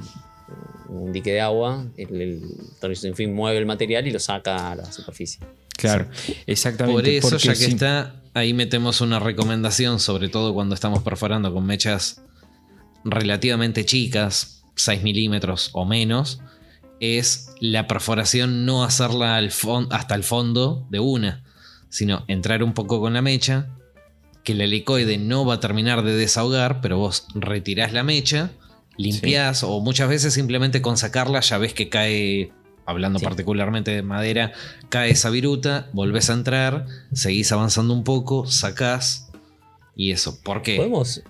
un 0.89 1.11
dique 1.13 1.31
de 1.31 1.41
agua, 1.41 1.85
el, 1.97 2.21
el 2.21 2.41
tornillo 2.79 3.01
sin 3.01 3.15
fin 3.15 3.33
mueve 3.33 3.57
el 3.57 3.65
material 3.65 4.05
y 4.07 4.11
lo 4.11 4.19
saca 4.19 4.71
a 4.71 4.75
la 4.75 4.91
superficie. 4.91 5.39
Claro, 5.77 6.07
exactamente. 6.45 7.01
Por 7.01 7.07
eso, 7.09 7.29
porque 7.29 7.47
ya 7.47 7.53
que 7.55 7.65
está, 7.65 8.21
ahí 8.33 8.53
metemos 8.53 8.99
una 8.99 9.19
recomendación, 9.19 9.99
sobre 10.01 10.27
todo 10.27 10.53
cuando 10.53 10.75
estamos 10.75 11.01
perforando 11.01 11.53
con 11.53 11.65
mechas 11.65 12.21
relativamente 13.05 13.85
chicas, 13.85 14.63
6 14.75 15.01
milímetros 15.03 15.69
o 15.71 15.85
menos, 15.85 16.41
es 16.99 17.53
la 17.61 17.87
perforación 17.87 18.65
no 18.65 18.83
hacerla 18.83 19.37
al 19.37 19.51
hasta 19.91 20.15
el 20.15 20.23
fondo 20.23 20.85
de 20.89 20.99
una, 20.99 21.43
sino 21.89 22.23
entrar 22.27 22.63
un 22.63 22.73
poco 22.73 23.01
con 23.01 23.13
la 23.13 23.21
mecha, 23.21 23.67
que 24.43 24.53
el 24.53 24.61
helicoide 24.61 25.17
no 25.17 25.45
va 25.45 25.55
a 25.55 25.59
terminar 25.59 26.03
de 26.03 26.15
desahogar, 26.15 26.81
pero 26.81 26.97
vos 26.97 27.27
retirás 27.35 27.93
la 27.93 28.03
mecha, 28.03 28.51
limpiás 28.97 29.63
o 29.63 29.79
muchas 29.81 30.09
veces 30.09 30.33
simplemente 30.33 30.81
con 30.81 30.97
sacarla 30.97 31.39
ya 31.41 31.57
ves 31.57 31.73
que 31.73 31.89
cae, 31.89 32.51
hablando 32.85 33.19
Sí. 33.19 33.25
particularmente 33.25 33.91
de 33.91 34.01
madera, 34.01 34.51
cae 34.89 35.11
esa 35.11 35.29
viruta, 35.29 35.89
volvés 35.93 36.29
a 36.29 36.33
entrar, 36.33 36.85
seguís 37.13 37.51
avanzando 37.51 37.93
un 37.93 38.03
poco, 38.03 38.45
sacás 38.47 39.29
y 39.95 40.11
eso. 40.11 40.41
¿Por 40.41 40.61
qué? 40.61 40.77
¿Podemos? 40.77 41.21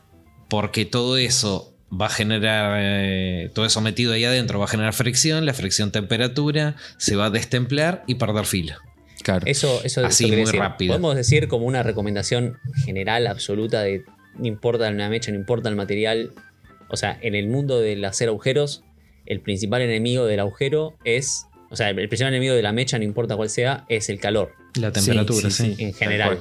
Porque 0.48 0.86
todo 0.86 1.18
eso 1.18 1.76
va 1.92 2.06
a 2.06 2.10
generar, 2.10 2.78
eh, 2.80 3.52
todo 3.54 3.66
eso 3.66 3.82
metido 3.82 4.14
ahí 4.14 4.24
adentro 4.24 4.60
va 4.60 4.66
a 4.66 4.68
generar 4.70 4.94
fricción, 4.94 5.46
la 5.46 5.54
fricción 5.54 5.92
temperatura, 5.92 6.76
se 6.98 7.16
va 7.16 7.26
a 7.26 7.30
destemplar 7.30 8.04
y 8.08 8.16
perder 8.16 8.46
fila. 8.46 8.80
Claro. 9.24 9.46
Eso, 9.46 9.82
eso, 9.84 10.06
Así, 10.06 10.26
eso 10.26 10.34
muy 10.34 10.46
decir. 10.46 10.60
rápido. 10.60 10.94
Podemos 10.94 11.16
decir 11.16 11.48
como 11.48 11.66
una 11.66 11.84
recomendación 11.84 12.58
general, 12.86 13.28
absoluta, 13.28 13.82
de 13.82 14.04
no 14.38 14.48
importa 14.48 14.90
la 14.90 15.10
mecha, 15.10 15.32
no 15.32 15.38
importa 15.38 15.70
el 15.70 15.76
material. 15.76 16.32
O 16.90 16.98
sea, 16.98 17.18
en 17.22 17.36
el 17.36 17.48
mundo 17.48 17.80
del 17.80 18.04
hacer 18.06 18.30
agujeros, 18.30 18.84
el 19.26 19.42
principal 19.42 19.82
enemigo 19.82 20.26
del 20.26 20.40
agujero 20.40 20.96
es. 21.04 21.46
O 21.72 21.76
sea, 21.76 21.90
el 21.90 21.96
principal 21.96 22.34
enemigo 22.34 22.56
de 22.56 22.64
la 22.64 22.72
mecha, 22.72 22.98
no 22.98 23.04
importa 23.04 23.36
cuál 23.36 23.50
sea, 23.50 23.86
es 23.90 24.10
el 24.10 24.20
calor, 24.20 24.54
La 24.74 24.92
temperatura, 24.92 25.52
sí. 25.52 25.76
en 25.78 25.94
general. 25.94 26.40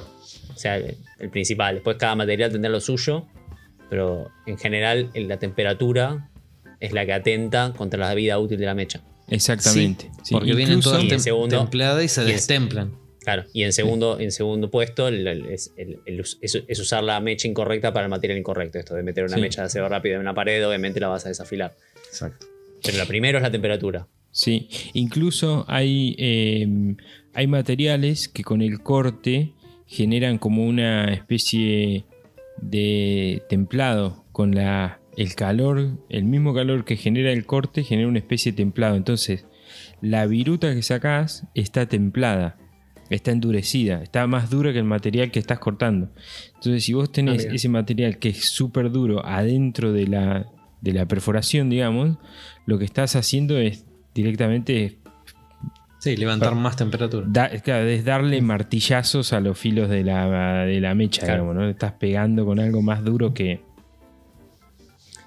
O 0.55 0.57
sea, 0.57 0.77
el, 0.77 1.29
principal. 1.29 1.75
Después 1.75 1.97
cada 1.97 2.15
material 2.15 2.51
tendrá 2.51 2.71
lo 2.71 2.81
suyo, 2.81 3.27
pero 3.89 4.31
en 4.47 4.57
general 4.57 5.11
en 5.13 5.27
la 5.27 5.37
temperatura 5.37 6.29
es 6.79 6.93
la 6.93 7.05
que 7.05 7.13
atenta 7.13 7.73
contra 7.77 7.99
la 7.99 8.13
vida 8.15 8.39
útil 8.39 8.57
de 8.57 8.65
la 8.65 8.73
mecha. 8.73 9.01
Exactamente. 9.29 10.09
Sí, 10.23 10.33
Porque 10.33 10.53
vienen 10.53 10.79
todas 10.81 11.03
tem- 11.03 11.19
segundo- 11.19 11.57
templadas 11.57 12.03
y 12.03 12.07
se 12.07 12.21
y 12.21 12.25
es- 12.27 12.33
destemplan. 12.33 12.93
Claro, 13.21 13.43
y 13.53 13.63
en 13.63 13.73
segundo, 13.73 14.19
en 14.19 14.31
segundo 14.31 14.71
puesto 14.71 15.07
el- 15.07 15.27
el- 15.27 15.45
es, 15.47 15.71
el- 15.77 15.99
el 16.05 16.21
us- 16.21 16.39
es- 16.41 16.63
es 16.67 16.79
usar 16.79 17.03
la 17.03 17.19
mecha 17.19 17.47
incorrecta 17.47 17.93
para 17.93 18.05
el 18.05 18.09
material 18.09 18.39
incorrecto. 18.39 18.79
Esto 18.79 18.95
de 18.95 19.03
meter 19.03 19.25
una 19.25 19.35
Sí. 19.35 19.41
mecha 19.41 19.61
de 19.61 19.67
acero 19.67 19.87
rápido 19.89 20.15
en 20.15 20.21
una 20.21 20.33
pared, 20.33 20.65
obviamente 20.67 20.99
la 20.99 21.09
vas 21.09 21.25
a 21.25 21.29
desafilar. 21.29 21.75
Exacto. 22.07 22.47
Pero 22.83 22.97
la 22.97 23.05
primero 23.05 23.37
es 23.37 23.41
la 23.43 23.51
temperatura. 23.51 24.07
Sí, 24.31 24.69
incluso 24.93 25.65
hay, 25.67 26.15
eh, 26.17 26.67
hay 27.33 27.47
materiales 27.47 28.29
que 28.29 28.43
con 28.43 28.61
el 28.61 28.81
corte 28.81 29.53
generan 29.85 30.37
como 30.37 30.65
una 30.65 31.13
especie 31.13 32.05
de 32.61 33.43
templado. 33.49 34.23
Con 34.31 34.55
la, 34.55 34.98
el 35.19 35.35
calor, 35.35 35.97
el 36.09 36.23
mismo 36.23 36.53
calor 36.53 36.85
que 36.85 36.95
genera 36.95 37.31
el 37.31 37.45
corte, 37.45 37.83
genera 37.83 38.07
una 38.07 38.19
especie 38.19 38.51
de 38.53 38.57
templado. 38.57 38.95
Entonces, 38.95 39.45
la 40.01 40.25
viruta 40.25 40.73
que 40.73 40.81
sacás 40.81 41.45
está 41.53 41.85
templada, 41.87 42.57
está 43.09 43.31
endurecida, 43.31 44.01
está 44.01 44.25
más 44.27 44.49
dura 44.49 44.71
que 44.71 44.79
el 44.79 44.85
material 44.85 45.29
que 45.31 45.39
estás 45.39 45.59
cortando. 45.59 46.09
Entonces, 46.55 46.85
si 46.85 46.93
vos 46.93 47.11
tenés 47.11 47.45
Ah, 47.45 47.53
ese 47.53 47.67
material 47.69 48.17
que 48.17 48.29
es 48.29 48.49
súper 48.53 48.91
duro 48.91 49.25
adentro 49.25 49.91
de 49.91 50.07
la, 50.07 50.47
de 50.81 50.93
la 50.93 51.05
perforación, 51.05 51.69
digamos, 51.69 52.17
lo 52.65 52.77
que 52.79 52.85
estás 52.85 53.15
haciendo 53.15 53.57
es 53.57 53.85
directamente 54.15 54.99
Sí, 55.99 56.15
levantar 56.15 56.55
más 56.55 56.77
temperatura. 56.77 57.25
da- 57.29 57.49
claro, 57.61 57.85
es 57.87 58.05
darle 58.05 58.41
martillazos 58.41 59.33
a 59.33 59.41
los 59.41 59.57
filos 59.59 59.89
de 59.89 60.05
la, 60.05 60.63
de 60.65 60.79
la 60.79 60.95
mecha, 60.95 61.23
Claro. 61.25 61.43
digamos, 61.43 61.55
¿no? 61.61 61.69
Estás 61.69 61.91
pegando 61.93 62.45
con 62.45 62.59
algo 62.61 62.81
más 62.81 63.03
duro 63.03 63.33
que, 63.33 63.65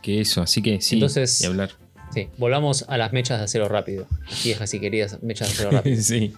que 0.02 0.20
eso. 0.20 0.42
Así 0.42 0.60
que 0.62 0.80
sí, 0.80 0.96
Entonces- 0.96 1.40
y 1.40 1.46
hablar. 1.46 1.70
Sí, 2.12 2.28
volvamos 2.36 2.84
a 2.88 2.98
las 2.98 3.14
mechas 3.14 3.38
de 3.38 3.44
acero 3.44 3.68
rápido. 3.70 4.06
Las 4.28 4.44
viejas 4.44 4.74
y 4.74 4.80
queridas 4.80 5.22
mechas 5.22 5.48
de 5.48 5.54
acero 5.54 5.70
rápido. 5.78 6.02
sí. 6.02 6.34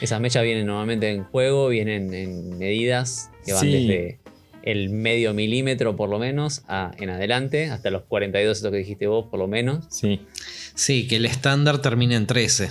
Esas 0.00 0.20
mechas 0.20 0.42
vienen 0.42 0.66
normalmente 0.66 1.08
en 1.10 1.22
juego, 1.24 1.68
vienen 1.68 2.12
en 2.12 2.58
medidas 2.58 3.30
que 3.46 3.52
van 3.52 3.62
Sí. 3.62 3.70
desde 3.70 4.18
el 4.64 4.88
medio 4.90 5.32
milímetro 5.34 5.94
por 5.94 6.08
lo 6.08 6.18
menos 6.18 6.62
a, 6.66 6.90
en 6.98 7.10
adelante, 7.10 7.66
hasta 7.70 7.90
los 7.90 8.02
42, 8.04 8.56
esto 8.56 8.70
que 8.72 8.78
dijiste 8.78 9.06
vos 9.06 9.26
por 9.30 9.38
lo 9.38 9.46
menos. 9.46 9.84
sí. 9.90 10.20
Sí, 10.74 11.06
que 11.06 11.16
el 11.16 11.26
estándar 11.26 11.80
termina 11.80 12.16
en 12.16 12.26
13. 12.26 12.68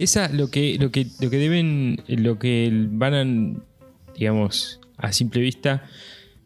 Esa, 0.00 0.28
lo 0.30 0.50
que, 0.50 0.78
lo 0.80 0.90
que, 0.90 1.06
lo 1.20 1.30
que 1.30 1.36
deben, 1.36 2.02
lo 2.08 2.40
que 2.40 2.70
van 2.72 3.14
a, 3.14 4.14
digamos, 4.18 4.80
a 4.96 5.12
simple 5.12 5.40
vista, 5.40 5.84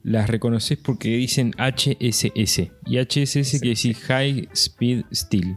las 0.05 0.29
reconoces 0.29 0.79
porque 0.79 1.11
dicen 1.17 1.53
HSS. 1.59 2.71
Y 2.87 2.99
HSS 2.99 3.51
quiere 3.61 3.69
decir 3.71 3.95
High 3.97 4.49
Speed 4.53 5.05
Steel. 5.13 5.57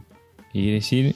Que 0.52 0.60
quiere 0.60 0.72
decir 0.74 1.14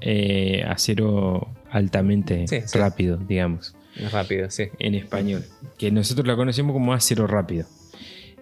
eh, 0.00 0.64
acero 0.66 1.48
altamente 1.70 2.46
Sí, 2.48 2.56
sí. 2.66 2.78
rápido, 2.78 3.16
digamos, 3.16 3.74
rápido, 4.10 4.50
sí. 4.50 4.64
en 4.78 4.94
español. 4.94 5.44
Que 5.78 5.90
nosotros 5.90 6.26
la 6.26 6.36
conocemos 6.36 6.72
como 6.72 6.92
acero 6.92 7.26
rápido. 7.26 7.66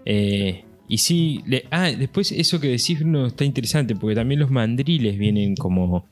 Eh, 0.05 0.65
y 0.89 0.99
sí, 0.99 1.43
le- 1.47 1.65
ah, 1.71 1.91
después 1.91 2.33
eso 2.33 2.61
que 2.61 2.69
decís 2.69 2.99
Bruno 2.99 3.27
está 3.27 3.45
interesante, 3.45 3.95
porque 3.95 4.15
también 4.17 4.41
los 4.41 4.51
mandriles 4.51 5.19
vienen 5.19 5.55
como... 5.57 6.09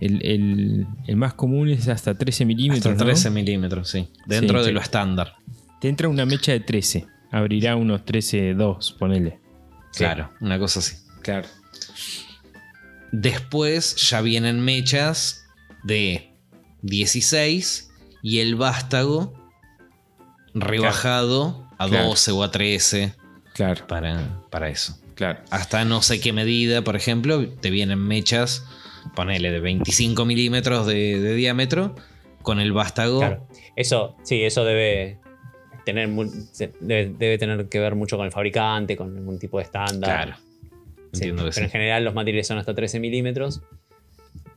El, 0.00 0.24
el- 0.24 0.86
el 1.06 1.16
más 1.16 1.34
común 1.34 1.68
es 1.68 1.86
hasta 1.88 2.16
13 2.16 2.46
milímetros. 2.46 2.86
Hasta 2.92 3.04
¿no? 3.04 3.10
13 3.10 3.30
milímetros, 3.30 3.90
sí. 3.90 4.08
Dentro 4.26 4.58
Sí, 4.58 4.64
de 4.64 4.68
sí. 4.70 4.74
lo 4.74 4.80
estándar. 4.80 5.34
Te 5.80 5.88
entra 5.88 6.08
una 6.08 6.26
mecha 6.26 6.52
de 6.52 6.60
13. 6.60 7.06
Abrirá 7.30 7.76
unos 7.76 8.02
13.2, 8.04 8.96
ponele. 8.98 9.40
Claro, 9.96 10.30
una 10.40 10.58
cosa 10.58 10.80
así. 10.80 10.96
Claro. 11.22 11.46
Después 13.12 13.96
ya 13.96 14.20
vienen 14.20 14.60
mechas 14.60 15.44
de 15.82 16.32
16 16.82 17.90
y 18.22 18.38
el 18.40 18.54
vástago 18.54 19.34
rebajado 20.54 21.66
a 21.78 21.88
Claro. 21.88 22.08
12 22.08 22.32
o 22.32 22.42
a 22.42 22.50
13 22.50 23.14
Claro, 23.54 23.86
para, 23.86 24.42
para 24.50 24.68
eso. 24.68 24.98
claro. 25.14 25.40
Hasta 25.50 25.84
no 25.84 26.02
sé 26.02 26.20
qué 26.20 26.32
medida, 26.32 26.82
por 26.82 26.94
ejemplo, 26.96 27.46
te 27.48 27.70
vienen 27.70 27.98
mechas, 27.98 28.64
ponele 29.14 29.50
de 29.50 29.60
25 29.60 30.24
milímetros 30.24 30.86
de, 30.86 31.20
de 31.20 31.34
diámetro, 31.34 31.94
con 32.42 32.60
el 32.60 32.72
vástago. 32.72 33.18
Claro. 33.18 33.46
Eso, 33.76 34.16
sí, 34.22 34.42
eso 34.44 34.64
debe 34.64 35.18
tener 35.84 36.08
debe, 36.80 37.14
debe 37.18 37.38
tener 37.38 37.66
que 37.66 37.80
ver 37.80 37.94
mucho 37.94 38.16
con 38.16 38.26
el 38.26 38.32
fabricante, 38.32 38.96
con 38.96 39.16
algún 39.16 39.38
tipo 39.38 39.58
de 39.58 39.64
estándar. 39.64 40.26
Claro. 40.26 40.36
Sí, 41.12 41.24
Entiendo 41.24 41.44
que 41.44 41.50
pero 41.50 41.64
en 41.64 41.70
sí. 41.70 41.72
general 41.72 42.04
los 42.04 42.14
materiales 42.14 42.46
son 42.46 42.58
hasta 42.58 42.74
13 42.74 43.00
milímetros 43.00 43.62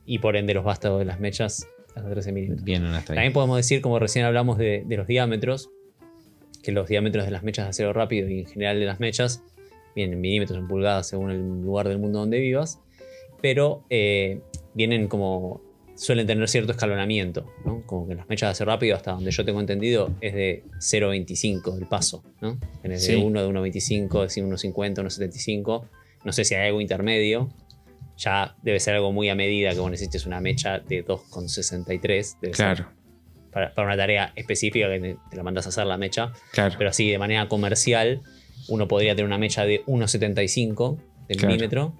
y 0.06 0.18
por 0.18 0.36
ende 0.36 0.54
los 0.54 0.64
vástagos 0.64 1.00
de 1.00 1.04
las 1.04 1.18
mechas 1.18 1.66
hasta 1.94 2.08
13 2.08 2.32
milímetros. 2.32 2.64
Vienen 2.64 2.92
hasta 2.92 3.12
ahí. 3.12 3.16
También 3.16 3.32
podemos 3.32 3.56
decir, 3.56 3.80
como 3.80 3.98
recién 3.98 4.24
hablamos 4.24 4.58
de, 4.58 4.84
de 4.86 4.96
los 4.96 5.06
diámetros, 5.06 5.70
que 6.62 6.72
los 6.72 6.88
diámetros 6.88 7.24
de 7.24 7.30
las 7.30 7.42
mechas 7.42 7.66
de 7.66 7.70
acero 7.70 7.92
rápido 7.92 8.28
y 8.28 8.40
en 8.40 8.46
general 8.46 8.78
de 8.78 8.86
las 8.86 9.00
mechas 9.00 9.42
vienen 9.94 10.14
en 10.14 10.20
milímetros, 10.20 10.58
en 10.58 10.66
pulgadas, 10.68 11.08
según 11.08 11.30
el 11.30 11.62
lugar 11.62 11.88
del 11.88 11.98
mundo 11.98 12.20
donde 12.20 12.38
vivas, 12.38 12.80
pero 13.40 13.84
eh, 13.90 14.40
vienen 14.74 15.08
como. 15.08 15.60
Suelen 15.96 16.26
tener 16.26 16.48
cierto 16.48 16.72
escalonamiento, 16.72 17.46
¿no? 17.64 17.82
Como 17.86 18.06
que 18.08 18.14
las 18.14 18.28
mechas 18.28 18.48
de 18.48 18.50
acero 18.52 18.70
rápido, 18.72 18.96
hasta 18.96 19.12
donde 19.12 19.30
yo 19.30 19.44
tengo 19.44 19.60
entendido, 19.60 20.10
es 20.20 20.34
de 20.34 20.64
0,25 20.78 21.78
el 21.78 21.86
paso, 21.86 22.24
¿no? 22.40 22.58
Tenés 22.82 23.06
de 23.06 23.14
Sí. 23.14 23.22
1, 23.22 23.42
de 23.42 23.48
1,25, 23.48 24.20
de 24.22 24.28
1,50, 24.28 25.02
1,75. 25.02 25.84
No 26.24 26.32
sé 26.32 26.44
si 26.44 26.54
hay 26.54 26.66
algo 26.68 26.80
intermedio. 26.80 27.50
Ya 28.16 28.54
debe 28.62 28.78
ser 28.80 28.94
algo 28.94 29.12
muy 29.12 29.28
a 29.28 29.34
medida 29.34 29.72
que 29.72 29.80
vos 29.80 29.90
necesites 29.90 30.24
una 30.26 30.40
mecha 30.40 30.78
de 30.78 31.04
2,63. 31.04 32.38
debe 32.40 32.54
ser 32.54 32.66
Claro, 32.76 32.88
para, 33.52 33.74
para 33.74 33.86
una 33.88 33.96
tarea 33.96 34.32
específica 34.36 34.88
que 34.88 35.00
te, 35.00 35.16
te 35.30 35.36
la 35.36 35.42
mandas 35.42 35.66
a 35.66 35.68
hacer 35.70 35.86
la 35.86 35.96
mecha. 35.98 36.32
claro. 36.52 36.74
Pero 36.78 36.90
así, 36.90 37.10
de 37.10 37.18
manera 37.18 37.48
comercial, 37.48 38.22
uno 38.68 38.88
podría 38.88 39.14
tener 39.14 39.26
una 39.26 39.38
mecha 39.38 39.64
de 39.64 39.84
1,75 39.86 40.98
de 41.28 41.34
Claro. 41.36 41.48
milímetro 41.54 41.94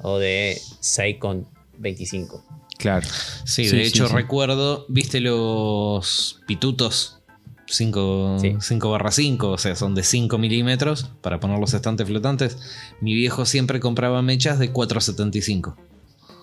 o 0.00 0.18
de 0.18 0.56
6,25. 0.80 2.42
Claro. 2.78 3.06
Sí, 3.44 3.64
Sí, 3.66 3.76
de 3.76 3.82
sí, 3.84 3.88
hecho 3.88 4.08
sí. 4.08 4.14
recuerdo, 4.14 4.86
¿viste 4.88 5.20
los 5.20 6.40
pitutos? 6.46 7.18
5 7.66 8.36
Sí. 8.60 8.78
barra 8.82 9.10
5, 9.10 9.50
o 9.50 9.58
sea, 9.58 9.74
son 9.76 9.94
de 9.94 10.02
5 10.02 10.36
milímetros 10.36 11.10
para 11.22 11.40
poner 11.40 11.58
los 11.58 11.72
estantes 11.72 12.06
flotantes. 12.06 12.58
Mi 13.00 13.14
viejo 13.14 13.46
siempre 13.46 13.80
compraba 13.80 14.20
mechas 14.20 14.58
de 14.58 14.72
4,75. 14.72 15.76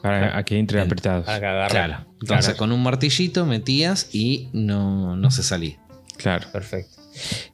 para 0.02 0.38
a 0.38 0.44
que 0.46 0.58
entre 0.58 0.80
apretados. 0.82 1.26
Claro. 1.26 2.06
Entonces 2.22 2.56
con 2.56 2.72
un 2.72 2.82
martillito 2.82 3.46
metías 3.46 4.10
y 4.15 4.48
no, 4.54 5.15
no 5.18 5.30
se 5.30 5.44
salía. 5.44 5.78
Claro. 6.18 6.48
Perfecto. 6.54 6.96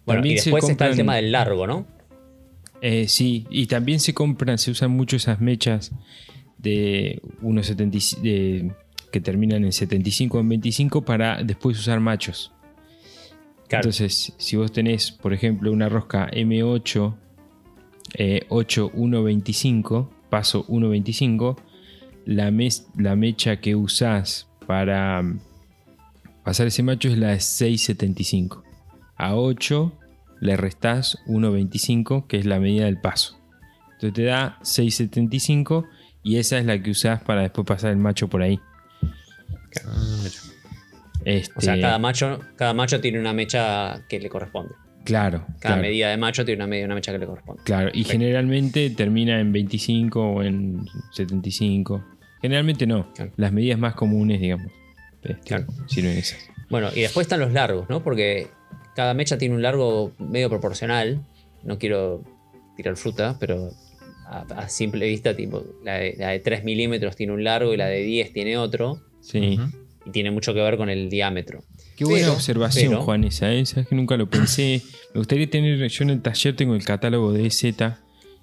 Bueno, 0.06 0.20
También 0.20 0.36
y 0.36 0.40
se 0.40 0.52
después 0.52 0.70
está 0.70 0.88
el 0.88 0.96
tema 0.96 1.16
del 1.16 1.32
largo, 1.32 1.66
¿no? 1.66 1.88
Eh, 2.82 3.08
sí, 3.08 3.48
y 3.50 3.66
también 3.66 4.00
se 4.00 4.14
compran, 4.14 4.60
se 4.60 4.70
usan 4.70 4.92
mucho 4.92 5.16
esas 5.16 5.42
mechas 5.42 5.92
de 6.66 7.22
1.75 7.42 8.22
de- 8.22 8.72
que 9.12 9.22
terminan 9.22 9.64
en 9.64 9.72
75 9.72 10.38
o 10.38 10.42
en 10.42 10.50
25 10.50 11.04
para 11.06 11.42
después 11.42 11.80
usar 11.80 12.00
machos. 12.02 12.52
Claro. 13.70 13.84
Entonces, 13.90 14.34
si 14.38 14.58
vos 14.58 14.72
tenés, 14.74 15.12
por 15.12 15.34
ejemplo, 15.34 15.72
una 15.72 15.88
rosca 15.90 16.30
M8 16.32 17.16
eh, 18.18 18.42
8 18.50 18.92
1.25, 18.94 20.10
paso 20.30 20.66
1.25, 20.68 21.58
la, 22.26 22.52
mes- 22.52 22.88
la 22.98 23.16
mecha 23.16 23.60
que 23.62 23.76
usás 23.76 24.48
para 24.68 25.22
mm, 25.22 25.40
pasar 26.44 26.68
ese 26.68 26.84
macho 26.84 27.08
es 27.10 27.18
la 27.18 27.30
de 27.30 27.38
6.75. 27.38 28.64
A 29.18 29.36
8 29.36 29.94
le 30.42 30.58
restás 30.58 31.18
1.25, 31.28 32.28
que 32.28 32.38
es 32.38 32.46
la 32.46 32.60
medida 32.60 32.86
del 32.86 33.00
paso. 33.00 33.38
Entonces 33.94 34.14
te 34.14 34.24
da 34.24 34.60
6.75 34.62 35.86
y 36.26 36.38
esa 36.38 36.58
es 36.58 36.66
la 36.66 36.82
que 36.82 36.90
usás 36.90 37.22
para 37.22 37.42
después 37.44 37.66
pasar 37.68 37.92
el 37.92 37.98
macho 37.98 38.28
por 38.28 38.42
ahí. 38.42 38.60
Este, 41.24 41.54
O 41.56 41.62
sea, 41.62 41.80
cada 41.80 42.00
macho, 42.00 42.40
cada 42.56 42.74
macho 42.74 43.00
tiene 43.00 43.20
una 43.20 43.32
mecha 43.34 44.04
que 44.10 44.20
le 44.20 44.30
corresponde. 44.30 44.74
Claro, 45.04 45.46
Cada 45.60 45.76
claro, 45.76 45.82
medida 45.84 46.10
de 46.10 46.18
macho 46.18 46.44
tiene 46.46 46.64
una, 46.64 46.68
medida, 46.68 46.86
una 46.86 46.96
mecha 46.96 47.12
que 47.12 47.20
le 47.20 47.28
corresponde. 47.28 47.62
claro. 47.64 47.92
Y 47.94 48.04
generalmente 48.06 48.90
termina 48.90 49.40
en 49.40 49.52
25 49.52 50.20
o 50.20 50.42
en 50.44 50.84
75. 51.14 52.04
Generalmente 52.42 52.88
no. 52.88 53.14
Claro. 53.14 53.32
Las 53.38 53.52
medidas 53.52 53.78
más 53.78 53.94
comunes, 53.94 54.42
digamos. 54.42 54.72
este, 55.22 55.40
Claro. 55.44 55.68
Sirven 55.88 56.18
esas. 56.18 56.40
Bueno, 56.72 56.90
y 56.96 57.02
después 57.02 57.26
están 57.26 57.40
los 57.40 57.54
largos, 57.54 57.88
¿no? 57.88 58.02
Porque 58.04 58.48
cada 58.96 59.14
mecha 59.14 59.38
tiene 59.38 59.54
un 59.54 59.62
largo 59.62 60.12
medio 60.18 60.50
proporcional. 60.50 61.24
No 61.64 61.78
quiero 61.78 62.24
tirar 62.76 62.98
fruta, 62.98 63.38
pero 63.40 63.72
a, 64.28 64.42
a 64.42 64.70
simple 64.70 65.08
vista, 65.08 65.36
tipo, 65.36 65.64
la 65.84 65.96
de, 65.96 66.16
la 66.18 66.30
de 66.30 66.40
3 66.40 66.64
milímetros 66.64 67.16
tiene 67.16 67.34
un 67.34 67.44
largo 67.44 67.74
y 67.74 67.78
la 67.78 67.88
de 67.88 68.02
10 68.02 68.34
tiene 68.34 68.58
otro. 68.58 69.02
Sí. 69.22 69.58
Y 70.06 70.12
tiene 70.12 70.30
mucho 70.32 70.54
que 70.54 70.62
ver 70.62 70.78
con 70.78 70.90
el 70.90 71.10
diámetro. 71.10 71.64
Qué 71.96 72.06
buena 72.06 72.26
Pero- 72.28 72.34
observación, 72.34 72.90
pero- 72.92 73.02
Juan, 73.04 73.24
esa. 73.24 73.52
¿eh? 73.54 73.66
Sabes 73.66 73.88
que 73.88 73.96
nunca 73.96 74.18
lo 74.18 74.30
pensé. 74.30 74.82
Me 75.14 75.20
gustaría 75.20 75.50
tener. 75.50 75.88
Yo 75.88 76.04
en 76.04 76.10
el 76.12 76.22
taller 76.22 76.56
tengo 76.56 76.76
el 76.76 76.84
catálogo 76.84 77.32
de 77.34 77.48
EZ, 77.48 77.62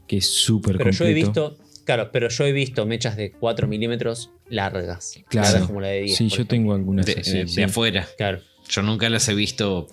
que 0.09 0.17
es 0.17 0.27
súper 0.27 0.77
Pero 0.79 0.91
completo. 0.91 1.05
yo 1.05 1.11
he 1.11 1.15
visto, 1.15 1.59
claro, 1.85 2.11
pero 2.13 2.29
yo 2.29 2.45
he 2.47 2.53
visto 2.53 2.85
mechas 2.87 3.17
de 3.17 3.31
4 3.33 3.69
milímetros 3.69 4.31
largas. 4.49 5.21
Claro. 5.29 5.49
Largas 5.51 5.67
como 5.69 5.81
la 5.81 5.89
de 5.89 6.01
10. 6.03 6.17
sí, 6.17 6.25
yo 6.29 6.35
ejemplo. 6.37 6.49
tengo 6.57 6.75
algunas 6.75 7.07
De, 7.07 7.13
así, 7.21 7.33
de- 7.39 7.45
de 7.45 7.65
afuera. 7.65 8.09
Claro. 8.17 8.41
Yo 8.69 8.83
nunca 8.83 9.09
las 9.09 9.29
he 9.29 9.35
visto. 9.35 9.87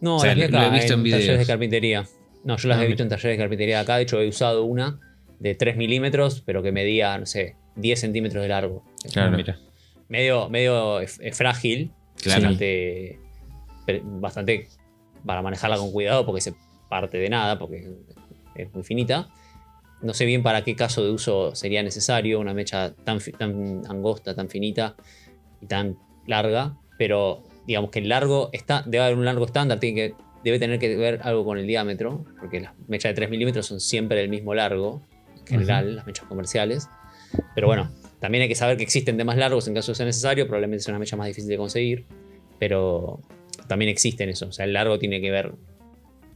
No, 0.00 0.16
O 0.16 0.20
sea, 0.20 0.34
las 0.34 0.36
vi 0.36 0.52
lo- 0.52 0.58
acá 0.58 0.68
lo 0.68 0.74
he 0.74 0.78
visto 0.78 0.94
en 0.94 1.02
talleres 1.10 1.38
de 1.38 1.46
carpintería. 1.46 2.06
No, 2.44 2.56
yo 2.56 2.68
las 2.68 2.78
Ah, 2.78 2.84
he 2.84 2.86
visto 2.88 3.02
en 3.02 3.08
talleres 3.08 3.32
de 3.38 3.42
carpintería 3.42 3.76
de 3.76 3.82
acá. 3.82 3.96
De 3.96 4.02
hecho, 4.02 4.20
he 4.20 4.28
usado 4.28 4.64
una 4.64 4.98
de 5.42 5.56
3 5.56 5.76
milímetros, 5.76 6.40
pero 6.46 6.62
que 6.62 6.70
medía, 6.70 7.18
no 7.18 7.26
sé, 7.26 7.56
10 7.76 8.00
centímetros 8.00 8.42
de 8.42 8.48
largo. 8.48 8.84
Claro. 9.12 9.34
Ah, 9.34 9.36
mira. 9.36 9.58
Medio, 10.08 10.48
medio 10.48 11.00
eh, 11.00 11.32
frágil. 11.32 11.92
Claro. 12.22 12.42
Bastante, 12.42 13.18
bastante 14.04 14.68
para 15.26 15.42
manejarla 15.42 15.76
con 15.76 15.90
cuidado 15.90 16.24
porque 16.24 16.40
se 16.40 16.54
parte 16.88 17.18
de 17.18 17.28
nada, 17.28 17.58
porque 17.58 17.90
es 18.54 18.72
muy 18.72 18.84
finita. 18.84 19.28
No 20.00 20.14
sé 20.14 20.26
bien 20.26 20.42
para 20.42 20.62
qué 20.62 20.76
caso 20.76 21.04
de 21.04 21.10
uso 21.10 21.54
sería 21.54 21.82
necesario 21.82 22.38
una 22.38 22.54
mecha 22.54 22.94
tan, 22.94 23.18
tan 23.38 23.82
angosta, 23.88 24.34
tan 24.34 24.48
finita 24.48 24.94
y 25.60 25.66
tan 25.66 25.96
larga, 26.26 26.76
pero 26.98 27.42
digamos 27.66 27.90
que 27.90 28.00
el 28.00 28.08
largo 28.08 28.50
está, 28.52 28.82
debe 28.86 29.04
haber 29.04 29.16
un 29.16 29.24
largo 29.24 29.44
estándar, 29.44 29.80
tiene 29.80 29.94
que, 29.96 30.14
debe 30.44 30.58
tener 30.58 30.78
que 30.78 30.96
ver 30.96 31.20
algo 31.22 31.44
con 31.44 31.58
el 31.58 31.66
diámetro, 31.66 32.24
porque 32.38 32.60
las 32.60 32.74
mechas 32.88 33.10
de 33.10 33.14
3 33.14 33.30
milímetros 33.30 33.66
son 33.66 33.80
siempre 33.80 34.18
del 34.18 34.28
mismo 34.28 34.54
largo, 34.54 35.02
en 35.42 35.60
general, 35.60 35.96
las 35.96 36.06
mechas 36.06 36.26
comerciales. 36.26 36.88
Pero 37.54 37.66
bueno, 37.66 37.90
también 38.20 38.42
hay 38.42 38.48
que 38.48 38.54
saber 38.54 38.76
que 38.76 38.82
existen 38.82 39.16
de 39.16 39.24
más 39.24 39.36
largos 39.36 39.66
en 39.68 39.74
caso 39.74 39.92
de 39.92 39.96
ser 39.96 40.06
necesario, 40.06 40.46
probablemente 40.46 40.84
sea 40.84 40.92
una 40.92 40.98
mecha 40.98 41.16
más 41.16 41.26
difícil 41.26 41.48
de 41.50 41.56
conseguir, 41.56 42.06
pero 42.58 43.20
también 43.66 43.90
existen 43.90 44.28
eso, 44.28 44.46
o 44.46 44.52
sea, 44.52 44.64
el 44.64 44.72
largo 44.72 44.98
tiene 44.98 45.20
que 45.20 45.30
ver 45.30 45.52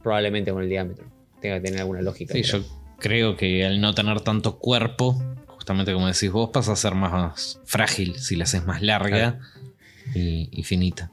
probablemente 0.03 0.51
con 0.51 0.63
el 0.63 0.69
diámetro, 0.69 1.05
tenga 1.41 1.55
que 1.55 1.61
tener 1.61 1.79
alguna 1.81 2.01
lógica. 2.01 2.33
Sí, 2.33 2.43
yo 2.43 2.63
creo 2.99 3.37
que 3.37 3.65
al 3.65 3.79
no 3.79 3.93
tener 3.93 4.21
tanto 4.21 4.57
cuerpo, 4.57 5.21
justamente 5.47 5.93
como 5.93 6.07
decís 6.07 6.31
vos, 6.31 6.49
pasa 6.51 6.73
a 6.73 6.75
ser 6.75 6.95
más 6.95 7.59
frágil 7.65 8.15
si 8.15 8.35
la 8.35 8.45
haces 8.45 8.65
más 8.65 8.81
larga 8.81 9.39
y, 10.13 10.49
y 10.51 10.63
finita. 10.63 11.11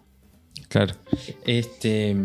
Claro. 0.68 0.94
Este. 1.44 2.16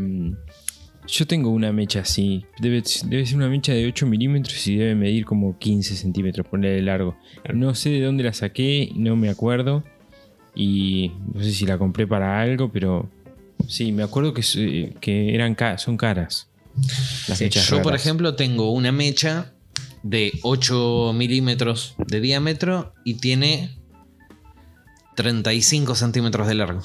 Yo 1.12 1.26
tengo 1.26 1.50
una 1.50 1.72
mecha 1.72 2.02
así. 2.02 2.46
Debe, 2.60 2.84
debe 3.06 3.26
ser 3.26 3.36
una 3.38 3.50
mecha 3.50 3.74
de 3.74 3.88
8 3.88 4.06
milímetros 4.06 4.66
y 4.68 4.76
debe 4.76 4.96
medir 4.96 5.26
como 5.26 5.58
15 5.58 5.96
centímetros, 5.96 6.46
ponerle 6.48 6.82
largo. 6.84 7.18
No 7.54 7.74
sé 7.76 7.90
de 7.90 8.02
dónde 8.02 8.24
la 8.24 8.34
saqué, 8.34 8.92
no 8.96 9.16
me 9.16 9.30
acuerdo. 9.30 9.84
Y 10.56 11.12
no 11.34 11.42
sé 11.44 11.52
si 11.52 11.66
la 11.66 11.78
compré 11.78 12.06
para 12.06 12.40
algo, 12.42 12.72
pero 12.72 13.10
sí, 13.68 13.92
me 13.92 14.04
acuerdo 14.04 14.34
que, 14.34 14.42
s- 14.42 14.94
que 15.02 15.34
eran 15.34 15.56
son 15.78 15.98
caras. 15.98 16.50
Las 17.28 17.38
Sí, 17.40 17.50
yo, 17.50 17.82
por 17.82 17.96
ejemplo, 17.96 18.36
tengo 18.36 18.72
una 18.72 18.92
mecha 18.92 19.54
de 20.04 20.34
8 20.44 21.12
milímetros 21.14 21.96
de 22.08 22.20
diámetro 22.22 22.94
y 23.04 23.16
tiene 23.16 23.72
35 25.16 25.96
centímetros 25.96 26.48
de 26.48 26.56
largo. 26.56 26.82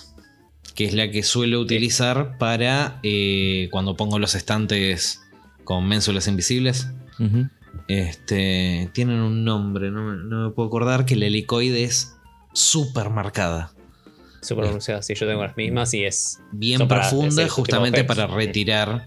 Que 0.74 0.86
es 0.86 0.94
la 0.94 1.10
que 1.10 1.22
suelo 1.22 1.60
utilizar 1.60 2.36
para 2.38 2.98
eh, 3.02 3.68
cuando 3.70 3.96
pongo 3.96 4.18
los 4.18 4.34
estantes 4.34 5.22
con 5.64 5.86
ménsulas 5.86 6.26
invisibles. 6.26 6.88
Este, 7.88 8.90
tienen 8.92 9.20
un 9.20 9.44
nombre, 9.44 9.90
no 9.90 10.02
me, 10.02 10.16
no 10.24 10.48
me 10.48 10.54
puedo 10.54 10.68
acordar, 10.68 11.04
que 11.04 11.16
la 11.16 11.26
helicoide 11.26 11.84
es 11.84 12.16
súper 12.52 13.10
marcada. 13.10 13.72
Súper 14.40 14.64
pronunciada, 14.64 15.02
sí, 15.02 15.14
yo 15.14 15.26
tengo 15.26 15.42
las 15.42 15.56
mismas 15.56 15.94
y 15.94 16.04
es 16.04 16.40
Bien 16.52 16.86
para 16.86 17.08
profunda, 17.08 17.48
justamente 17.48 18.04
para 18.04 18.26
retirar 18.26 19.06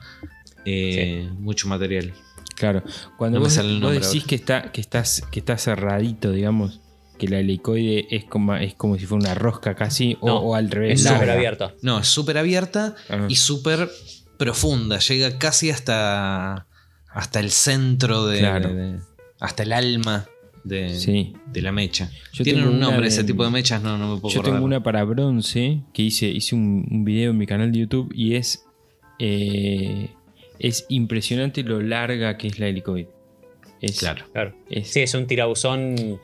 eh, 0.66 1.30
mucho 1.38 1.68
material. 1.68 2.14
Claro. 2.56 2.84
Cuando 3.18 3.40
No 3.40 3.46
vos, 3.46 3.56
decís 3.56 4.24
que 4.26 4.36
está, 4.36 4.72
que, 4.72 4.82
estás, 4.82 5.22
que 5.32 5.40
está 5.40 5.58
cerradito, 5.58 6.32
digamos, 6.32 6.82
que 7.18 7.28
la 7.28 7.40
helicoide 7.40 8.08
es 8.10 8.26
como, 8.26 8.56
es 8.56 8.74
como 8.76 8.98
si 8.98 9.06
fuera 9.06 9.26
una 9.26 9.36
rosca 9.36 9.76
casi, 9.76 10.18
o- 10.22 10.28
No, 10.28 10.38
o, 10.40 10.56
al 10.56 10.70
revés. 10.72 11.02
es 11.02 11.08
súper 11.10 11.30
abierta. 11.30 11.74
No, 11.82 12.00
es 12.00 12.08
súper 12.08 12.38
abierta 12.38 12.96
Ajá. 13.10 13.26
y 13.30 13.36
súper 13.36 13.90
profunda. 14.38 15.00
Llega 15.00 15.38
casi 15.40 15.70
hasta, 15.72 16.68
hasta 17.10 17.40
el 17.40 17.52
centro 17.52 18.26
de, 18.28 18.40
Claro. 18.40 18.74
de- 18.74 19.00
hasta 19.40 19.64
el 19.64 19.74
alma 19.74 20.26
de, 20.64 20.90
Sí. 21.00 21.34
de 21.54 21.62
la 21.62 21.72
mecha. 21.72 22.12
Yo 22.34 22.44
Tienen 22.44 22.68
un 22.68 22.80
nombre 22.80 23.00
una 23.00 23.08
ese 23.08 23.22
de- 23.22 23.28
tipo 23.28 23.44
de 23.46 23.52
mechas, 23.52 23.82
no, 23.82 23.98
no 23.98 24.16
me 24.16 24.20
puedo 24.22 24.34
Yo 24.34 24.42
acordar. 24.42 24.56
tengo 24.58 24.66
una 24.66 24.84
para 24.84 25.04
bronce 25.06 25.82
que 25.94 26.02
hice, 26.04 26.28
hice 26.28 26.56
un, 26.56 26.86
un 26.92 27.06
video 27.06 27.32
en 27.32 27.38
mi 27.38 27.46
canal 27.48 27.72
de 27.72 27.80
YouTube 27.80 28.12
y 28.14 28.36
es, 28.36 28.66
eh, 29.20 30.10
es 30.60 30.86
impresionante 30.90 31.64
lo 31.64 31.82
larga 31.82 32.38
que 32.38 32.48
es 32.48 32.60
la 32.60 32.68
helicoide. 32.68 33.10
Es, 33.82 34.00
Claro. 34.00 34.26
Claro. 34.34 34.56
es 34.70 34.90
Sí, 34.90 35.02
es 35.02 35.14
un 35.14 35.28
tirabuzón 35.28 36.20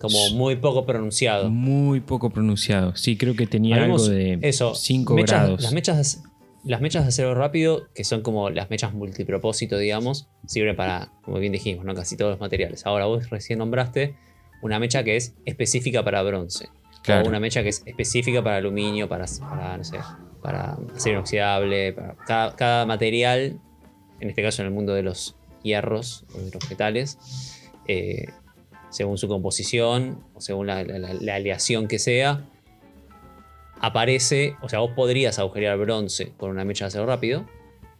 como 0.00 0.30
muy 0.30 0.56
poco 0.56 0.84
pronunciado. 0.86 1.48
muy 1.50 2.00
poco 2.00 2.30
pronunciado. 2.30 2.94
Sí, 2.96 3.16
creo 3.16 3.34
que 3.34 3.46
tenía 3.46 3.82
algo 3.82 4.02
de 4.06 4.38
eso, 4.42 4.74
5 4.74 5.14
mechas- 5.14 5.40
grados. 5.42 5.62
Las 5.62 5.72
mechas, 5.72 6.22
las 6.64 6.80
mechas 6.80 7.04
de 7.04 7.08
acero 7.08 7.34
rápido, 7.34 7.88
que 7.94 8.04
son 8.04 8.22
como 8.22 8.50
las 8.50 8.70
mechas 8.70 8.92
multipropósito, 8.94 9.78
digamos, 9.78 10.28
sirven 10.46 10.76
para, 10.76 11.12
como 11.22 11.38
bien 11.38 11.52
dijimos, 11.52 11.84
¿no? 11.84 11.94
casi 11.94 12.16
todos 12.16 12.32
los 12.32 12.40
materiales. 12.40 12.84
Ahora 12.86 13.06
vos 13.06 13.30
recién 13.30 13.58
nombraste 13.58 14.16
una 14.62 14.78
mecha 14.78 15.04
que 15.04 15.16
es 15.16 15.34
específica 15.44 16.02
para 16.04 16.22
bronce. 16.22 16.68
Claro. 17.02 17.24
O 17.24 17.28
una 17.28 17.38
mecha 17.38 17.62
que 17.62 17.68
es 17.68 17.82
específica 17.86 18.42
para 18.42 18.56
aluminio, 18.56 19.08
para, 19.08 19.26
para 19.38 19.76
no 19.76 19.84
sé, 19.84 19.98
para 20.42 20.76
acero 20.94 21.16
inoxidable. 21.18 21.92
Para 21.92 22.16
cada, 22.26 22.56
cada 22.56 22.86
material, 22.86 23.60
en 24.18 24.28
este 24.28 24.42
caso 24.42 24.62
en 24.62 24.68
el 24.68 24.74
mundo 24.74 24.92
de 24.92 25.04
los 25.04 25.36
hierros 25.62 26.24
o 26.34 26.38
de 26.38 26.50
los 26.50 26.68
metales, 26.68 27.18
eh, 27.86 28.24
según 28.90 29.18
su 29.18 29.28
composición 29.28 30.22
o 30.34 30.40
según 30.40 30.66
la, 30.68 30.82
la- 30.84 30.98
la- 30.98 31.14
la 31.14 31.34
aleación 31.34 31.88
que 31.88 31.98
sea, 31.98 32.44
aparece, 33.80 34.56
o 34.62 34.68
sea, 34.68 34.78
vos 34.80 34.92
podrías 34.96 35.38
agujerear 35.38 35.76
bronce 35.78 36.32
con 36.36 36.50
una 36.50 36.64
mecha 36.64 36.84
de 36.84 36.88
acero 36.88 37.06
rápido, 37.06 37.46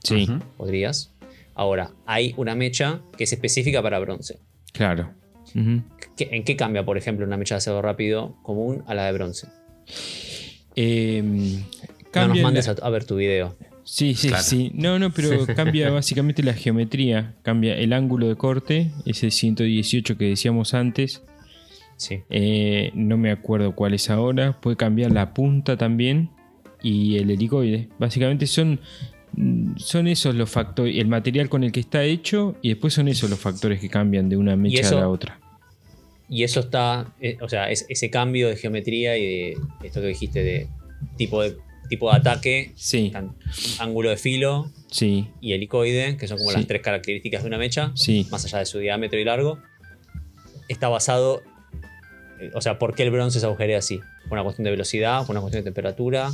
Sí, 0.02 0.26
podrías. 0.56 1.12
Ahora, 1.54 1.90
hay 2.06 2.32
una 2.36 2.54
mecha 2.54 3.00
que 3.16 3.24
es 3.24 3.32
específica 3.32 3.82
para 3.82 3.98
bronce. 3.98 4.38
claro. 4.72 5.10
Ujú. 5.54 5.80
¿Qué- 6.16 6.28
¿En 6.32 6.44
qué 6.44 6.56
cambia, 6.56 6.84
por 6.84 6.98
ejemplo, 6.98 7.24
una 7.24 7.36
mecha 7.36 7.54
de 7.54 7.58
acero 7.58 7.80
rápido 7.80 8.36
común 8.42 8.82
a 8.86 8.94
la 8.94 9.06
de 9.06 9.12
bronce? 9.12 9.46
Eh, 10.74 11.22
No 12.14 12.28
nos 12.28 12.36
la- 12.36 12.42
mandes 12.42 12.68
a, 12.68 12.72
a 12.82 12.90
ver 12.90 13.04
tu 13.04 13.16
video. 13.16 13.56
Sí, 13.88 14.14
sí, 14.16 14.28
Claro. 14.28 14.42
sí. 14.42 14.72
No, 14.74 14.98
no, 14.98 15.12
pero 15.12 15.46
cambia 15.54 15.88
básicamente 15.90 16.42
la 16.42 16.54
geometría. 16.54 17.36
Cambia 17.42 17.76
el 17.76 17.92
ángulo 17.92 18.26
de 18.26 18.34
corte, 18.34 18.90
ese 19.06 19.30
118 19.30 20.18
que 20.18 20.24
decíamos 20.24 20.74
antes. 20.74 21.22
Sí. 21.96 22.18
Eh, 22.28 22.90
no 22.94 23.16
me 23.16 23.30
acuerdo 23.30 23.74
cuál 23.76 23.94
es 23.94 24.10
ahora. 24.10 24.60
Puede 24.60 24.76
cambiar 24.76 25.12
la 25.12 25.32
punta 25.32 25.76
también. 25.76 26.30
Y 26.82 27.16
el 27.16 27.30
helicoide. 27.30 27.88
Básicamente 27.98 28.46
son, 28.48 28.80
son 29.76 30.08
esos 30.08 30.34
los 30.34 30.50
factores. 30.50 30.96
El 30.98 31.06
material 31.06 31.48
con 31.48 31.62
el 31.62 31.70
que 31.70 31.80
está 31.80 32.02
hecho. 32.02 32.56
Y 32.62 32.70
después 32.70 32.92
son 32.92 33.06
esos 33.06 33.30
los 33.30 33.38
factores 33.38 33.80
que 33.80 33.88
cambian 33.88 34.28
de 34.28 34.36
una 34.36 34.56
mecha 34.56 34.80
eso- 34.80 34.98
a 34.98 35.02
la 35.02 35.08
otra. 35.08 35.38
Y 36.28 36.42
eso 36.42 36.58
está, 36.58 37.14
eh, 37.20 37.38
o 37.40 37.48
sea, 37.48 37.70
es- 37.70 37.86
ese 37.88 38.10
cambio 38.10 38.48
de 38.48 38.56
geometría 38.56 39.16
y 39.16 39.22
de 39.22 39.56
esto 39.84 40.00
que 40.00 40.08
dijiste 40.08 40.42
de 40.42 40.66
tipo 41.16 41.40
de, 41.40 41.56
tipo 41.88 42.10
de 42.10 42.16
ataque, 42.18 42.72
Sí, 42.76 43.12
ángulo 43.78 44.10
de 44.10 44.16
filo 44.16 44.70
sí, 44.90 45.28
y 45.40 45.52
helicoide, 45.52 46.16
que 46.16 46.28
son 46.28 46.38
como 46.38 46.50
Sí. 46.50 46.56
las 46.56 46.66
tres 46.66 46.82
características 46.82 47.42
de 47.42 47.48
una 47.48 47.58
mecha, 47.58 47.92
sí. 47.94 48.26
más 48.30 48.44
allá 48.44 48.58
de 48.58 48.66
su 48.66 48.78
diámetro 48.78 49.18
y 49.18 49.24
largo, 49.24 49.58
está 50.68 50.88
basado, 50.88 51.42
eh, 52.40 52.50
o 52.54 52.60
sea, 52.60 52.78
¿por 52.78 52.94
qué 52.94 53.02
el 53.04 53.10
bronce 53.10 53.40
se 53.40 53.46
agujerea 53.46 53.78
así? 53.78 54.00
¿Por 54.28 54.32
una 54.32 54.42
cuestión 54.42 54.64
de 54.64 54.70
velocidad? 54.72 55.20
¿Por 55.26 55.30
una 55.34 55.40
cuestión 55.40 55.62
de 55.62 55.68
temperatura? 55.70 56.30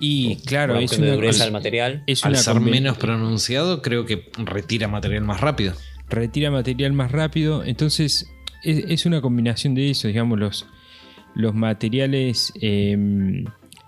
Y 0.00 0.34
¿Por 0.36 0.44
claro, 0.44 0.72
una 0.72 0.82
es 0.82 0.90
cuestión 0.90 1.02
de 1.06 1.08
una, 1.12 1.16
dureza 1.16 1.38
es- 1.38 1.44
del 1.44 1.52
material? 1.52 2.02
es 2.06 2.24
Al 2.24 2.32
una 2.32 2.40
ser 2.40 2.60
menos 2.60 2.98
pronunciado, 2.98 3.82
creo 3.82 4.04
que 4.06 4.30
retira 4.38 4.88
material 4.88 5.24
más 5.24 5.40
rápido. 5.40 5.74
retira 6.08 6.50
material 6.50 6.92
más 6.92 7.12
rápido. 7.12 7.62
Entonces, 7.64 8.26
es, 8.64 8.84
es 8.88 9.06
una 9.06 9.20
combinación 9.20 9.74
de 9.76 9.90
eso, 9.90 10.08
digamos, 10.08 10.38
los, 10.40 10.66
los 11.36 11.54
materiales 11.54 12.52
eh, 12.60 12.96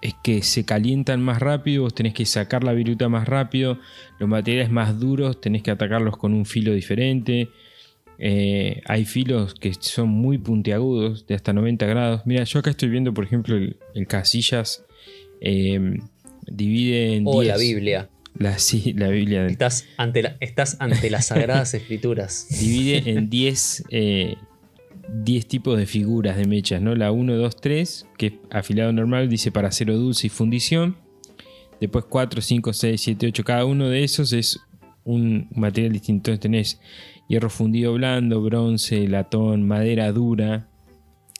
es 0.02 0.14
que 0.22 0.42
se 0.42 0.64
calientan 0.64 1.22
más 1.22 1.40
rápido, 1.40 1.84
vos 1.84 1.94
tenés 1.94 2.12
que 2.12 2.26
sacar 2.26 2.64
la 2.64 2.72
viruta 2.72 3.08
más 3.08 3.26
rápido, 3.28 3.78
los 4.18 4.28
materiales 4.28 4.70
más 4.70 4.98
duros 5.00 5.40
tenés 5.40 5.62
que 5.62 5.70
atacarlos 5.70 6.16
con 6.16 6.34
un 6.34 6.44
filo 6.44 6.72
diferente. 6.74 7.48
Eh, 8.18 8.82
hay 8.86 9.04
filos 9.04 9.54
que 9.54 9.72
son 9.80 10.08
muy 10.10 10.38
puntiagudos, 10.38 11.26
de 11.26 11.34
hasta 11.34 11.52
90 11.52 11.86
grados. 11.86 12.22
Mira, 12.26 12.44
yo 12.44 12.58
acá 12.58 12.70
estoy 12.70 12.88
viendo, 12.88 13.14
por 13.14 13.24
ejemplo, 13.24 13.56
el, 13.56 13.76
el 13.94 14.06
casillas 14.06 14.84
eh, 15.40 15.98
divide 16.46 17.16
en 17.16 17.24
O 17.26 17.40
10. 17.40 17.54
la 17.54 17.60
Biblia. 17.60 18.08
La, 18.38 18.58
sí, 18.58 18.94
la 18.94 19.08
Biblia 19.08 19.42
del 19.42 19.52
Estás 19.52 19.86
ante, 19.98 20.22
la- 20.22 20.36
estás 20.40 20.76
ante 20.80 21.10
las 21.10 21.26
sagradas 21.26 21.74
escrituras. 21.74 22.46
divide 22.60 23.10
en 23.10 23.28
10 23.28 23.84
eh, 23.90 24.36
10 25.08 25.46
tipos 25.46 25.78
de 25.78 25.86
figuras 25.86 26.36
de 26.36 26.46
mechas, 26.46 26.80
¿no? 26.80 26.94
La 26.94 27.12
1, 27.12 27.36
2, 27.36 27.56
3, 27.56 28.06
que 28.16 28.26
es 28.26 28.32
afilado 28.50 28.92
normal, 28.92 29.28
dice 29.28 29.50
para 29.50 29.68
acero 29.68 29.96
dulce 29.96 30.26
y 30.28 30.30
fundición. 30.30 30.96
Después 31.80 32.04
4, 32.08 32.40
5, 32.40 32.72
6, 32.72 33.00
7, 33.00 33.26
8. 33.28 33.44
Cada 33.44 33.64
uno 33.64 33.88
de 33.88 34.04
esos 34.04 34.32
es 34.32 34.60
un 35.04 35.48
material 35.54 35.92
distinto. 35.92 36.30
Entonces 36.30 36.40
tenés 36.40 36.80
hierro 37.28 37.50
fundido 37.50 37.94
blando, 37.94 38.40
bronce, 38.42 39.08
latón, 39.08 39.66
madera 39.66 40.12
dura, 40.12 40.68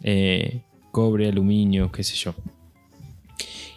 eh, 0.03 0.63
cobre, 0.91 1.29
aluminio, 1.29 1.93
qué 1.93 2.03
sé 2.03 2.17
yo. 2.17 2.35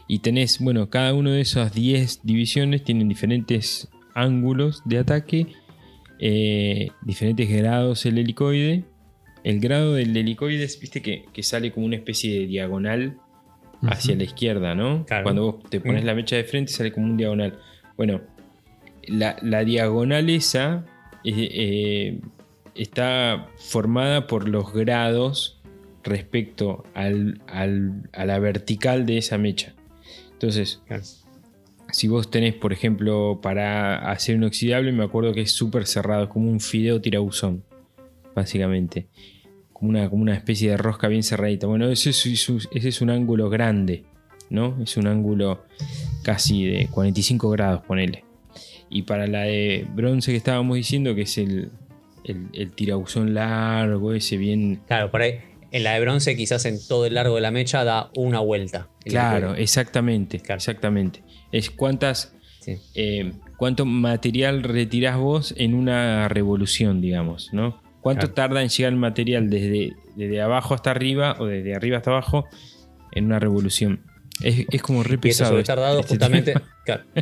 Y 0.08 0.20
tenés, 0.20 0.60
bueno, 0.60 0.90
cada 0.90 1.14
uno 1.14 1.32
de 1.32 1.42
esas 1.42 1.74
10 1.74 2.22
divisiones 2.24 2.84
tienen 2.84 3.10
diferentes 3.10 3.90
ángulos 4.14 4.82
de 4.86 5.00
ataque, 5.00 5.48
eh, 6.20 6.90
diferentes 7.02 7.50
grados 7.50 8.06
el 8.06 8.18
helicoide. 8.18 8.86
El 9.46 9.60
grado 9.60 9.94
del 9.94 10.18
helicoide 10.18 10.64
es, 10.64 10.80
viste, 10.80 11.02
que, 11.02 11.26
que 11.32 11.44
sale 11.44 11.72
como 11.72 11.86
una 11.86 11.96
especie 11.98 12.40
de 12.40 12.48
diagonal 12.48 13.18
hacia 13.84 14.16
la 14.16 14.24
izquierda, 14.24 14.74
¿no? 14.74 15.06
Claro. 15.06 15.24
Cuando 15.24 15.44
vos 15.44 15.70
te 15.70 15.80
pones 15.80 16.02
Mm. 16.04 16.08
la 16.08 16.16
mecha 16.16 16.36
de 16.36 16.44
frente 16.46 16.72
sale 16.72 16.92
como 16.92 17.06
un 17.06 17.16
diagonal. 17.18 17.60
Bueno, 17.96 18.22
la, 19.08 19.38
la 19.44 19.64
diagonal 19.64 20.30
esa 20.32 20.86
eh, 21.24 21.50
eh, 21.54 22.20
está 22.74 23.48
formada 23.58 24.26
por 24.28 24.50
los 24.50 24.74
grados 24.74 25.62
respecto 26.04 26.84
al- 26.96 27.40
al- 27.48 28.10
a 28.14 28.26
la 28.26 28.40
vertical 28.40 29.06
de 29.06 29.18
esa 29.20 29.38
mecha. 29.38 29.74
Entonces, 30.34 30.82
Claro. 30.88 31.04
si 31.92 32.08
vos 32.08 32.32
tenés, 32.32 32.56
por 32.56 32.74
ejemplo, 32.74 33.40
para 33.44 34.10
hacer 34.12 34.36
un 34.38 34.44
oxidable, 34.46 34.92
me 34.92 35.04
acuerdo 35.04 35.34
que 35.34 35.42
es 35.42 35.52
súper 35.52 35.86
cerrado, 35.86 36.24
es 36.24 36.30
como 36.30 36.50
un 36.50 36.60
fideo 36.60 37.00
tirabuzón, 37.00 37.64
básicamente. 38.36 39.08
Como 39.78 39.90
una, 39.90 40.10
como 40.10 40.22
una 40.22 40.34
especie 40.34 40.70
de 40.72 40.78
rosca 40.78 41.10
bien 41.10 41.22
cerradita. 41.22 41.68
Bueno, 41.68 41.90
ese 41.90 42.12
es, 42.12 42.26
es- 42.26 42.50
ese 42.72 42.88
es 42.90 43.02
un 43.02 43.10
ángulo 43.10 43.50
grande, 43.50 44.06
¿no? 44.50 44.82
Es 44.82 44.96
un 44.96 45.06
ángulo 45.06 45.66
casi 46.24 46.66
de 46.66 46.88
45 46.88 47.50
grados, 47.50 47.82
ponele. 47.86 48.24
Y 48.90 49.02
para 49.02 49.28
la 49.28 49.42
de 49.42 49.86
bronce 49.94 50.32
que 50.32 50.38
estábamos 50.38 50.78
diciendo, 50.78 51.14
que 51.14 51.24
es 51.24 51.38
el, 51.38 51.72
el, 52.24 52.74
largo, 53.34 54.14
ese 54.14 54.38
bien... 54.38 54.80
Claro, 54.88 55.12
por 55.12 55.22
ahí. 55.24 55.40
En 55.72 55.84
la 55.84 55.94
de 55.96 56.00
bronce, 56.00 56.38
quizás 56.38 56.64
en 56.66 56.78
todo 56.88 57.06
el 57.06 57.16
largo 57.16 57.36
de 57.36 57.42
la 57.42 57.52
mecha 57.52 57.84
da 57.84 58.10
una 58.16 58.40
vuelta. 58.40 58.88
el 59.04 59.12
Claro, 59.12 59.56
exactamente, 59.56 60.40
Claro. 60.40 60.58
exactamente. 60.60 61.22
Es 61.52 61.70
cuántas... 61.70 62.34
Sí. 62.62 62.78
eh, 62.96 63.34
cuánto 63.58 63.86
material 63.86 64.64
retirás 64.64 65.18
vos 65.18 65.54
en 65.58 65.74
una 65.76 66.30
revolución, 66.30 67.02
digamos, 67.02 67.50
¿no? 67.54 67.84
¿Cuánto 68.06 68.28
Claro. 68.28 68.34
tarda 68.36 68.62
en 68.62 68.70
llegar 68.70 68.94
el 68.94 69.00
material 69.00 69.50
desde, 69.50 69.94
desde 70.16 70.40
abajo 70.40 70.76
hasta 70.76 70.92
arriba 70.92 71.38
o 71.40 71.46
desde 71.48 71.74
arriba 71.74 71.98
hasta 71.98 72.12
abajo 72.12 72.46
en 73.12 73.26
una 73.26 73.40
revolución? 73.40 74.02
Es, 74.44 74.64
es 74.70 74.82
como 74.84 75.02
re 75.02 75.14
Y 75.14 75.16
eso 75.16 75.22
pesado. 75.22 75.48
suele 75.50 75.62
estar 75.62 75.80
dado 75.80 76.02
este 76.02 76.10
justamente. 76.10 76.54
Claro. 76.86 77.04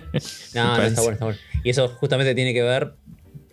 No, 0.56 0.76
no, 0.78 0.84
está 0.84 1.02
bueno, 1.02 1.14
está 1.14 1.24
bueno. 1.26 1.40
Y 1.64 1.70
eso 1.70 1.88
justamente 1.88 2.36
tiene 2.36 2.54
que 2.54 2.62
ver, 2.64 2.96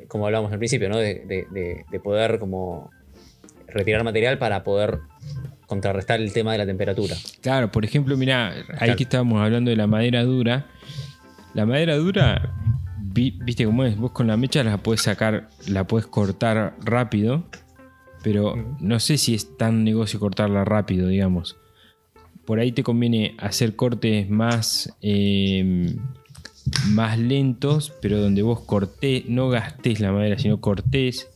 como 0.09 0.27
hablábamos 0.27 0.51
al 0.53 0.59
principio, 0.59 0.89
¿no? 0.89 0.97
De, 0.99 1.23
de- 1.25 1.47
de- 1.53 1.85
de 1.89 2.01
poder 2.01 2.41
como 2.41 2.91
retirar 3.69 4.03
material 4.03 4.37
para 4.39 4.65
poder 4.65 4.99
contrarrestar 5.69 6.21
el 6.21 6.33
tema 6.33 6.51
de 6.51 6.59
la 6.59 6.67
temperatura. 6.67 7.15
Claro, 7.43 7.71
por 7.71 7.85
ejemplo, 7.85 8.17
mira, 8.17 8.49
ahí 8.51 8.65
Claro. 8.77 8.97
que 8.97 9.03
estábamos 9.05 9.41
hablando 9.41 9.71
de 9.71 9.77
la 9.77 9.87
madera 9.87 10.25
dura. 10.25 10.67
La 11.55 11.65
madera 11.65 11.95
dura, 11.97 12.53
viste 13.13 13.65
cómo 13.65 13.85
es, 13.85 13.97
vos 13.97 14.13
con 14.13 14.27
la 14.27 14.37
mecha 14.37 14.63
la 14.63 14.79
puedes 14.79 15.03
sacar, 15.03 15.49
la 15.67 15.87
puedes 15.87 16.07
cortar 16.07 16.77
rápido, 16.85 17.45
pero 18.23 18.77
no 18.81 19.01
sé 19.01 19.19
si 19.19 19.35
es 19.35 19.57
tan 19.57 19.85
negocio 19.85 20.21
cortarla 20.21 20.65
rápido, 20.65 21.09
digamos. 21.09 21.57
Por 22.45 22.59
ahí 22.61 22.73
te 22.73 22.83
conviene 22.83 23.35
hacer 23.39 23.77
cortes 23.77 24.29
más, 24.29 24.95
eh, 25.03 25.97
más 26.89 27.19
lentos, 27.19 27.93
pero 28.01 28.21
donde 28.21 28.43
vos 28.43 28.61
cortés, 28.61 29.25
no 29.29 29.49
gastés 29.49 30.01
la 30.01 30.13
madera, 30.13 30.39
sino 30.39 30.61
cortés, 30.61 31.29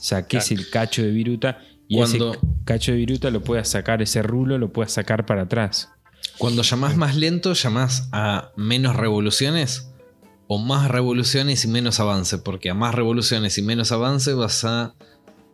saques 0.00 0.48
Claro. 0.48 0.62
el 0.62 0.70
cacho 0.70 1.02
de 1.02 1.10
viruta 1.10 1.58
y 1.88 1.96
Cuando- 1.98 2.32
ese 2.32 2.40
cacho 2.64 2.92
de 2.92 2.98
viruta 2.98 3.30
lo 3.30 3.42
puedas 3.42 3.68
sacar, 3.68 4.02
ese 4.02 4.22
rulo 4.22 4.58
lo 4.58 4.72
puedas 4.72 4.92
sacar 4.92 5.26
para 5.26 5.42
atrás. 5.42 5.90
Cuando 6.38 6.62
llamás 6.62 6.96
más 6.96 7.16
lento, 7.16 7.52
llamás 7.52 8.08
a 8.12 8.50
menos 8.56 8.96
revoluciones 8.96 9.91
o 10.54 10.58
más 10.58 10.90
revoluciones 10.90 11.64
y 11.64 11.68
menos 11.68 11.98
avance, 11.98 12.36
porque 12.36 12.68
a 12.68 12.74
más 12.74 12.94
revoluciones 12.94 13.56
y 13.56 13.62
menos 13.62 13.90
avance 13.90 14.34
vas 14.34 14.64
a 14.64 14.94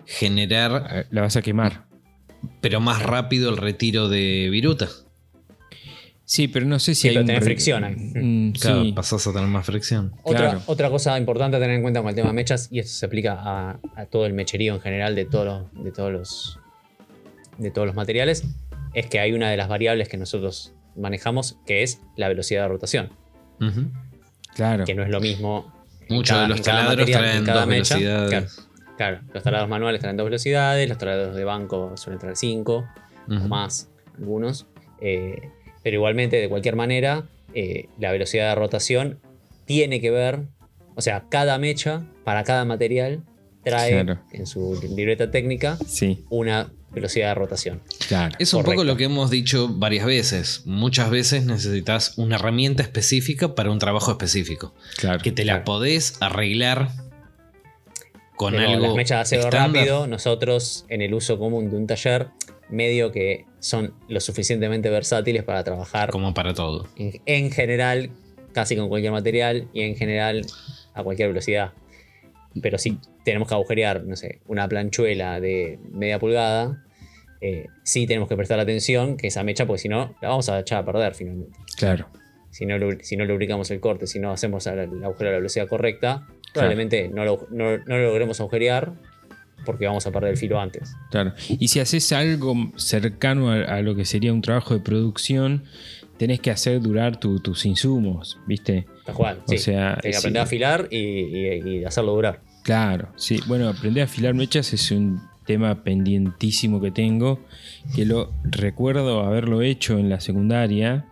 generar, 0.06 0.88
Eh, 0.90 1.06
La 1.10 1.20
vas 1.22 1.36
a 1.36 1.42
quemar. 1.42 1.84
pero 2.60 2.80
más 2.80 3.02
rápido 3.02 3.50
el 3.50 3.56
retiro 3.58 4.08
de 4.08 4.48
viruta. 4.50 4.88
Sí, 6.24 6.46
pero 6.48 6.66
no 6.66 6.78
sé 6.78 6.94
si 6.94 7.02
Sí, 7.02 7.08
hay 7.16 7.24
pero 7.24 7.38
un 7.38 7.42
fricción 7.44 7.84
ahí. 7.84 7.94
Mm, 7.96 8.52
Claro, 8.52 8.82
sí. 8.82 8.92
pasás 8.92 9.26
a 9.26 9.32
tener 9.32 9.48
más 9.48 9.64
fricción. 9.64 10.12
Otra, 10.24 10.40
Claro. 10.50 10.62
otra 10.66 10.90
cosa 10.90 11.16
importante 11.18 11.56
a 11.56 11.60
tener 11.60 11.76
en 11.76 11.82
cuenta 11.82 12.00
con 12.00 12.10
el 12.10 12.14
tema 12.16 12.28
de 12.28 12.34
mechas, 12.34 12.68
y 12.70 12.80
esto 12.80 12.92
se 12.92 13.06
aplica 13.06 13.34
a, 13.38 13.78
a 13.96 14.06
todo 14.06 14.26
el 14.26 14.32
mecherío 14.34 14.74
en 14.74 14.80
general 14.80 15.14
de 15.14 15.24
todos 15.26 15.46
los, 15.46 15.84
de 15.84 15.92
todos 15.92 16.12
los 16.12 16.58
de 17.58 17.70
todos 17.70 17.86
los 17.86 17.96
materiales, 17.96 18.44
es 18.94 19.06
que 19.06 19.18
hay 19.20 19.32
una 19.32 19.50
de 19.50 19.56
las 19.56 19.68
variables 19.68 20.08
que 20.08 20.16
nosotros 20.16 20.74
manejamos 20.96 21.56
que 21.66 21.82
es 21.82 22.00
la 22.16 22.28
velocidad 22.28 22.62
de 22.62 22.68
rotación, 22.68 23.10
Ujú. 23.60 23.90
Claro. 24.58 24.84
que 24.84 24.94
no 24.94 25.02
es 25.04 25.08
lo 25.08 25.20
mismo. 25.20 25.72
Muchos 26.10 26.30
cada- 26.36 26.42
de 26.42 26.48
los 26.48 26.62
taladros 26.62 27.10
traen 27.10 27.44
cada 27.44 27.60
dos 27.60 27.68
mecha. 27.68 27.94
velocidades. 27.96 28.30
Claro, 28.56 29.18
claro, 29.20 29.20
los 29.32 29.42
taladros 29.44 29.68
manuales 29.70 30.00
traen 30.00 30.16
dos 30.16 30.24
velocidades, 30.26 30.88
los 30.88 30.98
taladros 30.98 31.34
de 31.36 31.44
banco 31.44 31.96
suelen 31.96 32.18
traer 32.18 32.36
cinco. 32.36 32.86
o 33.30 33.46
más 33.48 33.88
algunos. 34.18 34.66
eh, 35.00 35.50
pero 35.84 35.96
igualmente, 35.96 36.36
de 36.38 36.48
cualquier 36.48 36.74
manera, 36.76 37.24
eh, 37.54 37.88
la 37.98 38.10
velocidad 38.10 38.48
de 38.48 38.54
rotación 38.56 39.20
tiene 39.66 40.00
que 40.00 40.10
ver, 40.10 40.40
o 40.96 41.00
sea, 41.02 41.24
cada 41.28 41.56
mecha 41.58 42.02
para 42.24 42.42
cada 42.42 42.64
material 42.64 43.22
trae 43.62 43.90
Claro. 44.02 44.18
en 44.32 44.46
su 44.46 44.80
libreta 44.96 45.30
técnica 45.30 45.76
Sí, 45.86 46.24
una 46.30 46.72
velocidad 46.90 47.28
de 47.28 47.34
rotación. 47.34 47.80
claro. 48.08 48.34
Es 48.38 48.54
un 48.54 48.64
poco 48.64 48.82
lo 48.84 48.96
que 48.96 49.04
hemos 49.04 49.30
dicho 49.30 49.68
varias 49.68 50.06
veces. 50.06 50.62
Muchas 50.64 51.10
veces 51.10 51.44
necesitas 51.44 52.16
una 52.16 52.36
herramienta 52.36 52.82
específica 52.82 53.54
para 53.54 53.70
un 53.70 53.78
trabajo 53.78 54.10
específico. 54.10 54.74
claro. 54.96 55.20
Que 55.22 55.30
te 55.32 55.44
la 55.44 55.52
Claro. 55.54 55.64
podés 55.64 56.16
arreglar 56.20 56.90
con 58.36 58.52
Pero 58.54 58.68
algo. 58.70 58.86
las 58.86 58.94
mechas 58.94 59.16
de 59.18 59.22
acero 59.36 59.42
estándar. 59.48 59.82
rápido, 59.82 60.06
nosotros 60.06 60.84
en 60.88 61.02
el 61.02 61.12
uso 61.14 61.38
común 61.38 61.70
de 61.70 61.76
un 61.76 61.86
taller, 61.86 62.28
medio 62.70 63.10
que 63.12 63.46
son 63.60 63.94
lo 64.08 64.20
suficientemente 64.20 64.90
versátiles 64.90 65.42
para 65.42 65.64
trabajar 65.64 66.10
Como 66.10 66.34
para 66.34 66.54
todo. 66.54 66.86
en, 66.96 67.20
en 67.26 67.50
general, 67.50 68.10
casi 68.52 68.76
con 68.76 68.88
cualquier 68.88 69.12
material 69.12 69.68
y 69.72 69.82
en 69.82 69.96
general 69.96 70.46
a 70.94 71.02
cualquier 71.02 71.28
velocidad. 71.28 71.72
Pero 72.62 72.78
si 72.78 72.98
tenemos 73.24 73.48
que 73.48 73.54
agujerear, 73.54 74.04
no 74.04 74.16
sé, 74.16 74.40
una 74.46 74.68
planchuela 74.68 75.40
de 75.40 75.78
media 75.92 76.18
pulgada, 76.18 76.84
eh, 77.40 77.66
sí 77.84 78.06
tenemos 78.06 78.28
que 78.28 78.36
prestar 78.36 78.58
atención 78.58 79.16
que 79.16 79.28
esa 79.28 79.44
mecha, 79.44 79.66
porque 79.66 79.78
si 79.82 79.88
no, 79.88 80.16
la 80.20 80.28
vamos 80.28 80.48
a 80.48 80.58
echar 80.58 80.78
a 80.82 80.84
perder 80.84 81.14
finalmente. 81.14 81.56
Claro. 81.76 82.08
Si 82.50 82.66
no, 82.66 82.76
si 83.02 83.16
no 83.16 83.24
lubricamos 83.26 83.70
el 83.70 83.78
corte, 83.80 84.06
si 84.06 84.18
no 84.18 84.32
hacemos 84.32 84.66
el 84.66 84.80
agujero 85.04 85.28
a 85.30 85.32
la 85.32 85.38
velocidad 85.38 85.68
correcta, 85.68 86.26
probablemente 86.52 87.08
no, 87.08 87.24
lo, 87.24 87.46
no- 87.50 87.76
no 87.78 87.96
lo 87.98 88.04
logremos 88.04 88.40
agujerear 88.40 88.92
porque 89.66 89.86
vamos 89.86 90.06
a 90.06 90.10
perder 90.12 90.30
el 90.30 90.36
filo 90.38 90.58
antes. 90.58 90.94
Claro. 91.10 91.34
Y 91.48 91.68
si 91.68 91.78
haces 91.80 92.10
algo 92.12 92.54
cercano 92.76 93.50
a, 93.50 93.56
a 93.62 93.82
lo 93.82 93.94
que 93.94 94.04
sería 94.04 94.32
un 94.32 94.40
trabajo 94.40 94.72
de 94.74 94.80
producción, 94.80 95.64
tenés 96.18 96.40
que 96.40 96.50
hacer 96.50 96.80
durar 96.80 97.18
tu- 97.20 97.40
tus 97.40 97.64
insumos, 97.66 98.38
¿viste? 98.46 98.86
Tal 99.06 99.14
cual. 99.14 99.38
O 99.46 99.50
sí. 99.50 99.58
sea, 99.58 99.94
Hay 99.94 100.00
que 100.02 100.12
sí. 100.12 100.18
aprender 100.18 100.40
a 100.40 100.44
afilar 100.44 100.88
y, 100.90 100.96
y- 100.98 101.78
y 101.80 101.84
hacerlo 101.84 102.12
durar. 102.14 102.40
Claro, 102.64 103.08
sí. 103.16 103.40
Bueno, 103.46 103.68
aprender 103.68 104.02
a 104.02 104.04
afilar 104.04 104.34
mechas 104.34 104.72
es 104.72 104.90
un 104.90 105.20
tema 105.46 105.82
pendientísimo 105.82 106.80
que 106.80 106.90
tengo, 106.90 107.40
que 107.96 108.04
lo 108.04 108.30
recuerdo 108.44 109.20
haberlo 109.20 109.62
hecho 109.62 109.98
en 109.98 110.10
la 110.10 110.20
secundaria 110.20 111.06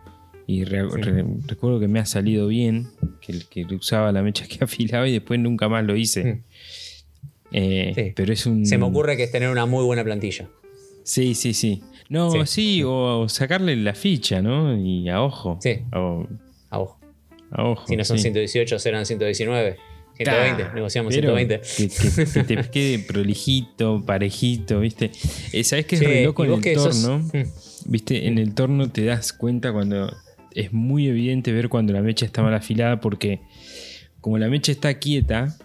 y 0.45 0.63
re- 0.63 0.87
re- 0.87 1.25
recuerdo 1.47 1.79
que 1.79 1.87
me 1.87 1.99
ha 1.99 2.05
salido 2.05 2.47
bien, 2.47 2.87
que, 3.21 3.39
que 3.49 3.65
usaba 3.73 4.11
la 4.11 4.21
mecha 4.21 4.45
que 4.47 4.59
afilaba 4.63 5.07
y 5.07 5.13
después 5.13 5.39
nunca 5.39 5.67
más 5.69 5.83
lo 5.85 5.95
hice. 5.95 6.23
Mm. 6.23 6.43
Eh, 7.51 7.91
Sí. 7.95 8.13
Pero 8.15 8.33
es 8.33 8.45
un... 8.45 8.65
Se 8.65 8.77
me 8.77 8.85
ocurre 8.85 9.15
que 9.17 9.23
es 9.23 9.31
tener 9.31 9.49
una 9.49 9.65
muy 9.65 9.83
buena 9.85 10.03
plantilla. 10.03 10.49
Sí, 11.03 11.33
sí, 11.33 11.53
sí. 11.53 11.81
No, 12.09 12.31
sí, 12.31 12.77
Sí. 12.77 12.83
o 12.85 13.27
sacarle 13.29 13.75
la 13.75 13.93
ficha, 13.93 14.41
¿no? 14.41 14.75
Y 14.77 15.09
a 15.09 15.21
ojo. 15.21 15.57
Sí. 15.61 15.79
O- 15.93 16.25
A 16.69 16.79
ojo. 16.79 16.99
a 17.51 17.63
ojo. 17.63 17.87
Si 17.87 17.95
no 17.95 18.03
son 18.05 18.17
sí. 18.17 18.23
118, 18.23 18.79
serán 18.79 19.05
119. 19.05 19.77
120, 20.15 20.63
Ta, 20.63 20.73
negociamos 20.73 21.13
pero 21.13 21.35
120. 21.37 21.61
Que, 21.77 21.89
que- 21.89 22.31
que 22.31 22.43
te 22.43 22.69
quede 22.71 22.99
prolijito, 22.99 24.03
parejito, 24.05 24.79
¿viste? 24.79 25.11
Eh, 25.53 25.63
¿Sabes 25.63 25.85
qué 25.85 25.95
es 25.95 26.01
re 26.03 26.23
loco 26.23 26.43
en 26.43 26.53
el 26.53 26.75
sos- 26.75 27.03
torno? 27.03 27.19
Mm. 27.19 27.91
¿Viste? 27.91 28.27
En 28.27 28.37
el 28.39 28.53
torno 28.55 28.89
te 28.89 29.05
das 29.05 29.31
cuenta 29.33 29.71
cuando. 29.71 30.11
Es 30.55 30.73
muy 30.73 31.07
evidente 31.07 31.51
ver 31.51 31.69
cuando 31.69 31.93
la 31.93 32.01
mecha 32.01 32.25
está 32.25 32.41
mal 32.41 32.53
afilada 32.55 32.99
porque, 32.99 33.41
como 34.21 34.39
la 34.39 34.47
mecha 34.47 34.71
está 34.71 34.97
quieta 34.97 35.55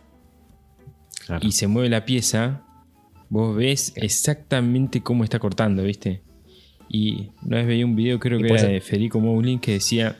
Claro. 1.26 1.46
y 1.46 1.52
se 1.52 1.66
mueve 1.66 1.88
la 1.88 2.04
pieza, 2.04 2.62
vos 3.30 3.56
ves 3.56 3.92
exactamente 3.96 5.02
cómo 5.02 5.24
está 5.24 5.38
cortando, 5.38 5.82
¿viste? 5.82 6.20
Y 6.94 7.30
una 7.42 7.56
vez 7.56 7.66
veía 7.66 7.86
un 7.86 7.96
video, 7.96 8.20
creo 8.20 8.38
que 8.38 8.44
puede 8.48 8.60
era 8.60 8.68
ser- 8.68 8.72
de 8.74 8.80
Federico 8.82 9.18
Moulin, 9.18 9.58
que 9.58 9.72
decía: 9.72 10.16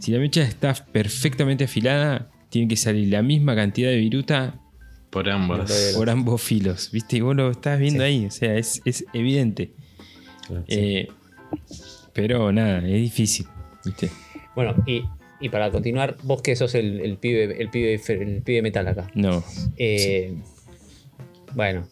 si 0.00 0.10
la 0.10 0.18
mecha 0.18 0.42
está 0.42 0.74
perfectamente 0.74 1.64
afilada, 1.64 2.28
tiene 2.50 2.66
que 2.66 2.76
salir 2.76 3.08
la 3.08 3.22
misma 3.22 3.54
cantidad 3.54 3.88
de 3.90 3.98
viruta 3.98 4.60
Por 5.10 5.30
ambos. 5.30 5.94
Por 5.96 6.10
ambos 6.10 6.42
filos, 6.42 6.90
¿viste? 6.92 7.18
Y 7.18 7.20
vos 7.20 7.36
lo 7.36 7.50
estás 7.52 7.78
viendo 7.78 8.00
Sí. 8.00 8.06
ahí, 8.06 8.26
o 8.26 8.30
sea, 8.32 8.56
es, 8.56 8.82
es 8.84 9.04
evidente. 9.14 9.70
Claro. 10.46 10.64
Eh, 10.66 11.06
pero 12.12 12.50
nada, 12.52 12.78
es 12.78 13.00
difícil, 13.00 13.46
¿viste? 13.84 14.10
Bueno, 14.56 14.74
y, 14.86 15.02
y 15.40 15.48
para 15.50 15.70
continuar, 15.70 16.16
vos 16.24 16.42
que 16.42 16.56
sos 16.56 16.74
el, 16.74 17.00
el 17.00 17.16
pibe, 17.18 17.62
el 17.62 17.70
pibe, 17.70 18.00
el 18.08 18.42
pibe 18.42 18.60
metal 18.62 18.88
acá. 18.88 19.08
No, 19.14 19.44
Eh, 19.76 20.34
Bueno, 21.54 21.86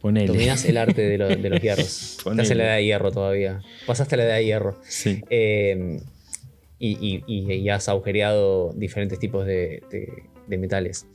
ponele. 0.00 0.26
dominás 0.28 0.64
el 0.64 0.76
arte 0.76 1.02
de, 1.02 1.18
lo- 1.18 1.28
de 1.28 1.50
los 1.50 1.60
hierros. 1.60 2.18
Estás 2.30 2.50
en 2.50 2.58
la 2.58 2.64
edad 2.64 2.76
de 2.76 2.84
hierro 2.84 3.10
todavía. 3.12 3.60
Pasaste 3.86 4.16
la 4.16 4.24
edad 4.24 4.36
de 4.36 4.44
hierro. 4.44 4.78
Sí. 4.82 5.22
Eh, 5.30 6.00
y, 6.78 7.22
y- 7.26 7.68
has 7.70 7.88
agujereado 7.88 8.72
diferentes 8.74 9.18
tipos 9.18 9.44
de, 9.46 9.82
de- 9.90 10.22
de 10.46 10.58
metales. 10.58 11.06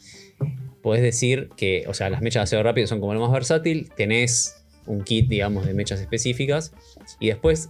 Podés 0.82 1.02
decir 1.02 1.50
que, 1.56 1.86
o 1.88 1.94
sea, 1.94 2.10
las 2.10 2.22
mechas 2.22 2.42
de 2.42 2.44
acero 2.44 2.64
rápido 2.64 2.88
son 2.88 3.00
como 3.00 3.14
lo 3.14 3.22
más 3.22 3.32
versátil. 3.32 3.90
Tenés 3.96 4.64
un 4.86 5.02
kit, 5.04 5.30
digamos, 5.30 5.66
de 5.66 5.74
mechas 5.74 6.02
específicas. 6.02 6.74
Y 7.22 7.28
después 7.28 7.70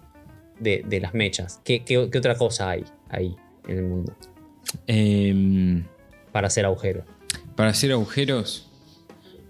de, 0.60 0.84
de 0.88 1.00
las 1.00 1.14
mechas, 1.14 1.62
¿qué, 1.64 1.84
qué, 1.86 2.10
qué 2.12 2.18
otra 2.18 2.36
cosa 2.36 2.72
hay 2.72 2.84
ahí 3.10 3.36
en 3.68 3.78
el 3.78 3.84
mundo 3.84 4.16
Em, 4.88 5.86
para 6.32 6.48
hacer 6.48 6.66
agujero? 6.66 7.04
para 7.56 7.70
hacer 7.70 7.92
agujeros. 7.92 8.68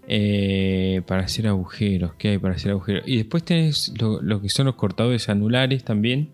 Eh, 0.07 1.01
para 1.07 1.23
hacer 1.23 1.47
agujeros, 1.47 2.13
¿qué 2.15 2.29
hay 2.29 2.37
para 2.37 2.55
hacer 2.55 2.71
agujeros? 2.71 3.03
Y 3.05 3.17
después 3.17 3.43
tenés 3.43 3.93
lo, 3.99 4.21
lo 4.21 4.41
que 4.41 4.49
son 4.49 4.65
los 4.65 4.75
cortadores 4.75 5.29
anulares 5.29 5.83
también, 5.83 6.33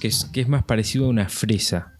que 0.00 0.08
es, 0.08 0.24
que 0.24 0.40
es 0.40 0.48
más 0.48 0.64
parecido 0.64 1.06
a 1.06 1.08
una 1.08 1.28
fresa. 1.28 1.92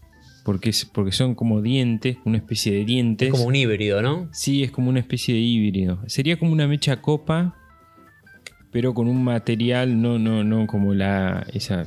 Porque, 0.43 0.69
es, 0.69 0.85
porque 0.85 1.11
son 1.11 1.35
como 1.35 1.61
dientes, 1.61 2.17
una 2.23 2.37
especie 2.37 2.71
de 2.71 2.85
dientes. 2.85 3.27
Es 3.27 3.33
como 3.33 3.45
un 3.45 3.55
híbrido, 3.55 4.01
¿no? 4.01 4.29
Sí, 4.31 4.63
es 4.63 4.71
como 4.71 4.89
una 4.89 5.01
especie 5.01 5.35
de 5.35 5.41
híbrido. 5.41 5.99
Sería 6.07 6.39
como 6.39 6.53
una 6.53 6.67
mecha 6.67 7.01
copa, 7.01 7.53
pero 8.71 8.93
con 8.93 9.09
un 9.09 9.23
material 9.25 10.01
no, 10.01 10.17
no, 10.17 10.45
no 10.45 10.65
como 10.65 10.93
la 10.93 11.45
esa 11.53 11.85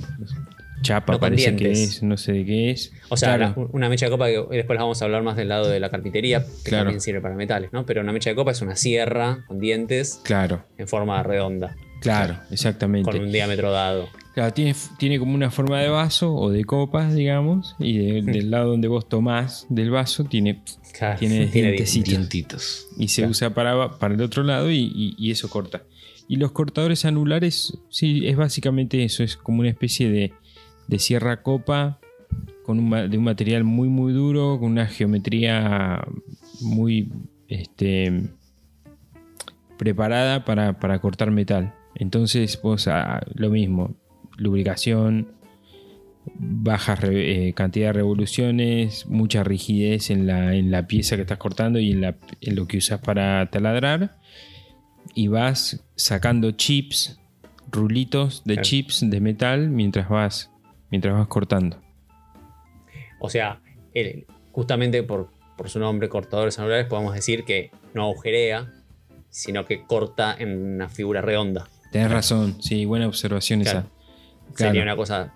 chapa 0.83 1.13
No 1.13 1.19
con 1.21 1.29
parece 1.31 1.57
que 1.57 1.65
dientes. 1.69 1.97
es, 1.97 2.03
no 2.03 2.17
sé 2.17 2.33
de 2.33 2.45
qué 2.45 2.71
es. 2.71 2.93
O 3.09 3.17
sea, 3.17 3.37
Claro, 3.37 3.55
la- 3.57 3.69
una 3.73 3.89
mecha 3.89 4.07
de 4.07 4.11
copa 4.13 4.27
que 4.27 4.45
después 4.57 4.79
vamos 4.79 5.01
a 5.01 5.05
hablar 5.05 5.23
más 5.23 5.37
del 5.37 5.49
lado 5.49 5.69
de 5.69 5.81
la 5.81 5.91
carpintería, 5.91 6.45
que 6.65 6.71
Claro. 6.71 6.85
también 6.85 7.01
sirve 7.01 7.21
para 7.21 7.35
metales, 7.35 7.73
¿no? 7.73 7.85
Pero 7.87 8.01
una 8.01 8.13
mecha 8.13 8.31
de 8.31 8.37
copa 8.37 8.51
es 8.53 8.63
una 8.63 8.77
sierra 8.77 9.45
con 9.47 9.59
dientes 9.59 10.21
claro, 10.25 10.65
en 10.79 10.89
forma 10.89 11.23
redonda, 11.23 11.77
claro, 12.01 12.39
exactamente. 12.51 13.11
con 13.11 13.21
un 13.21 13.31
diámetro 13.33 13.71
dado. 13.73 14.09
Claro, 14.35 14.53
tiene, 14.55 14.75
tiene 14.97 15.19
como 15.19 15.35
una 15.35 15.51
forma 15.51 15.81
de 15.81 15.89
vaso 15.89 16.33
o 16.33 16.51
de 16.51 16.65
copas, 16.65 17.15
digamos, 17.15 17.75
y 17.81 17.99
de- 17.99 18.23
del 18.23 18.51
lado 18.51 18.71
donde 18.71 18.87
vos 18.89 19.09
tomás 19.09 19.67
del 19.69 19.91
vaso 19.91 20.25
tiene 20.25 20.63
Claro, 20.97 21.19
Tiene 21.21 21.47
dientecitos. 21.47 22.09
Dientitos. 22.11 22.89
y 22.99 23.09
se 23.09 23.23
Claro. 23.23 23.31
usa 23.31 23.55
para, 23.55 23.99
para 23.99 24.15
el 24.15 24.21
otro 24.23 24.43
lado 24.43 24.71
y, 24.71 24.79
y- 24.95 25.15
y 25.19 25.31
eso 25.31 25.49
corta. 25.49 25.83
Y 26.29 26.37
los 26.37 26.53
cortadores 26.53 27.05
anulares, 27.05 27.77
sí, 27.91 28.27
es 28.27 28.37
básicamente 28.37 29.03
eso, 29.05 29.23
es 29.23 29.37
como 29.37 29.61
una 29.61 29.69
especie 29.69 30.11
de, 30.11 30.33
de 30.91 30.99
sierra 30.99 31.43
copa 31.43 31.99
con 32.65 32.79
un, 32.79 33.11
de 33.11 33.17
un 33.19 33.25
material 33.25 33.65
muy 33.65 33.89
muy 33.89 34.13
duro, 34.13 34.59
con 34.61 34.71
una 34.73 34.87
geometría 34.87 36.05
muy 36.61 37.11
este, 37.49 38.29
preparada 39.79 40.45
para, 40.45 40.79
para 40.79 40.99
cortar 41.01 41.31
metal. 41.31 41.75
Entonces 41.95 42.61
vos 42.63 42.87
ah, 42.89 43.21
lo 43.35 43.51
mismo, 43.51 43.95
lubricación, 44.37 45.29
baja 46.39 46.99
eh, 47.03 47.53
cantidad 47.55 47.89
de 47.89 47.93
revoluciones, 47.95 49.07
mucha 49.07 49.43
rigidez 49.43 50.11
en 50.11 50.27
la, 50.27 50.55
en 50.55 50.71
la 50.71 50.87
pieza 50.87 51.17
que 51.17 51.23
estás 51.23 51.39
cortando 51.39 51.79
y 51.79 51.93
en, 51.93 52.01
la- 52.03 52.17
en 52.41 52.55
lo 52.57 52.67
que 52.67 52.79
usas 52.79 53.01
para 53.01 53.49
taladrar. 53.51 54.19
Y 55.15 55.29
vas 55.29 55.83
sacando 55.97 56.53
chips, 56.53 57.19
rulitos 57.73 58.43
de 58.45 58.55
Claro. 58.55 58.65
chips 58.69 59.09
de 59.11 59.21
metal 59.21 59.71
mientras 59.71 60.09
vas, 60.09 60.50
mientras 60.91 61.15
vas 61.15 61.27
cortando. 61.29 61.79
O 63.19 63.29
sea, 63.29 63.61
justamente 64.53 65.03
por, 65.03 65.29
por 65.57 65.69
su 65.69 65.79
nombre, 65.79 66.09
cortadores 66.09 66.59
anulares, 66.59 66.87
podemos 66.87 67.15
decir 67.15 67.45
que 67.45 67.71
no 67.95 68.05
agujerea, 68.05 68.73
sino 69.29 69.65
que 69.67 69.85
corta 69.85 70.35
en 70.39 70.75
una 70.75 70.89
figura 70.89 71.21
redonda. 71.21 71.69
Tenés 71.93 72.11
razón, 72.11 72.61
sí, 72.63 72.85
buena 72.85 73.07
observación 73.07 73.61
Claro. 73.63 73.81
esa. 73.81 73.89
Claro, 74.55 74.71
Sería 74.73 74.83
una 74.83 74.97
cosa. 74.97 75.35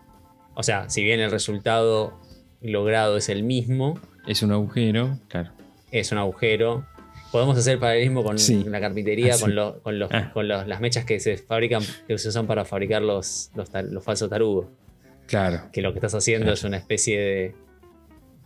O 0.55 0.63
sea, 0.63 0.89
si 0.89 1.03
bien 1.05 1.21
el 1.21 1.31
resultado 1.31 2.19
logrado 2.63 3.17
es 3.17 3.29
el 3.29 3.43
mismo, 3.43 3.99
es 4.27 4.43
un 4.43 4.53
agujero, 4.53 5.19
claro. 5.29 5.51
es 5.91 6.11
un 6.13 6.19
agujero. 6.19 6.87
Podemos 7.33 7.59
hacer 7.59 7.79
paralelismo 7.81 8.23
con 8.23 8.39
Sí. 8.39 8.63
la 8.65 8.81
carpintería, 8.81 9.35
Ah, 9.35 9.39
con, 9.41 9.55
lo- 9.57 9.83
con, 9.83 9.99
los, 9.99 10.11
Ah. 10.13 10.31
con 10.33 10.47
los- 10.47 10.67
las 10.69 10.81
mechas 10.81 11.05
que 11.05 11.19
se 11.21 11.37
fabrican, 11.37 11.83
que 12.07 12.17
se 12.19 12.29
usan 12.29 12.47
para 12.47 12.65
fabricar 12.65 13.03
los, 13.03 13.51
los, 13.57 13.71
tar- 13.71 13.85
los 13.85 14.03
falsos 14.05 14.31
tarugos. 14.31 14.67
Claro, 15.27 15.71
Que 15.73 15.81
lo 15.83 15.93
que 15.93 15.99
estás 15.99 16.15
haciendo 16.15 16.45
Claro. 16.45 16.55
es 16.55 16.65
una 16.65 16.77
especie 16.77 17.19
de, 17.21 17.55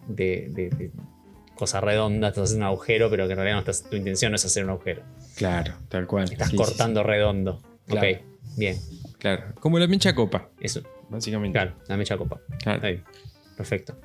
de, 0.08 0.48
de- 0.50 0.70
de 0.70 0.90
cosa 1.56 1.80
redonda, 1.80 2.28
estás 2.28 2.44
haciendo 2.44 2.66
un 2.66 2.72
agujero, 2.72 3.10
pero 3.10 3.26
que 3.26 3.32
en 3.32 3.36
realidad 3.38 3.56
no 3.56 3.60
estás- 3.60 3.88
tu 3.90 3.96
intención 3.96 4.30
no 4.32 4.36
es 4.36 4.44
hacer 4.44 4.64
un 4.64 4.70
agujero. 4.70 5.02
claro, 5.36 5.74
tal 5.88 6.06
cual. 6.06 6.24
Estás 6.24 6.48
Sí, 6.48 6.56
sí, 6.56 6.56
cortando 6.56 7.02
redondo. 7.02 7.60
Claro. 7.86 8.06
Ok, 8.08 8.22
bien. 8.56 8.76
claro. 9.18 9.54
Como 9.60 9.78
la 9.78 9.86
mecha 9.88 10.14
copa, 10.14 10.50
Eso, 10.60 10.82
básicamente. 11.08 11.58
claro, 11.58 11.74
la 11.88 11.96
mecha 11.96 12.16
copa. 12.16 12.40
Claro. 12.62 12.86
Ahí. 12.86 13.02
Perfecto. 13.56 13.96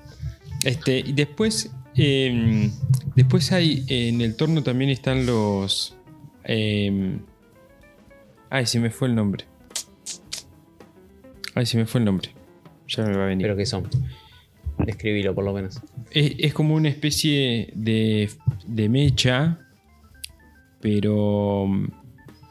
Este, 0.66 0.98
y 1.00 1.12
después, 1.14 1.72
eh, 1.96 2.70
después 3.16 3.52
hay 3.52 3.86
en 3.88 4.22
el 4.22 4.36
torno 4.36 4.64
también 4.64 4.90
están 4.90 5.26
los. 5.28 5.96
eh, 6.46 7.20
ay, 8.50 8.66
se 8.66 8.80
me 8.80 8.90
fue 8.90 9.10
el 9.10 9.16
nombre. 9.16 9.46
Ay, 11.56 11.66
se 11.66 11.78
me 11.78 11.86
fue 11.86 12.00
el 12.00 12.06
nombre. 12.06 12.30
Ya 12.88 13.06
me 13.06 13.16
va 13.16 13.24
a 13.24 13.28
venir. 13.28 13.46
Pero 13.46 13.56
que 13.58 13.66
son. 13.66 13.88
Describilo 14.86 15.34
por 15.36 15.44
lo 15.46 15.54
menos. 15.54 15.80
Es, 16.12 16.34
es 16.40 16.54
como 16.54 16.76
una 16.76 16.90
especie 16.90 17.72
de, 17.76 18.30
de 18.68 18.90
mecha, 18.90 19.60
pero 20.82 21.68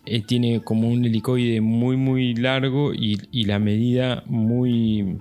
eh, 0.07 0.23
tiene 0.23 0.63
como 0.63 0.89
un 0.89 1.05
helicoide 1.05 1.61
muy, 1.61 1.97
muy 1.97 2.35
largo 2.35 2.95
y, 2.95 3.21
y 3.31 3.45
la 3.45 3.59
medida 3.59 4.23
muy, 4.27 5.19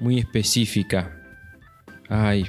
muy 0.00 0.18
específica. 0.18 1.14
Ay, 2.08 2.44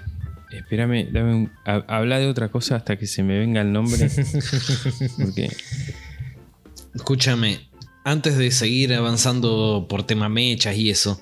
espérame, 0.52 1.12
dame 1.12 1.36
un- 1.36 1.52
ha- 1.66 1.86
habla 1.88 2.20
de 2.20 2.28
otra 2.28 2.50
cosa 2.50 2.76
hasta 2.78 2.98
que 2.98 3.06
se 3.08 3.24
me 3.24 3.38
venga 3.40 3.62
el 3.62 3.72
nombre. 3.72 4.10
Porque, 5.18 5.50
Escúchame, 6.96 7.60
antes 8.10 8.38
de 8.38 8.52
seguir 8.52 8.94
avanzando 8.94 9.86
por 9.88 10.04
tema 10.04 10.30
mechas 10.30 10.76
y 10.76 10.90
eso, 10.90 11.22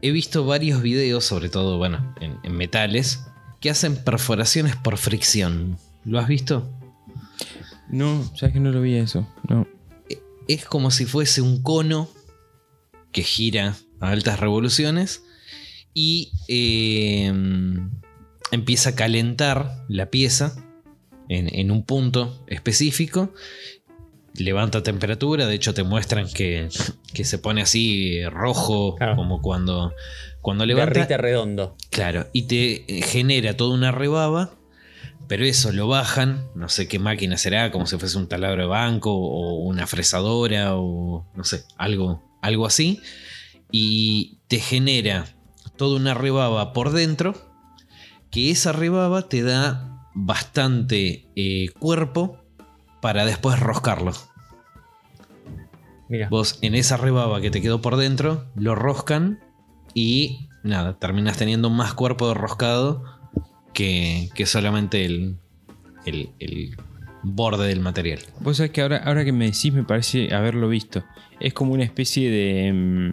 he 0.00 0.12
visto 0.12 0.46
varios 0.46 0.80
videos, 0.80 1.24
sobre 1.24 1.48
todo, 1.48 1.76
bueno, 1.76 2.14
en, 2.20 2.38
en 2.44 2.56
metales, 2.56 3.24
que 3.60 3.70
hacen 3.70 3.96
perforaciones 3.96 4.76
por 4.76 4.96
fricción. 4.96 5.78
¿Lo 6.04 6.20
has 6.20 6.28
visto? 6.28 6.70
No, 7.88 8.24
sabes 8.36 8.52
que 8.52 8.60
no 8.60 8.70
lo 8.70 8.80
vi 8.80 8.94
eso. 8.94 9.26
No. 9.48 9.66
Es 10.46 10.64
como 10.64 10.92
si 10.92 11.04
fuese 11.04 11.40
un 11.40 11.62
cono 11.62 12.08
que 13.10 13.22
gira 13.22 13.74
a 13.98 14.10
altas 14.10 14.38
revoluciones 14.38 15.24
y 15.94 16.30
eh, 16.46 17.32
empieza 18.52 18.90
a 18.90 18.94
calentar 18.94 19.84
la 19.88 20.10
pieza 20.10 20.54
en, 21.28 21.52
en 21.52 21.70
un 21.72 21.84
punto 21.84 22.44
específico. 22.46 23.32
Levanta 24.38 24.82
temperatura, 24.82 25.46
de 25.46 25.54
hecho 25.54 25.72
te 25.74 25.82
muestran 25.82 26.28
que, 26.28 26.68
que 27.14 27.24
se 27.24 27.38
pone 27.38 27.62
así 27.62 28.24
rojo, 28.26 28.94
Claro. 28.96 29.16
como 29.16 29.40
cuando, 29.40 29.92
cuando 30.42 30.66
levanta. 30.66 30.92
Derrite 30.92 31.16
redondo. 31.16 31.76
Claro, 31.90 32.26
y 32.32 32.42
te 32.42 32.98
eh, 32.98 33.02
genera 33.02 33.56
toda 33.56 33.74
una 33.74 33.92
rebaba, 33.92 34.54
pero 35.28 35.44
eso 35.44 35.72
lo 35.72 35.88
bajan, 35.88 36.48
no 36.54 36.68
sé 36.68 36.86
qué 36.86 36.98
máquina 36.98 37.36
será, 37.36 37.70
como 37.72 37.86
si 37.86 37.96
fuese 37.98 38.18
un 38.18 38.28
taladro 38.28 38.62
de 38.62 38.68
banco 38.68 39.12
o 39.12 39.54
una 39.64 39.86
fresadora 39.86 40.76
o 40.76 41.26
no 41.34 41.44
sé, 41.44 41.64
algo, 41.76 42.22
algo 42.42 42.66
así, 42.66 43.00
y 43.72 44.38
te 44.48 44.60
genera 44.60 45.26
toda 45.76 45.96
una 45.96 46.14
rebaba 46.14 46.72
por 46.72 46.92
dentro, 46.92 47.34
que 48.30 48.50
esa 48.50 48.72
rebaba 48.72 49.28
te 49.28 49.42
da 49.42 49.92
bastante 50.14 51.26
eh, 51.36 51.70
cuerpo 51.78 52.38
para 53.00 53.24
después 53.24 53.60
roscarlo. 53.60 54.12
Mira. 56.08 56.28
Vos 56.28 56.58
en 56.62 56.74
esa 56.74 56.96
rebaba 56.96 57.40
que 57.40 57.50
te 57.50 57.60
quedó 57.60 57.80
por 57.82 57.96
dentro, 57.96 58.46
lo 58.54 58.74
roscan 58.74 59.40
y 59.94 60.48
nada, 60.62 60.98
terminas 60.98 61.36
teniendo 61.36 61.70
más 61.70 61.94
cuerpo 61.94 62.28
de 62.28 62.34
roscado 62.34 63.02
que, 63.72 64.28
que 64.34 64.46
solamente 64.46 65.04
el, 65.04 65.36
el, 66.04 66.30
el 66.38 66.76
borde 67.22 67.66
del 67.68 67.80
material. 67.80 68.20
Vos 68.40 68.58
sabés 68.58 68.72
que 68.72 68.82
ahora, 68.82 68.98
ahora 68.98 69.24
que 69.24 69.32
me 69.32 69.46
decís 69.46 69.72
me 69.72 69.82
parece 69.82 70.32
haberlo 70.34 70.68
visto. 70.68 71.04
Es 71.40 71.52
como 71.52 71.72
una 71.74 71.84
especie 71.84 72.30
de... 72.30 72.72
mm, 72.72 73.10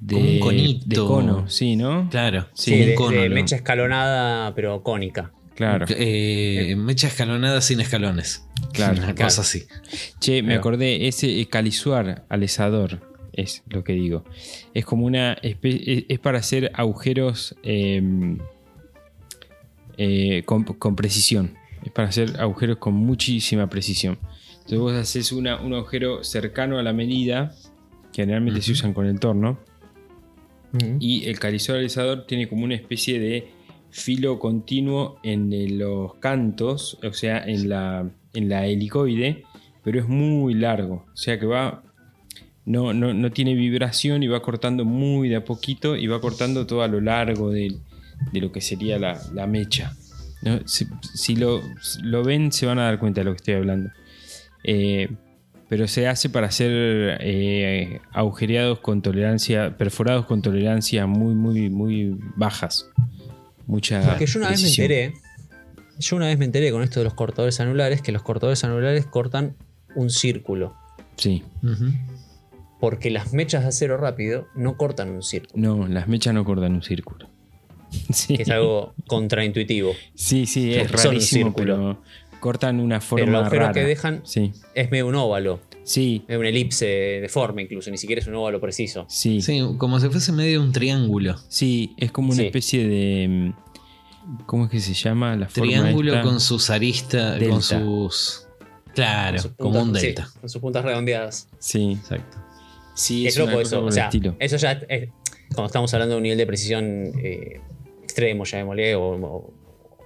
de 0.00 0.14
Como 0.14 0.28
un 0.30 0.40
conito. 0.40 0.84
De 0.86 0.96
cono, 0.96 1.48
sí, 1.48 1.76
¿no? 1.76 2.08
Claro, 2.10 2.46
Sí, 2.54 2.76
de, 2.76 2.90
un 2.90 2.94
cono, 2.96 3.20
de 3.20 3.28
mecha 3.28 3.56
escalonada, 3.56 4.54
pero 4.54 4.82
cónica. 4.82 5.32
Claro. 5.56 5.86
Eh, 5.88 6.74
mecha 6.76 7.08
escalonada 7.08 7.60
sin 7.60 7.80
escalones. 7.80 8.46
Claro, 8.72 8.92
Una 8.98 9.14
claro. 9.14 9.28
cosa 9.28 9.40
así. 9.40 9.64
Che, 10.20 10.42
me 10.42 10.48
Pero- 10.50 10.60
acordé, 10.60 11.08
ese 11.08 11.40
eh, 11.40 11.46
calisuar 11.46 12.24
alesador 12.28 13.00
es 13.32 13.62
lo 13.68 13.82
que 13.82 13.94
digo. 13.94 14.24
Es 14.74 14.84
como 14.84 15.06
una. 15.06 15.36
espe- 15.38 15.82
Es, 15.86 16.04
es 16.08 16.18
para 16.18 16.38
hacer 16.38 16.70
agujeros 16.74 17.56
eh, 17.62 18.36
eh, 19.96 20.42
con, 20.44 20.64
con 20.64 20.96
precisión. 20.96 21.54
Es 21.84 21.92
para 21.92 22.08
hacer 22.08 22.38
agujeros 22.40 22.78
con 22.78 22.94
muchísima 22.94 23.68
precisión. 23.68 24.18
Entonces 24.56 24.78
vos 24.78 24.92
haces 24.94 25.32
una- 25.32 25.60
un 25.60 25.74
agujero 25.74 26.24
cercano 26.24 26.78
a 26.78 26.82
la 26.82 26.92
medida, 26.92 27.54
que 28.12 28.22
generalmente 28.22 28.60
se 28.62 28.72
usan 28.72 28.92
con 28.92 29.06
el 29.06 29.18
torno, 29.20 29.58
y 31.00 31.24
el 31.26 31.38
calizador 31.38 31.78
alisador 31.80 32.26
tiene 32.26 32.48
como 32.48 32.64
una 32.64 32.74
especie 32.74 33.18
de 33.18 33.48
filo 33.90 34.38
continuo 34.38 35.18
en 35.22 35.52
eh, 35.52 35.68
los 35.70 36.14
cantos, 36.16 36.98
o 37.02 37.12
sea, 37.12 37.44
en 37.44 37.68
la, 37.68 38.08
en 38.34 38.48
la 38.48 38.66
helicoide, 38.66 39.44
pero 39.82 40.00
es 40.00 40.08
muy 40.08 40.54
largo. 40.54 41.06
O 41.12 41.16
sea 41.16 41.38
que 41.38 41.46
va. 41.46 41.82
No, 42.64 42.92
no, 42.92 43.14
no 43.14 43.30
tiene 43.30 43.54
vibración 43.54 44.24
y 44.24 44.26
va 44.26 44.42
cortando 44.42 44.84
muy 44.84 45.28
de 45.28 45.36
a 45.36 45.44
poquito 45.44 45.96
y 45.96 46.08
va 46.08 46.20
cortando 46.20 46.66
todo 46.66 46.82
a 46.82 46.88
lo 46.88 47.00
largo 47.00 47.50
del- 47.50 47.78
de, 48.32 48.40
lo 48.40 48.50
que 48.50 48.60
sería 48.60 48.98
la, 48.98 49.20
la 49.32 49.46
mecha. 49.46 49.94
si 50.64 51.36
lo, 51.36 51.60
lo 52.02 52.24
ven, 52.24 52.50
se 52.50 52.66
van 52.66 52.78
a 52.80 52.84
dar 52.84 52.98
cuenta 52.98 53.20
de 53.20 53.24
lo 53.26 53.32
que 53.32 53.36
estoy 53.36 53.54
hablando. 53.54 53.90
Eh, 54.64 55.08
pero 55.68 55.86
se 55.88 56.06
hace 56.08 56.28
para 56.28 56.46
hacer 56.48 57.18
eh, 57.20 58.00
agujereados 58.12 58.80
con 58.80 59.02
tolerancia, 59.02 59.76
perforados 59.76 60.26
con 60.26 60.42
tolerancia 60.42 61.06
muy, 61.06 61.34
muy, 61.34 61.70
muy 61.70 62.16
bajas. 62.36 62.88
Mucha. 63.66 64.02
Porque 64.08 64.26
yo 64.26 64.38
una 64.40 64.50
vez 64.50 64.62
me 64.62 64.68
enteré. 64.68 65.14
Yo 65.98 66.16
una 66.16 66.26
vez 66.26 66.38
me 66.38 66.44
enteré 66.44 66.70
con 66.72 66.82
esto 66.82 67.00
de 67.00 67.04
los 67.04 67.14
cortadores 67.14 67.58
anulares 67.60 68.02
que 68.02 68.12
los 68.12 68.22
cortadores 68.22 68.62
anulares 68.64 69.06
cortan 69.06 69.56
un 69.94 70.10
círculo. 70.10 70.74
Sí. 71.16 71.42
Porque 72.80 73.10
las 73.10 73.32
mechas 73.32 73.62
de 73.62 73.68
acero 73.68 73.96
rápido 73.96 74.46
no 74.54 74.76
cortan 74.76 75.10
un 75.10 75.22
círculo. 75.22 75.60
No, 75.76 75.88
las 75.88 76.08
mechas 76.08 76.34
no 76.34 76.44
cortan 76.44 76.74
un 76.74 76.82
círculo. 76.82 77.28
Sí, 78.12 78.36
Que 78.36 78.42
es 78.42 78.50
algo 78.50 78.94
contraintuitivo. 79.06 79.92
sí, 80.14 80.44
sí, 80.46 80.74
es 80.74 80.90
un 80.90 80.98
rarísimo, 80.98 81.44
círculo. 81.50 81.76
pero 81.76 82.02
cortan 82.40 82.80
una 82.80 83.00
forma 83.00 83.24
Pero 83.24 83.30
el 83.38 83.42
agujero 83.44 83.62
rara. 83.62 83.72
que 83.72 83.84
dejan 83.84 84.20
Sí, 84.24 84.52
es 84.74 84.90
medio 84.90 85.06
un 85.06 85.14
óvalo. 85.14 85.60
Sí, 85.86 86.24
Es 86.28 86.36
una 86.36 86.48
elipse 86.50 86.84
deforme 87.22 87.62
incluso. 87.62 87.90
Ni 87.90 87.96
siquiera 87.96 88.20
es 88.20 88.26
un 88.28 88.34
óvalo 88.34 88.60
preciso. 88.60 89.06
sí. 89.08 89.40
Sí, 89.40 89.60
como 89.78 89.98
si 90.00 90.08
fuese 90.10 90.32
medio 90.32 90.60
un 90.60 90.72
triángulo. 90.72 91.36
Sí, 91.48 91.94
es 91.96 92.12
como 92.12 92.28
una 92.28 92.36
Sí. 92.40 92.46
especie 92.46 92.86
de. 92.86 93.28
mm, 93.28 93.52
¿Cómo 94.46 94.64
es 94.64 94.70
que 94.70 94.80
se 94.80 94.92
llama? 94.92 95.36
La 95.36 95.48
forma 95.48 95.70
Triángulo 95.72 96.20
con 96.22 96.40
sus 96.40 96.68
aristas, 96.70 97.40
con 97.48 97.62
sus... 97.62 98.42
Claro, 98.92 99.36
Con 99.36 99.42
sus 99.42 99.52
como 99.56 99.82
un 99.82 99.94
sí, 99.94 100.06
delta. 100.06 100.28
con 100.40 100.48
sus 100.50 100.60
puntas 100.60 100.84
redondeadas. 100.84 101.48
Sí, 101.60 101.92
Exacto. 101.92 102.38
sí, 102.94 103.26
es 103.26 103.36
una 103.36 103.46
loco 103.52 103.60
eso. 103.60 103.84
O 103.84 103.92
sea, 103.92 104.06
estilo. 104.06 104.34
eso 104.40 104.56
ya 104.56 104.72
es- 104.88 105.10
cuando 105.54 105.66
estamos 105.66 105.94
hablando 105.94 106.14
de 106.14 106.16
un 106.16 106.22
nivel 106.24 106.38
de 106.38 106.46
precisión 106.46 107.12
eh, 107.22 107.60
extremo, 108.02 108.44
llamémosle, 108.44 108.94
o, 108.96 109.02
o- 109.12 109.54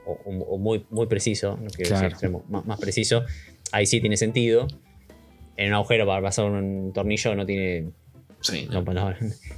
o- 0.06 0.20
o 0.26 0.58
muy, 0.58 0.84
muy 0.90 1.06
preciso, 1.06 1.56
no 1.62 1.70
quiero 1.70 1.92
decir 1.92 2.08
extremo, 2.08 2.44
más, 2.50 2.66
más 2.66 2.78
preciso, 2.78 3.22
ahí 3.72 3.86
sí 3.86 4.00
tiene 4.00 4.16
sentido. 4.18 4.66
En 5.60 5.68
un 5.68 5.74
agujero 5.74 6.06
para 6.06 6.22
pasar 6.22 6.46
un 6.46 6.92
tornillo 6.92 7.34
no 7.34 7.44
tiene. 7.46 7.90
Sí, 8.40 8.66
no, 8.72 8.80
no, 8.82 9.14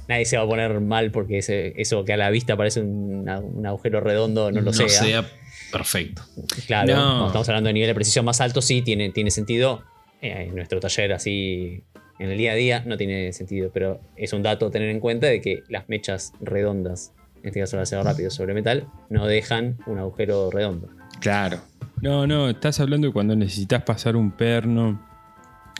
nadie 0.09 0.25
se 0.25 0.35
va 0.37 0.43
a 0.43 0.47
poner 0.47 0.81
mal 0.81 1.11
porque 1.11 1.37
ese- 1.37 1.73
eso 1.77 2.03
que 2.03 2.11
a 2.13 2.17
la 2.17 2.29
vista 2.29 2.57
parece 2.57 2.81
un, 2.81 3.27
un 3.29 3.65
agujero 3.65 4.01
redondo 4.01 4.51
no 4.51 4.59
lo 4.61 4.73
sea. 4.73 5.23
perfecto. 5.71 6.21
Claro, 6.67 6.93
No. 6.93 7.01
cuando 7.01 7.25
estamos 7.27 7.49
hablando 7.49 7.67
de 7.69 7.73
nivel 7.73 7.87
de 7.87 7.95
precisión 7.95 8.25
más 8.25 8.41
alto, 8.41 8.61
sí 8.61 8.81
tiene, 8.81 9.09
tiene 9.11 9.31
sentido. 9.31 9.83
Eh, 10.21 10.47
en 10.49 10.55
nuestro 10.55 10.79
taller, 10.81 11.13
así 11.13 11.83
en 12.19 12.29
el 12.29 12.37
día 12.37 12.51
a 12.51 12.55
día, 12.55 12.83
no 12.85 12.97
tiene 12.97 13.31
sentido. 13.33 13.71
Pero 13.73 14.01
es 14.17 14.33
un 14.33 14.43
dato 14.43 14.67
a 14.67 14.71
tener 14.71 14.89
en 14.89 14.99
cuenta 14.99 15.27
de 15.27 15.39
que 15.39 15.63
las 15.69 15.87
mechas 15.87 16.33
redondas, 16.41 17.13
en 17.41 17.47
este 17.47 17.61
caso 17.61 17.77
el 17.77 17.83
acero 17.83 18.03
rápido 18.03 18.29
sobre 18.31 18.53
metal, 18.53 18.87
no 19.09 19.25
dejan 19.27 19.77
un 19.85 19.97
agujero 19.99 20.49
redondo. 20.51 20.89
Claro. 21.21 21.59
No, 22.01 22.27
no, 22.27 22.49
estás 22.49 22.81
hablando 22.81 23.07
de 23.07 23.13
cuando 23.13 23.33
necesitas 23.35 23.83
pasar 23.83 24.17
un 24.17 24.31
perno. 24.31 25.12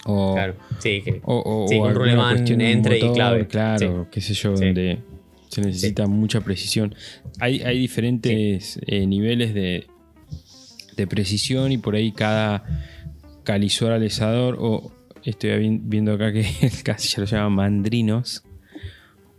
O, 0.06 0.34
Claro, 0.34 0.56
sí, 0.80 1.02
que 1.02 1.22
o, 1.24 1.64
o- 1.64 1.68
Sí, 1.68 1.76
o 1.78 1.84
un 1.86 1.98
un 1.98 2.62
entre 2.62 2.98
y 3.00 3.02
motor, 3.02 3.16
clave. 3.16 3.48
Claro, 3.48 4.08
qué 4.12 4.20
sé 4.22 4.34
yo, 4.34 4.56
Sí. 4.58 4.66
donde 4.66 5.00
se 5.50 5.62
necesita 5.62 6.08
mucha 6.08 6.42
precisión. 6.42 6.94
Hay, 7.40 7.62
hay 7.62 7.78
diferentes 7.80 8.80
eh, 8.86 9.06
niveles 9.08 9.54
de, 9.54 9.88
de 10.98 11.08
precisión 11.08 11.72
y 11.72 11.78
por 11.78 11.96
ahí 11.96 12.12
cada 12.12 12.64
calizor 13.44 13.92
alisador 13.92 14.58
o 14.60 14.92
estoy 15.24 15.58
vi- 15.60 15.80
viendo 15.82 16.14
acá 16.14 16.34
que 16.34 16.42
el 16.62 16.84
casi 16.84 17.08
ya 17.10 17.20
lo 17.22 17.26
llaman 17.26 17.54
mandrinos 17.54 18.44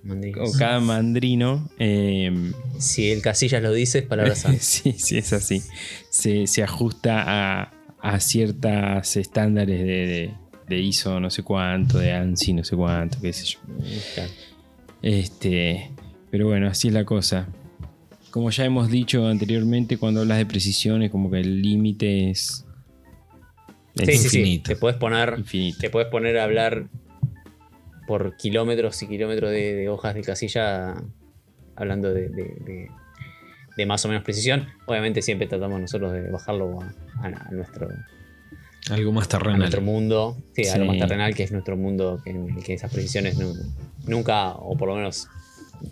mandrinos. 0.03 0.55
o 0.55 0.59
cada 0.59 0.81
mandrino 0.81 1.69
eh, 1.79 2.31
Si 2.79 3.11
el 3.11 3.21
Casillas 3.23 3.63
lo 3.63 3.73
dice, 3.73 3.99
es 4.01 4.07
palabra 4.07 4.35
santa. 4.35 4.59
sí, 4.63 4.93
sí, 4.93 5.19
es 5.19 5.33
así. 5.33 5.63
Se, 6.11 6.47
se 6.47 6.63
ajusta 6.63 7.23
a, 7.27 7.73
a 8.01 8.21
ciertos 8.21 9.17
estándares 9.17 9.79
de, 9.81 9.85
de- 10.07 10.35
de 10.69 10.81
ISO 10.81 11.21
no 11.21 11.31
sé 11.31 11.43
cuánto, 11.43 11.99
de 11.99 12.13
ANSI 12.13 12.53
no 12.55 12.65
sé 12.65 12.77
cuánto, 12.77 13.19
qué 13.21 13.33
sé 13.33 13.45
yo. 13.47 13.59
Este, 15.03 15.91
pero 16.31 16.47
bueno, 16.49 16.69
así 16.69 16.89
es 16.89 16.95
la 16.95 17.05
cosa. 17.05 17.47
Como 18.31 18.51
ya 18.51 18.65
hemos 18.65 18.91
dicho 18.91 19.27
anteriormente, 19.27 19.97
cuando 19.99 20.21
hablas 20.23 20.39
de 20.39 20.47
precision 20.47 21.03
es 21.03 21.11
como 21.11 21.31
que 21.31 21.41
el 21.41 21.63
límite 21.63 22.31
es, 22.31 22.65
es 23.95 24.07
Sí, 24.07 24.17
sí, 24.17 24.29
sí. 24.29 24.39
infinito. 24.41 24.69
Te 24.69 24.77
puedes 24.77 24.97
poner 24.97 25.35
infinito. 25.39 25.79
te 25.81 25.91
puedes 25.91 26.09
poner 26.09 26.39
a 26.39 26.45
hablar 26.45 26.87
por 28.07 28.37
kilómetros 28.37 29.03
y 29.03 29.07
kilómetros 29.09 29.51
de, 29.51 29.75
de 29.75 29.89
hojas 29.89 30.15
de 30.15 30.23
casilla 30.23 30.95
hablando 31.77 32.13
de, 32.13 32.29
de- 32.29 32.57
de- 32.65 32.91
de 33.77 33.87
más 33.87 34.05
o 34.05 34.09
menos 34.09 34.23
precisión. 34.25 34.67
Obviamente 34.87 35.21
siempre 35.23 35.47
tratamos 35.49 35.81
nosotros 35.81 36.13
de 36.13 36.31
bajarlo 36.31 36.81
a, 36.81 36.95
a- 37.27 37.49
a 37.49 37.51
nuestro, 37.51 37.89
Algo 38.91 39.13
más 39.13 39.27
a 39.27 39.29
terrenal. 39.31 39.59
nuestro 39.61 39.81
mundo, 39.81 40.37
sí, 40.55 40.67
a 40.67 40.75
Sí. 40.75 40.79
más 40.81 40.99
terrenal, 40.99 41.35
que 41.35 41.43
es 41.45 41.53
nuestro 41.53 41.77
mundo, 41.77 42.21
que 42.23 42.31
en 42.31 42.51
el 42.57 42.63
que 42.63 42.75
esas 42.75 42.93
precisiones 42.93 43.39
nu- 43.39 43.55
nunca, 44.07 44.51
o 44.53 44.77
por 44.77 44.89
lo 44.89 44.97
menos 44.97 45.29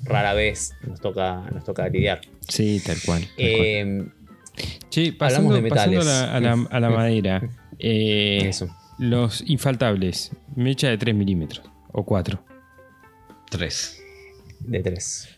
rara 0.04 0.34
vez, 0.34 0.72
nos 0.86 1.00
toca, 1.00 1.48
nos 1.52 1.64
toca 1.64 1.88
lidiar. 1.88 2.20
Sí, 2.48 2.80
tal 2.84 2.96
cual. 3.04 3.22
tal 3.22 3.28
cual. 3.36 3.38
Eh, 3.38 4.04
Che, 4.90 5.12
pasando, 5.14 5.48
hablamos 5.54 5.62
de 5.64 5.68
pasando 5.70 6.00
a 6.00 6.04
metales. 6.04 6.06
la, 6.30 6.36
a 6.36 6.40
la- 6.40 6.68
a 6.70 6.80
la 6.80 6.90
madera. 6.90 7.50
eh, 7.78 8.42
eso. 8.48 8.68
Los 8.98 9.42
infaltables. 9.46 10.30
Mecha 10.54 10.88
de 10.88 10.98
3 10.98 11.14
milímetros. 11.14 11.64
O 11.92 12.04
4. 12.04 12.44
3. 13.50 14.00
De 14.60 14.80
3. 14.82 15.28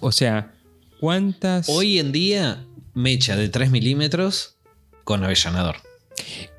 O 0.00 0.12
sea, 0.12 0.52
¿cuántas. 1.00 1.68
Hoy 1.68 1.98
en 1.98 2.12
día, 2.12 2.66
mecha 2.94 3.36
de 3.36 3.48
3 3.48 3.70
milímetros 3.70 4.56
con 5.04 5.24
avellanador. 5.24 5.76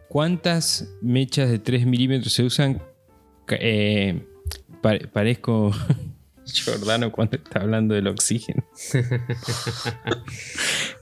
¿Cuántas 0.08 0.88
mechas 1.02 1.50
de 1.50 1.60
3 1.60 1.86
milímetros 1.86 2.34
se 2.34 2.44
usan? 2.44 2.82
Eh, 3.50 4.26
parezco 5.12 5.72
Jordano 6.66 7.12
cuando 7.12 7.38
está 7.38 7.62
hablando 7.62 7.96
del 7.96 8.08
oxígeno. 8.08 8.64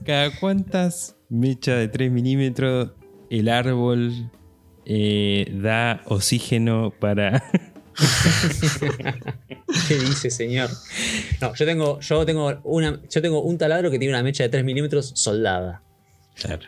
¿Cada 0.06 0.32
cuántas 0.39 1.16
mechas 1.30 1.78
de 1.78 1.88
3 1.88 2.12
milímetros 2.12 2.91
el 3.30 3.49
árbol 3.49 4.30
eh, 4.86 5.52
da 5.62 6.02
oxígeno 6.06 6.93
para... 6.99 7.43
¿Qué 9.88 9.95
dice, 9.95 10.30
señor? 10.30 10.70
No, 11.39 11.54
yo 11.56 11.66
tengo, 11.66 11.99
yo 11.99 12.26
tengo 12.26 12.60
una, 12.64 12.99
yo 13.10 13.22
tengo 13.22 13.41
un 13.41 13.58
taladro 13.58 13.91
que 13.91 13.99
tiene 13.99 14.14
una 14.14 14.24
mecha 14.24 14.43
de 14.43 14.49
3 14.49 14.64
milímetros 14.64 15.12
soldada. 15.16 15.84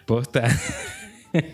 ¿Posta? 0.05 0.47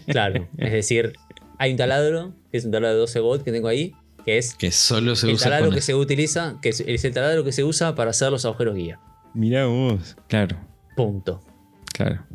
Claro, 0.08 0.48
es 0.58 0.72
decir, 0.72 1.14
hay 1.58 1.72
un 1.72 1.78
taladro, 1.78 2.34
que 2.52 2.58
es 2.58 2.66
un 2.66 2.72
taladro 2.72 2.96
de 2.96 3.00
12 3.02 3.20
volts 3.20 3.44
que 3.44 3.52
tengo 3.52 3.68
ahí, 3.68 3.94
que 4.26 4.38
es 4.38 4.54
que 4.54 4.72
solo 4.72 5.16
se 5.16 5.28
el 5.28 5.34
usa 5.34 5.50
taladro 5.50 5.72
que 5.72 5.82
se 5.82 5.96
utiliza, 5.96 6.58
que 6.62 6.70
es, 6.70 6.80
el 6.82 7.14
taladro 7.14 7.44
que 7.44 7.52
se 7.52 7.64
usa 7.64 7.96
para 7.96 8.12
hacer 8.12 8.32
los 8.32 8.46
agujeros 8.46 8.76
guía. 8.76 9.00
Mirá 9.34 9.66
vos, 9.66 10.18
claro. 10.28 10.58
Punto. 10.96 11.42
Claro. 11.94 12.26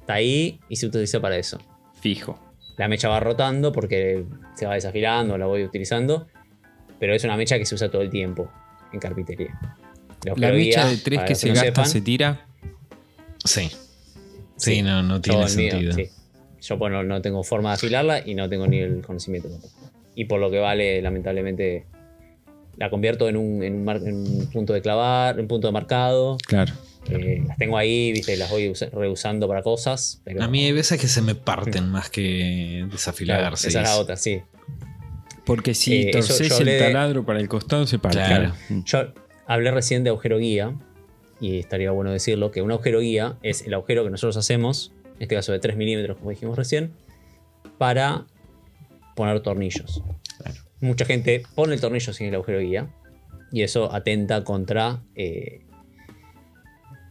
Está 0.00 0.14
ahí 0.14 0.60
y 0.68 0.76
se 0.76 0.86
utiliza 0.86 1.20
para 1.20 1.36
eso. 1.36 1.58
Fijo. 2.00 2.40
La 2.76 2.88
mecha 2.88 3.08
va 3.08 3.20
rotando 3.20 3.72
porque 3.72 4.24
se 4.54 4.66
va 4.66 4.74
desafilando, 4.74 5.38
la 5.38 5.46
voy 5.46 5.64
utilizando. 5.64 6.28
Pero 6.98 7.14
es 7.14 7.24
una 7.24 7.36
mecha 7.36 7.58
que 7.58 7.66
se 7.66 7.74
usa 7.74 7.90
todo 7.90 8.02
el 8.02 8.10
tiempo 8.10 8.50
en 8.92 9.00
carpintería. 9.00 9.58
La 10.36 10.50
mecha 10.50 10.86
de 10.86 10.96
3 10.96 11.20
que 11.22 11.34
se 11.34 11.52
gasta 11.52 11.84
se 11.84 12.00
tira. 12.00 12.46
Sí. 13.44 13.70
Sí, 14.56 14.82
no, 14.82 15.02
no 15.02 15.20
tiene 15.20 15.48
sentido. 15.48 15.94
Yo 16.66 16.76
bueno, 16.78 17.02
no 17.04 17.22
tengo 17.22 17.44
forma 17.44 17.70
de 17.70 17.74
afilarla 17.74 18.22
y 18.26 18.34
no 18.34 18.48
tengo 18.48 18.66
ni 18.66 18.78
el 18.78 19.02
conocimiento 19.02 19.48
Y 20.16 20.24
por 20.24 20.40
lo 20.40 20.50
que 20.50 20.58
vale, 20.58 21.00
lamentablemente, 21.00 21.86
la 22.76 22.90
convierto 22.90 23.28
en 23.28 23.36
un, 23.36 23.62
en 23.62 23.88
un, 23.88 24.48
punto 24.52 24.72
de 24.72 24.82
clavar, 24.82 25.38
un 25.38 25.46
punto 25.46 25.68
de 25.68 25.72
marcado. 25.72 26.36
Claro. 26.46 26.72
Eh, 27.08 27.44
las 27.46 27.56
tengo 27.56 27.78
ahí, 27.78 28.10
viste, 28.12 28.36
las 28.36 28.50
voy 28.50 28.72
reusando 28.92 29.46
para 29.46 29.62
cosas. 29.62 30.22
A 30.40 30.48
mí 30.48 30.64
hay 30.64 30.72
veces 30.72 31.00
que 31.00 31.06
se 31.06 31.22
me 31.22 31.36
parten 31.36 31.88
más 31.88 32.10
que 32.10 32.86
desafilarse. 32.90 33.68
esa 33.68 33.82
es 33.82 33.88
la 33.88 33.96
otra, 33.98 34.16
sí. 34.16 34.40
Porque 35.44 35.74
si 35.74 36.08
eh, 36.08 36.10
torces 36.10 36.58
el 36.58 36.78
taladro 36.78 37.24
para 37.24 37.38
el 37.38 37.48
costado, 37.48 37.86
se 37.86 38.00
parte. 38.00 38.18
Claro. 38.18 38.54
Yo 38.84 39.12
hablé 39.46 39.70
recién 39.70 40.02
de 40.02 40.10
agujero 40.10 40.38
guía, 40.38 40.74
y 41.40 41.60
estaría 41.60 41.92
bueno 41.92 42.10
decirlo, 42.10 42.50
que 42.50 42.62
un 42.62 42.72
agujero 42.72 42.98
guía 42.98 43.36
es 43.42 43.62
el 43.62 43.74
agujero 43.74 44.02
que 44.02 44.10
nosotros 44.10 44.36
hacemos, 44.36 44.92
en 45.16 45.22
este 45.22 45.34
caso 45.34 45.52
de 45.52 45.58
3 45.58 45.76
milímetros, 45.76 46.18
como 46.18 46.30
dijimos 46.30 46.56
recién, 46.56 46.92
para 47.78 48.26
poner 49.14 49.40
tornillos. 49.40 50.02
Mucha 50.80 51.04
gente 51.04 51.42
pone 51.54 51.74
el 51.74 51.80
tornillo 51.80 52.12
sin 52.12 52.28
el 52.28 52.34
agujero 52.34 52.60
guía, 52.60 52.88
y 53.50 53.62
eso 53.62 53.92
atenta 53.92 54.44
contra 54.44 55.02
eh, 55.14 55.66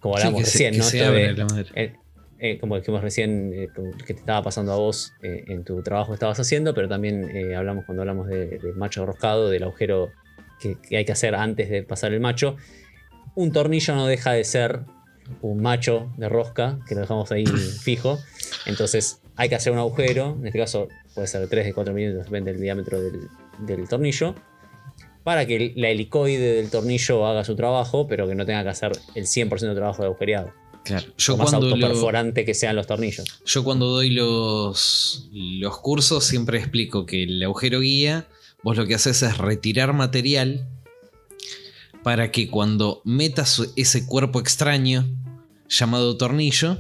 como 0.06 0.18
hablamos 0.18 0.41
recién, 0.41 0.78
¿no? 0.78 0.86
Eh, 0.93 1.95
eh, 2.38 2.60
como 2.60 2.76
dijimos 2.76 3.01
recién, 3.01 3.51
eh, 3.56 3.70
que 4.06 4.14
te 4.14 4.20
estaba 4.20 4.43
pasando 4.43 4.72
a 4.72 4.76
vos 4.76 5.14
en 5.24 5.64
tu 5.64 5.82
trabajo 5.82 6.12
que 6.12 6.14
estabas 6.14 6.39
haciendo, 6.39 6.76
pero 6.76 6.88
también 6.88 7.28
hablamos 7.56 7.86
cuando 7.86 8.03
hablamos 8.03 8.28
del 8.28 8.62
de 8.62 8.74
macho 8.74 9.03
roscado, 9.03 9.49
del 9.49 9.64
agujero 9.64 10.12
que, 10.60 10.78
hay 10.95 11.06
que 11.06 11.12
hacer 11.12 11.34
antes 11.34 11.72
de 11.72 11.82
pasar 11.82 12.14
el 12.14 12.20
macho. 12.20 12.56
Un 13.34 13.51
tornillo 13.51 13.95
no 13.95 14.06
deja 14.06 14.34
de 14.34 14.43
ser 14.43 14.82
un 15.41 15.61
macho 15.61 16.11
de 16.17 16.30
rosca, 16.30 16.80
que 16.88 16.95
lo 16.95 17.01
dejamos 17.01 17.32
ahí 17.32 17.45
fijo. 17.82 18.19
Entonces 18.65 19.21
hay 19.36 19.49
que 19.49 19.55
hacer 19.55 19.73
un 19.73 19.80
agujero, 19.80 20.38
en 20.39 20.47
este 20.47 20.59
caso 20.59 20.88
puede 21.13 21.28
ser 21.28 21.41
de 21.41 21.47
3 21.47 21.65
de 21.65 21.73
4 21.73 21.93
milímetros, 21.93 22.26
depende 22.26 22.51
del 22.51 22.61
diámetro 22.61 23.01
del, 23.01 23.28
del 23.59 23.88
tornillo 23.88 24.36
para 25.26 25.47
que 25.47 25.73
la 25.76 25.89
helicoide 25.89 26.53
del 26.53 26.69
tornillo 26.69 27.26
haga 27.26 27.43
su 27.43 27.55
trabajo, 27.55 28.07
pero 28.07 28.28
que 28.28 28.36
no 28.36 28.45
tenga 28.45 28.61
que 28.61 28.69
hacer 28.69 28.91
el 29.15 29.26
100% 29.26 29.59
de 29.59 29.73
trabajo 29.73 30.03
de 30.03 30.09
agujereado. 30.09 30.53
Claro. 30.84 31.07
Yo 31.17 31.36
más 31.36 31.51
autoperforante 31.51 32.45
que 32.45 32.53
sean 32.53 32.76
los 32.76 32.86
tornillos. 32.86 33.26
Yo 33.43 33.63
cuando 33.63 33.88
doy 33.88 34.11
los, 34.11 35.28
los 35.34 35.80
cursos 35.80 36.26
siempre 36.26 36.59
explico 36.59 37.07
que 37.07 37.23
el 37.23 37.41
agujero 37.41 37.80
guía, 37.80 38.28
vos 38.61 38.78
lo 38.78 38.86
que 38.86 38.93
haces 38.93 39.23
es 39.23 39.39
retirar 39.39 39.93
material 39.93 40.67
para 42.06 42.30
que 42.30 42.51
cuando 42.51 43.01
metas 43.03 43.60
ese 43.76 44.06
cuerpo 44.06 44.39
extraño 44.39 45.10
llamado 45.68 46.16
tornillo, 46.18 46.78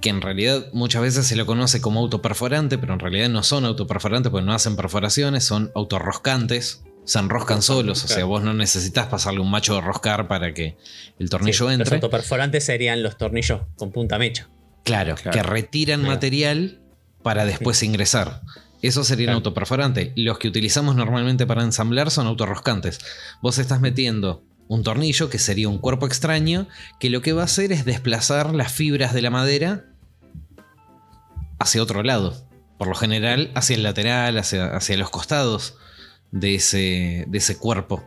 que 0.00 0.08
en 0.08 0.20
realidad 0.20 0.66
muchas 0.72 1.02
veces 1.02 1.28
se 1.28 1.36
lo 1.36 1.46
conoce 1.46 1.80
como 1.80 2.00
autoperforante, 2.00 2.76
pero 2.76 2.94
en 2.94 2.98
realidad 2.98 3.28
no 3.28 3.44
son 3.44 3.64
autoperforantes 3.64 4.32
porque 4.32 4.44
no 4.44 4.52
hacen 4.52 4.74
perforaciones, 4.74 5.44
son 5.44 5.70
autorroscantes 5.76 6.82
se 7.04 7.18
enroscan 7.20 7.62
solos. 7.62 8.02
O 8.02 8.08
sea, 8.08 8.24
vos 8.24 8.42
no 8.42 8.54
necesitas 8.54 9.06
pasarle 9.06 9.38
un 9.38 9.52
macho 9.52 9.76
de 9.76 9.82
roscar 9.82 10.26
para 10.26 10.52
que 10.52 10.78
el 11.20 11.30
tornillo 11.30 11.70
entre. 11.70 11.84
Los 11.84 11.92
autoperforantes 11.92 12.64
serían 12.64 13.04
los 13.04 13.16
tornillos 13.16 13.60
con 13.76 13.92
punta 13.92 14.18
mecha. 14.18 14.48
Claro, 14.82 15.14
que 15.14 15.42
retiran 15.44 16.02
material 16.02 16.80
para 17.22 17.44
después 17.44 17.84
ingresar. 17.84 18.40
Eso 18.84 19.02
sería 19.02 19.28
un 19.28 19.36
autoperforante. 19.36 20.12
Los 20.14 20.38
que 20.38 20.46
utilizamos 20.46 20.94
normalmente 20.94 21.46
para 21.46 21.62
ensamblar 21.62 22.10
son 22.10 22.26
autorroscantes. 22.26 23.00
Vos 23.40 23.56
estás 23.56 23.80
metiendo 23.80 24.44
un 24.68 24.82
tornillo, 24.82 25.30
que 25.30 25.38
sería 25.38 25.70
un 25.70 25.78
cuerpo 25.78 26.06
extraño, 26.06 26.68
que 27.00 27.08
lo 27.08 27.22
que 27.22 27.32
va 27.32 27.40
a 27.40 27.46
hacer 27.46 27.72
es 27.72 27.86
desplazar 27.86 28.54
las 28.54 28.72
fibras 28.72 29.14
de 29.14 29.22
la 29.22 29.30
madera 29.30 29.86
hacia 31.58 31.82
otro 31.82 32.02
lado. 32.02 32.46
Por 32.76 32.88
lo 32.88 32.94
general, 32.94 33.50
hacia 33.54 33.76
el 33.76 33.84
lateral, 33.84 34.36
hacia, 34.36 34.76
hacia 34.76 34.98
los 34.98 35.08
costados 35.08 35.78
de 36.30 36.56
ese, 36.56 37.24
de 37.26 37.38
ese 37.38 37.56
cuerpo. 37.56 38.04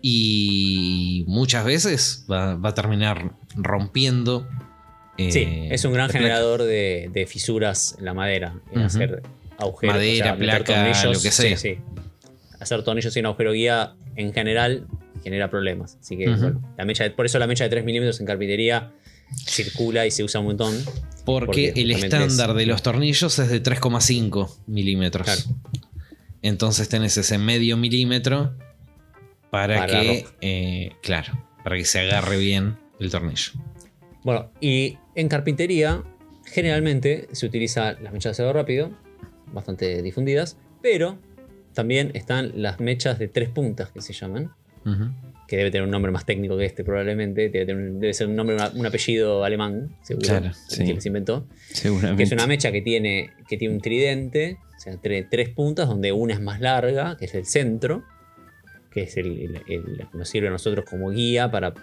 Y 0.00 1.24
muchas 1.26 1.64
veces 1.64 2.24
va, 2.30 2.52
a 2.52 2.74
terminar 2.74 3.32
rompiendo. 3.56 4.48
Eh, 5.16 5.32
sí, 5.32 5.48
es 5.72 5.84
un 5.84 5.92
gran 5.92 6.08
generador 6.08 6.62
de, 6.62 7.26
fisuras 7.28 7.96
en 7.98 8.04
la 8.04 8.14
madera. 8.14 8.54
En 8.70 8.82
hacer 8.82 9.24
agujeros. 9.58 9.96
Madera, 9.96 10.36
placa, 10.36 11.04
lo 11.04 11.20
que 11.20 11.30
sea. 11.30 11.56
Hacer 12.60 12.82
tornillos 12.82 13.12
sin 13.12 13.26
agujero 13.26 13.52
guía 13.52 13.94
en 14.16 14.32
general 14.32 14.86
genera 15.22 15.50
problemas. 15.50 15.98
Así 16.00 16.16
que, 16.16 16.26
la 16.76 16.84
mecha 16.84 17.04
por 17.14 17.26
eso 17.26 17.38
la 17.38 17.46
mecha 17.46 17.64
de 17.64 17.70
3 17.70 17.84
milímetros 17.84 18.20
en 18.20 18.26
carpintería 18.26 18.92
circula 19.46 20.06
y 20.06 20.10
se 20.10 20.24
usa 20.24 20.40
un 20.40 20.46
montón. 20.46 20.74
Porque, 21.24 21.72
el 21.76 21.90
estándar 21.90 22.54
de 22.54 22.66
los 22.66 22.82
tornillos 22.82 23.38
es 23.38 23.48
de 23.48 23.62
3,5 23.62 24.48
milímetros. 24.66 25.24
Claro. 25.24 25.42
Entonces 26.42 26.88
tenés 26.88 27.16
ese 27.16 27.36
medio 27.38 27.76
milímetro 27.76 28.54
para, 29.50 29.86
que, 29.86 30.26
eh, 30.40 30.92
claro, 31.02 31.32
para 31.64 31.76
que 31.76 31.84
se 31.84 32.00
agarre 32.00 32.36
bien 32.36 32.78
el 33.00 33.10
tornillo. 33.10 33.52
Bueno, 34.22 34.50
y 34.60 34.98
en 35.14 35.28
carpintería 35.28 36.02
generalmente 36.44 37.28
se 37.32 37.46
utiliza 37.46 37.92
las 37.94 38.12
mechas 38.12 38.36
de 38.36 38.42
acero 38.42 38.52
rápido, 38.52 38.90
bastante 39.52 40.02
difundidas, 40.02 40.56
pero 40.82 41.18
también 41.74 42.10
están 42.14 42.52
las 42.62 42.80
mechas 42.80 43.18
de 43.18 43.28
tres 43.28 43.48
puntas 43.48 43.90
que 43.90 44.00
se 44.00 44.12
llaman, 44.12 44.52
que 45.46 45.58
debe 45.58 45.70
tener 45.70 45.84
un 45.84 45.90
nombre 45.90 46.10
más 46.10 46.24
técnico 46.24 46.56
que 46.56 46.64
este 46.64 46.82
probablemente, 46.82 47.50
debe, 47.50 48.14
ser 48.14 48.28
un 48.28 48.36
nombre, 48.36 48.56
un 48.74 48.86
apellido 48.86 49.44
alemán, 49.44 49.96
seguro, 50.02 50.26
claro, 50.26 50.50
que 50.68 51.00
se 51.00 51.08
inventó. 51.08 51.46
Seguramente. 51.68 52.16
Que 52.16 52.22
es 52.22 52.32
una 52.32 52.46
mecha 52.46 52.72
que 52.72 52.80
tiene, 52.80 53.30
que 53.46 53.58
tiene 53.58 53.74
un 53.74 53.80
tridente 53.80 54.58
o 54.78 54.80
sea, 54.80 54.96
tres 55.00 55.48
puntas 55.48 55.88
donde 55.88 56.12
una 56.12 56.34
es 56.34 56.40
más 56.40 56.60
larga, 56.60 57.16
que 57.16 57.24
es 57.24 57.34
el 57.34 57.46
centro, 57.46 58.04
que 58.92 59.02
es 59.02 59.16
el, 59.16 59.60
que 59.66 59.82
nos 60.16 60.28
sirve 60.28 60.48
a 60.48 60.50
nosotros 60.52 60.84
como 60.88 61.10
guía 61.10 61.50
para... 61.50 61.74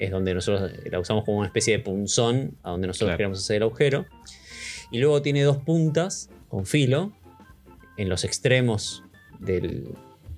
Es 0.00 0.10
donde 0.10 0.34
nosotros 0.34 0.72
la 0.90 0.98
usamos 0.98 1.24
como 1.24 1.38
una 1.38 1.46
especie 1.46 1.76
de 1.76 1.84
punzón 1.84 2.56
a 2.64 2.70
donde 2.70 2.88
nosotros 2.88 3.16
queremos 3.16 3.38
hacer 3.38 3.56
el 3.56 3.62
agujero. 3.62 4.06
Y 4.90 4.98
luego 4.98 5.22
tiene 5.22 5.42
dos 5.42 5.58
puntas 5.58 6.28
con 6.54 6.66
filo 6.66 7.10
en 7.96 8.08
los 8.08 8.22
extremos 8.22 9.02
del, 9.40 9.88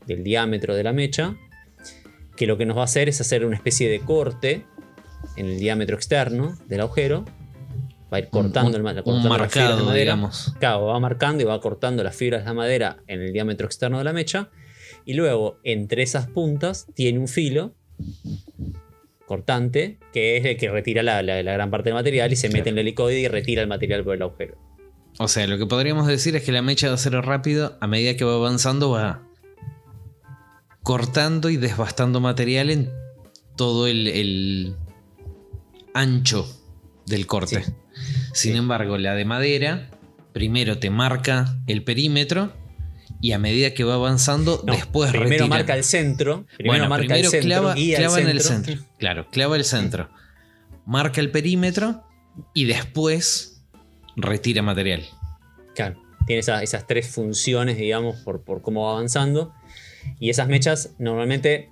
del 0.07 0.25
diámetro 0.25 0.75
de 0.75 0.83
la 0.83 0.95
mecha, 0.95 1.37
que 2.37 2.47
lo 2.47 2.57
que 2.57 2.65
nos 2.65 2.75
va 2.75 2.81
a 2.81 2.85
hacer 2.85 3.11
es 3.11 3.21
hacer 3.21 3.45
una 3.45 3.55
especie 3.55 3.91
de 3.91 4.01
corte 4.01 4.65
en 5.37 5.45
el 5.45 5.59
diámetro 5.59 5.95
externo 5.95 6.57
del 6.69 6.81
agujero 6.81 7.27
va 8.11 8.17
a 8.17 8.21
ir 8.21 8.31
cortando, 8.31 8.79
el, 8.79 8.83
cortando 8.83 9.37
las 9.37 9.53
fibras 9.53 9.77
de 9.77 9.85
madera. 9.85 10.17
va 10.79 11.01
marcando 11.01 11.43
y 11.43 11.45
va 11.45 11.61
cortando 11.61 12.03
las 12.03 12.17
fibras 12.17 12.45
de 12.45 12.47
la 12.47 12.55
madera 12.55 12.97
en 13.09 13.21
el 13.21 13.35
diámetro 13.35 13.67
externo 13.67 13.99
de 13.99 14.05
la 14.05 14.15
mecha. 14.15 14.49
Y 15.05 15.13
luego, 15.13 15.59
entre 15.65 16.03
esas 16.03 16.29
puntas, 16.29 16.87
tiene 16.95 17.19
un 17.19 17.29
filo 17.29 17.75
cortante, 19.27 19.99
que 20.15 20.39
es 20.39 20.47
el 20.47 20.57
que 20.57 20.71
retira 20.71 21.03
la, 21.03 21.21
gran 21.21 21.71
parte 21.71 21.91
del 21.91 21.95
material 21.95 22.33
y 22.33 22.37
se 22.37 22.49
mete 22.49 22.71
en 22.71 22.79
el 22.79 22.87
helicoide 22.87 23.21
y 23.21 23.29
retira 23.29 23.61
el 23.61 23.69
material 23.69 24.03
por 24.03 24.15
el 24.15 24.23
agujero. 24.23 24.76
O 25.19 25.29
sea, 25.29 25.47
lo 25.47 25.57
que 25.59 25.67
podríamos 25.67 26.07
decir 26.07 26.37
es 26.37 26.43
que 26.43 26.53
la 26.53 26.63
mecha 26.63 26.89
de 26.89 26.95
acero 26.95 27.23
rápido, 27.23 27.77
a 27.81 27.87
medida 27.87 28.17
que 28.17 28.25
va 28.25 28.35
avanzando, 28.35 28.91
va 28.91 29.23
cortando 30.83 31.51
y 31.51 31.57
desbastando 31.57 32.21
material 32.21 32.71
en 32.71 32.91
todo 33.57 33.87
el, 33.87 34.07
el 34.09 34.77
ancho 35.95 36.47
del 37.07 37.27
corte. 37.27 37.65
Sí. 37.65 37.73
Sin 38.35 38.53
Sí. 38.53 38.59
embargo, 38.59 38.99
la 38.99 39.15
de 39.15 39.25
madera, 39.25 39.91
primero 40.33 40.79
te 40.79 40.91
marca 40.91 41.57
el 41.67 41.83
perímetro 41.83 42.53
y 43.23 43.33
a 43.33 43.39
medida 43.39 43.73
que 43.73 43.85
va 43.85 43.95
avanzando, 43.95 44.63
No, 44.67 44.75
después 44.75 45.11
primero 45.11 45.49
marca 45.49 45.75
el 45.75 45.83
centro. 45.85 46.45
Primero 46.59 46.73
bueno, 46.85 46.89
marca 46.91 47.07
primero 47.07 47.25
el 47.25 47.31
centro. 47.31 47.49
clava, 47.49 47.75
clava 47.75 48.21
en 48.21 48.29
el 48.29 48.41
centro. 48.43 48.75
Claro, 48.99 49.29
clava 49.31 49.57
el 49.57 49.65
centro. 49.65 50.11
Marca 50.85 51.21
el 51.23 51.31
perímetro 51.31 52.05
y 52.53 52.67
después 52.67 53.56
retira 54.17 54.63
material. 54.63 55.03
Claro, 55.75 56.01
tiene 56.27 56.41
esa- 56.41 56.63
esas 56.63 56.87
tres 56.87 57.07
funciones, 57.09 57.77
digamos, 57.77 58.17
por, 58.23 58.43
por 58.43 58.63
cómo 58.63 58.85
va 58.87 58.93
avanzando. 58.93 59.53
Y 60.19 60.31
esas 60.31 60.49
mechas 60.49 60.95
normalmente, 60.99 61.69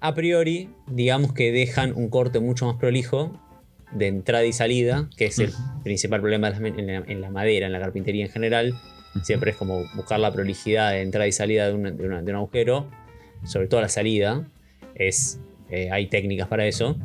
a 0.00 0.14
priori, 0.14 0.70
digamos 0.86 1.32
que 1.32 1.50
dejan 1.52 1.92
un 1.96 2.08
corte 2.10 2.38
mucho 2.40 2.66
más 2.66 2.76
prolijo 2.76 3.40
de 3.92 4.06
entrada 4.08 4.44
y 4.44 4.52
salida, 4.52 5.08
que 5.16 5.26
es 5.26 5.38
el 5.38 5.52
principal 5.82 6.20
problema 6.20 6.48
en 6.48 6.86
la, 6.86 6.94
en 7.06 7.20
la 7.20 7.30
madera, 7.30 7.66
en 7.66 7.72
la 7.72 7.80
carpintería 7.80 8.24
en 8.24 8.30
general. 8.30 8.74
Siempre 9.22 9.52
es 9.52 9.56
como 9.56 9.84
buscar 9.94 10.18
la 10.20 10.32
prolijidad 10.32 10.90
de 10.90 11.02
entrada 11.02 11.26
y 11.28 11.32
salida 11.32 11.68
de, 11.68 11.74
una- 11.74 11.90
de 11.92 12.06
una- 12.06 12.22
de 12.22 12.30
un 12.32 12.36
agujero, 12.36 12.90
sobre 13.44 13.68
todo 13.68 13.80
la 13.80 13.88
salida. 13.88 14.48
Es, 14.94 15.40
eh, 15.70 15.90
hay 15.92 16.06
técnicas 16.08 16.48
para 16.48 16.66
eso. 16.66 16.96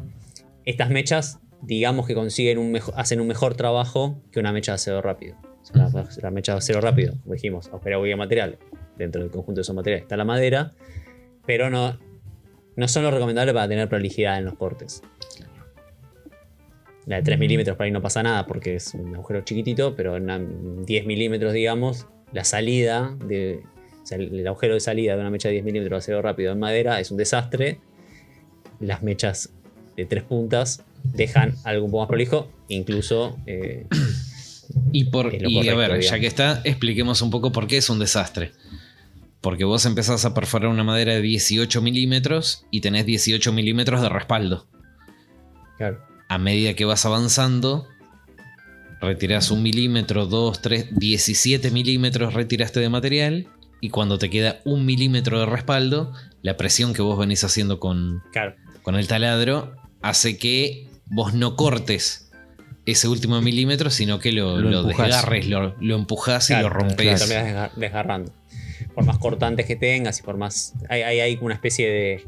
Estas 0.66 0.90
mechas, 0.90 1.40
digamos 1.62 2.08
que 2.08 2.14
consiguen 2.16 2.58
un 2.58 2.72
mejo- 2.72 2.94
hacen 2.96 3.20
un 3.22 3.28
mejor 3.28 3.56
trabajo 3.56 4.22
que 4.32 4.40
una 4.40 4.52
mecha 4.52 4.72
de 4.74 4.76
acero 4.76 5.02
rápido. 5.02 5.36
O 5.62 5.66
sea, 5.66 5.90
la, 5.90 6.08
la 6.22 6.32
mecha 6.32 6.54
de 6.54 6.58
acero 6.60 6.82
rápido, 6.82 7.14
como 7.24 7.34
dijimos, 7.34 7.70
y 7.70 8.16
material. 8.16 8.58
Dentro 8.98 9.22
del 9.22 9.32
conjunto 9.32 9.60
de 9.60 9.62
esos 9.64 9.76
materiales 9.76 10.04
está 10.04 10.18
la 10.18 10.26
madera, 10.26 10.72
pero 11.46 11.70
no, 11.70 11.98
no 12.76 12.88
son 12.88 13.04
lo 13.04 13.12
recomendable 13.12 13.54
para 13.54 13.68
tener 13.68 13.88
prolijidad 13.88 14.38
en 14.38 14.46
los 14.46 14.56
cortes. 14.56 15.02
La 17.06 17.18
de 17.18 17.22
3 17.24 17.40
milímetros 17.40 17.76
por 17.76 17.86
ahí 17.86 17.92
no 17.92 18.02
pasa 18.02 18.22
nada 18.22 18.46
porque 18.46 18.76
es 18.76 18.94
un 18.94 19.16
agujero 19.16 19.42
chiquitito, 19.42 19.96
pero 19.96 20.16
en 20.18 20.24
una 20.24 20.40
10 20.86 21.06
milímetros, 21.06 21.54
digamos, 21.54 22.08
la 22.34 22.44
salida 22.44 23.16
de. 23.26 23.64
o 24.04 24.06
sea, 24.06 24.18
el 24.18 24.40
el 24.40 24.48
agujero 24.48 24.76
de 24.76 24.80
salida 24.80 25.16
de 25.16 25.22
una 25.22 25.30
mecha 25.32 25.48
de 25.48 25.54
10 25.54 25.66
milímetros 25.66 25.92
de 25.92 25.98
acero 25.98 26.22
rápido 26.22 26.52
en 26.52 26.60
madera 26.60 27.00
es 27.00 27.10
un 27.10 27.18
desastre. 27.18 27.80
Las 28.80 29.02
mechas 29.02 29.52
de 30.00 30.06
tres 30.06 30.24
puntas 30.24 30.84
dejan 31.04 31.56
algo 31.64 31.86
un 31.86 31.92
poco 31.92 32.02
más 32.04 32.08
prolijo, 32.08 32.50
incluso 32.70 33.38
eh, 33.46 33.86
Y, 34.92 35.06
por, 35.06 35.34
y 35.34 35.40
correcto, 35.40 35.72
a 35.72 35.76
ver, 35.76 36.02
ya 36.02 36.20
que 36.20 36.28
está, 36.28 36.62
expliquemos 36.64 37.22
un 37.22 37.32
poco 37.32 37.52
por 37.52 37.68
qué 37.68 37.78
es 37.78 37.90
un 37.90 38.00
desastre. 38.00 38.52
Porque 39.42 39.64
vos 39.64 39.86
empezás 39.86 40.26
a 40.26 40.34
perforar 40.34 40.70
una 40.70 40.84
madera 40.84 41.14
de 41.14 41.22
18 41.22 41.82
milímetros 41.82 42.66
y 42.72 42.82
tenés 42.82 43.06
18 43.06 43.52
milímetros 43.54 44.02
de 44.02 44.10
respaldo. 44.10 44.68
claro, 45.78 46.00
A 46.28 46.38
medida 46.38 46.74
que 46.74 46.86
vas 46.86 47.06
avanzando, 47.06 47.88
retirás 49.02 49.50
un 49.50 49.64
milímetro, 49.64 50.26
dos, 50.26 50.62
tres, 50.62 50.88
17 50.92 51.72
milímetros 51.72 52.34
retiraste 52.34 52.80
de 52.80 52.90
material. 52.90 53.48
Y 53.82 53.90
cuando 53.90 54.18
te 54.18 54.30
queda 54.30 54.60
un 54.66 54.86
milímetro 54.86 55.40
de 55.40 55.46
respaldo, 55.46 56.14
la 56.42 56.58
presión 56.58 56.94
que 56.94 57.02
vos 57.02 57.18
venís 57.18 57.44
haciendo 57.46 57.80
con, 57.80 58.22
claro. 58.34 58.56
con 58.84 58.96
el 58.96 59.08
taladro 59.08 59.74
hace 60.02 60.38
que 60.38 60.88
vos 61.08 61.34
no 61.34 61.56
cortes 61.56 62.32
ese 62.86 63.08
último 63.08 63.42
milímetro, 63.42 63.90
sino 63.90 64.20
que 64.20 64.32
lo, 64.32 64.58
Lo 64.60 64.70
lo 64.72 64.80
empujás. 64.82 65.08
desgarres, 65.08 65.48
lo, 65.48 65.76
lo 65.80 65.96
empujás 65.96 66.50
y 66.50 66.54
lo 66.56 66.70
rompes. 66.70 67.30
Desgarrando. 67.76 68.32
Por 68.96 69.06
más 69.06 69.18
cortantes 69.20 69.66
que 69.66 69.76
tengas 69.76 70.20
y 70.20 70.24
por 70.24 70.38
más. 70.38 70.74
Hay, 70.90 71.02
hay, 71.04 71.20
hay 71.20 71.38
una 71.42 71.54
especie 71.54 71.88
de 71.90 72.26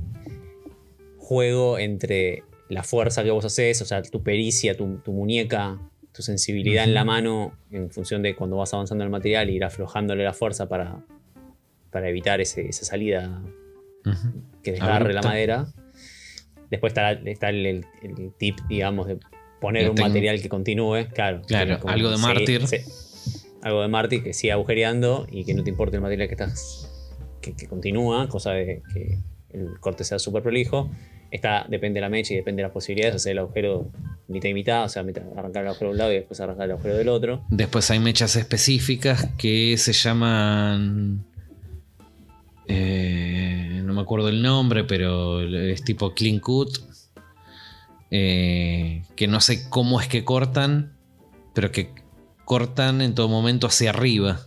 juego 1.18 1.80
entre 1.80 2.44
la 2.70 2.84
fuerza 2.84 3.24
que 3.24 3.32
vos 3.32 3.44
haces, 3.46 3.82
o 3.82 3.86
sea, 3.86 4.02
tu 4.02 4.22
pericia, 4.24 4.76
tu, 4.78 4.98
tu 5.00 5.12
muñeca, 5.14 5.78
tu 6.14 6.22
sensibilidad 6.22 6.84
en 6.84 6.94
la 6.94 7.06
mano, 7.06 7.58
en 7.72 7.90
función 7.90 8.22
de 8.22 8.36
cuando 8.36 8.58
vas 8.58 8.74
avanzando 8.74 9.04
el 9.04 9.10
material, 9.10 9.50
ir 9.50 9.64
aflojándole 9.64 10.24
la 10.24 10.34
fuerza 10.34 10.68
para, 10.70 11.00
para 11.90 12.10
evitar 12.10 12.40
ese- 12.42 12.68
esa 12.70 12.86
salida 12.86 13.42
que 14.64 14.72
desgarre 14.74 15.14
la 15.14 15.22
madera. 15.22 15.68
Después 16.72 16.92
está, 16.92 17.12
está 17.12 17.50
el, 17.50 17.66
el- 17.68 17.86
el 18.02 18.34
tip, 18.40 18.58
digamos, 18.68 19.06
de 19.08 19.18
poner 19.60 19.90
un 19.90 19.96
material 20.00 20.42
que 20.42 20.50
continúe. 20.50 21.08
Claro, 21.14 21.42
Claro, 21.46 21.80
como 21.80 21.94
algo 21.94 22.10
de 22.10 22.16
sí, 22.18 22.22
mártir. 22.24 22.68
sí. 22.68 22.78
algo 23.62 23.82
de 23.84 23.88
mártir 23.90 24.24
que 24.24 24.34
siga 24.34 24.56
agujereando 24.56 25.28
y 25.30 25.44
que 25.46 25.54
no 25.54 25.64
te 25.64 25.70
importe 25.70 25.98
el 25.98 26.02
material 26.02 26.28
que 26.28 26.34
estás. 26.34 26.88
que, 27.42 27.54
que 27.56 27.68
continúa, 27.68 28.28
cosa 28.30 28.52
de 28.54 28.82
que 28.94 29.20
el 29.52 29.80
corte 29.80 30.04
sea 30.04 30.18
súper 30.18 30.42
prolijo. 30.42 30.90
Está, 31.30 31.66
depende 31.70 31.98
de 31.98 32.02
la 32.02 32.10
mecha 32.10 32.34
y 32.34 32.38
depende 32.38 32.62
de 32.62 32.68
las 32.68 32.74
posibilidades, 32.74 33.16
hacer 33.16 33.32
el 33.34 33.40
agujero 33.40 33.90
mitad 34.28 34.50
y 34.50 34.54
mitad, 34.54 34.84
o 34.86 34.90
sea, 34.90 35.02
arrancar 35.38 35.64
el 35.64 35.68
agujero 35.70 35.90
de 35.90 35.92
un 35.92 35.98
lado 35.98 36.12
y 36.12 36.16
después 36.16 36.40
arrancar 36.42 36.66
el 36.66 36.72
agujero 36.72 36.98
del 36.98 37.08
otro. 37.10 37.44
Después 37.50 37.90
hay 37.92 38.00
mechas 38.00 38.36
específicas 38.36 39.30
que 39.38 39.76
se 39.78 39.94
llaman. 39.94 41.24
eh, 42.68 43.71
no 43.92 43.98
me 43.98 44.02
acuerdo 44.02 44.30
el 44.30 44.42
nombre, 44.42 44.84
pero 44.84 45.42
es 45.42 45.84
tipo 45.84 46.14
clean 46.14 46.40
cut. 46.40 46.80
eh, 48.10 49.04
que 49.16 49.28
no 49.28 49.40
sé 49.40 49.70
cómo 49.70 50.02
es 50.02 50.08
que 50.08 50.26
cortan, 50.26 50.98
pero 51.54 51.72
que 51.72 51.94
cortan 52.46 53.02
en 53.02 53.16
todo 53.16 53.30
momento 53.30 53.68
hacia 53.68 53.92
arriba. 53.92 54.42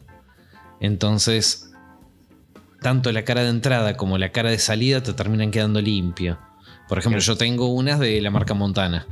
Entonces, 0.80 1.72
tanto 2.82 3.10
la 3.12 3.24
cara 3.24 3.42
de 3.42 3.50
entrada 3.50 3.96
como 3.96 4.18
la 4.18 4.32
cara 4.32 4.50
de 4.50 4.58
salida 4.58 5.02
te 5.02 5.14
terminan 5.14 5.50
quedando 5.50 5.80
limpio. 5.80 6.38
Por 6.88 6.98
ejemplo, 6.98 7.20
yo 7.20 7.36
tengo 7.36 7.68
unas 7.68 7.98
de 7.98 8.20
la 8.20 8.30
marca 8.30 8.52
Montana. 8.52 9.06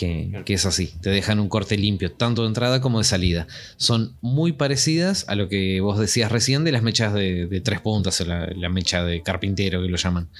Que, 0.00 0.42
que 0.46 0.54
es 0.54 0.64
así, 0.64 0.94
te 1.02 1.10
dejan 1.10 1.40
un 1.40 1.50
corte 1.50 1.76
limpio, 1.76 2.10
tanto 2.10 2.40
de 2.42 2.48
entrada 2.48 2.80
como 2.80 2.96
de 2.98 3.04
salida. 3.04 3.46
Son 3.76 4.16
muy 4.22 4.52
parecidas 4.52 5.26
a 5.28 5.34
lo 5.34 5.50
que 5.50 5.82
vos 5.82 5.98
decías 5.98 6.32
recién 6.32 6.64
de 6.64 6.72
las 6.72 6.82
mechas 6.82 7.12
de, 7.12 7.44
de 7.46 7.60
tres 7.60 7.80
puntas, 7.82 8.18
o 8.22 8.24
la, 8.24 8.46
la 8.46 8.70
mecha 8.70 9.04
de 9.04 9.22
carpintero 9.22 9.82
que 9.82 9.88
lo 9.88 9.98
llaman. 9.98 10.30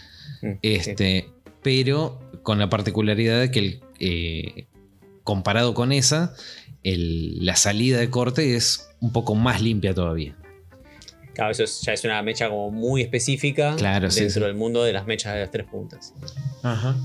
Sí. 0.41 0.49
Este, 0.63 1.29
Pero 1.63 2.19
con 2.43 2.59
la 2.59 2.71
particularidad 2.71 3.39
de 3.39 3.51
que 3.51 3.59
el, 3.59 3.81
eh, 3.99 4.65
comparado 5.25 5.75
con 5.75 5.93
esa, 5.93 6.35
el- 6.83 7.45
la 7.45 7.55
salida 7.57 7.99
de 7.99 8.09
corte 8.09 8.57
es 8.57 8.89
un 9.01 9.13
poco 9.13 9.35
más 9.35 9.61
limpia 9.61 9.93
todavía. 9.93 10.35
Claro, 11.35 11.51
eso 11.53 11.65
es- 11.65 11.83
ya 11.83 11.93
es 11.93 12.03
una 12.05 12.23
mecha 12.23 12.49
como 12.49 12.71
muy 12.71 13.03
específica 13.03 13.77
Claro, 13.77 14.11
sí, 14.11 14.21
dentro 14.21 14.41
sí. 14.41 14.47
del 14.47 14.55
mundo 14.57 14.85
de 14.85 14.95
las 14.95 15.07
mechas 15.07 15.35
de 15.35 15.41
las 15.41 15.51
tres 15.51 15.67
puntas. 15.67 16.15
Ajá. 16.63 16.97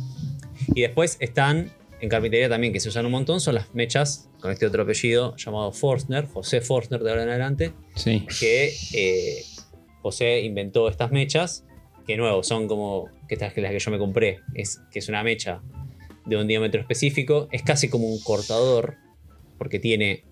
Y 0.74 0.82
después 0.84 1.18
están 1.20 1.70
en 2.06 2.10
carpintería 2.10 2.48
también, 2.50 2.72
que 2.74 2.80
se 2.80 2.90
usan 2.90 3.06
un 3.06 3.12
montón, 3.12 3.40
son 3.42 3.56
las 3.56 3.74
mechas 3.76 4.30
con 4.40 4.52
este 4.52 4.66
otro 4.66 4.84
apellido 4.84 5.36
llamado 5.36 5.72
Forstner, 5.72 6.26
José 6.28 6.62
Forstner 6.62 7.02
de 7.04 7.10
ahora 7.10 7.24
en 7.24 7.30
adelante, 7.30 7.74
Sí. 7.96 8.26
que 8.40 8.74
eh, 8.94 9.44
José 10.02 10.42
inventó 10.42 10.88
estas 10.90 11.12
mechas, 11.12 11.66
que 12.08 12.16
nuevo, 12.18 12.44
son 12.44 12.68
como 12.68 13.10
que 13.28 13.34
estas 13.36 13.54
que 13.54 13.62
las 13.62 13.72
que 13.72 13.80
yo 13.80 13.92
me 13.92 13.98
compré, 13.98 14.40
es 14.54 14.80
que 14.92 15.00
es 15.00 15.10
una 15.10 15.24
mecha 15.24 15.62
de 16.26 16.38
un 16.38 16.48
diámetro 16.48 16.80
específico, 16.82 17.48
es 17.52 17.62
casi 17.64 17.90
como 17.90 18.08
un 18.08 18.20
cortador, 18.22 18.96
porque 19.58 19.80
tiene 19.80 20.24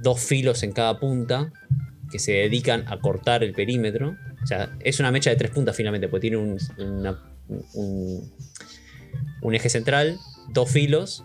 dos 0.00 0.20
filos 0.20 0.62
en 0.62 0.72
cada 0.72 0.98
punta 1.00 1.52
que 2.10 2.18
se 2.18 2.32
dedican 2.32 2.84
a 2.88 2.98
cortar 3.00 3.42
el 3.42 3.52
perímetro. 3.52 4.14
O 4.42 4.46
sea, 4.46 4.76
es 4.80 5.00
una 5.00 5.10
mecha 5.10 5.30
de 5.30 5.36
tres 5.36 5.50
puntas 5.50 5.74
finalmente, 5.76 6.08
porque 6.08 6.28
tiene 6.28 6.36
un, 6.36 6.58
una- 6.78 7.22
un- 7.74 8.30
un 9.42 9.54
eje 9.54 9.68
central, 9.68 10.18
dos 10.48 10.70
filos 10.70 11.24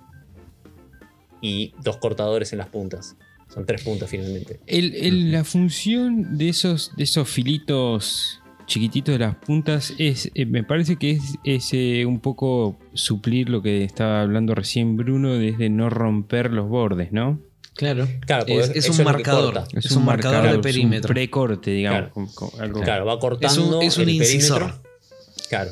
y 1.42 1.74
dos 1.84 1.98
cortadores 1.98 2.52
en 2.54 2.60
las 2.60 2.68
puntas. 2.70 3.16
Son 3.54 3.66
tres 3.66 3.84
puntas 3.84 4.10
finalmente. 4.10 4.60
El- 4.68 4.94
el- 4.96 5.32
la 5.32 5.44
función 5.44 6.38
de 6.38 6.50
esos, 6.50 6.92
de 6.96 7.04
esos 7.04 7.28
filitos 7.28 8.42
chiquititos 8.68 9.14
de 9.14 9.20
las 9.20 9.36
puntas 9.36 9.94
es, 9.98 10.30
eh, 10.36 10.46
me 10.46 10.64
parece 10.64 10.98
que 10.98 11.12
es, 11.12 11.22
es, 11.44 11.70
eh, 11.74 12.06
un 12.06 12.20
poco 12.20 12.78
suplir 12.94 13.50
lo 13.50 13.64
que 13.64 13.84
estaba 13.84 14.22
hablando 14.22 14.54
recién 14.54 14.96
Bruno, 14.96 15.34
desde 15.34 15.70
no 15.72 15.90
romper 15.90 16.52
los 16.52 16.70
bordes, 16.70 17.12
¿no? 17.12 17.40
Claro. 17.74 18.08
Claro, 18.28 18.46
es, 18.48 18.90
un 18.90 19.04
marcador. 19.06 19.64
Es, 19.74 19.90
un 19.92 20.06
marcador 20.06 20.44
de 20.44 20.50
es 20.50 20.56
un 20.58 20.62
perímetro. 20.62 21.08
precorte, 21.14 21.72
digamos. 21.72 22.12
Claro. 22.36 22.52
algo- 22.60 23.06
va 23.06 23.14
es 23.14 23.20
cortando 23.20 23.78
un, 23.80 23.84
es 23.84 23.98
un 23.98 24.04
el 24.04 24.10
incisor. 24.10 24.60
perímetro. 24.60 24.90
Claro. 25.50 25.72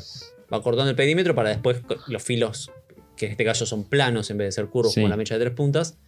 Va 0.52 0.62
cortando 0.62 0.90
el 0.90 0.96
perímetro 0.96 1.34
para 1.34 1.50
después 1.50 1.82
los 2.08 2.22
filos, 2.22 2.70
que 3.18 3.26
en 3.26 3.32
este 3.32 3.44
caso 3.44 3.66
son 3.66 3.84
planos 3.84 4.30
en 4.30 4.38
vez 4.38 4.46
de 4.48 4.52
ser 4.52 4.66
curvos 4.68 4.92
Sí. 4.94 5.00
como 5.00 5.08
la 5.08 5.16
mecha 5.16 5.34
de 5.36 5.40
tres 5.44 5.54
puntas, 5.54 5.98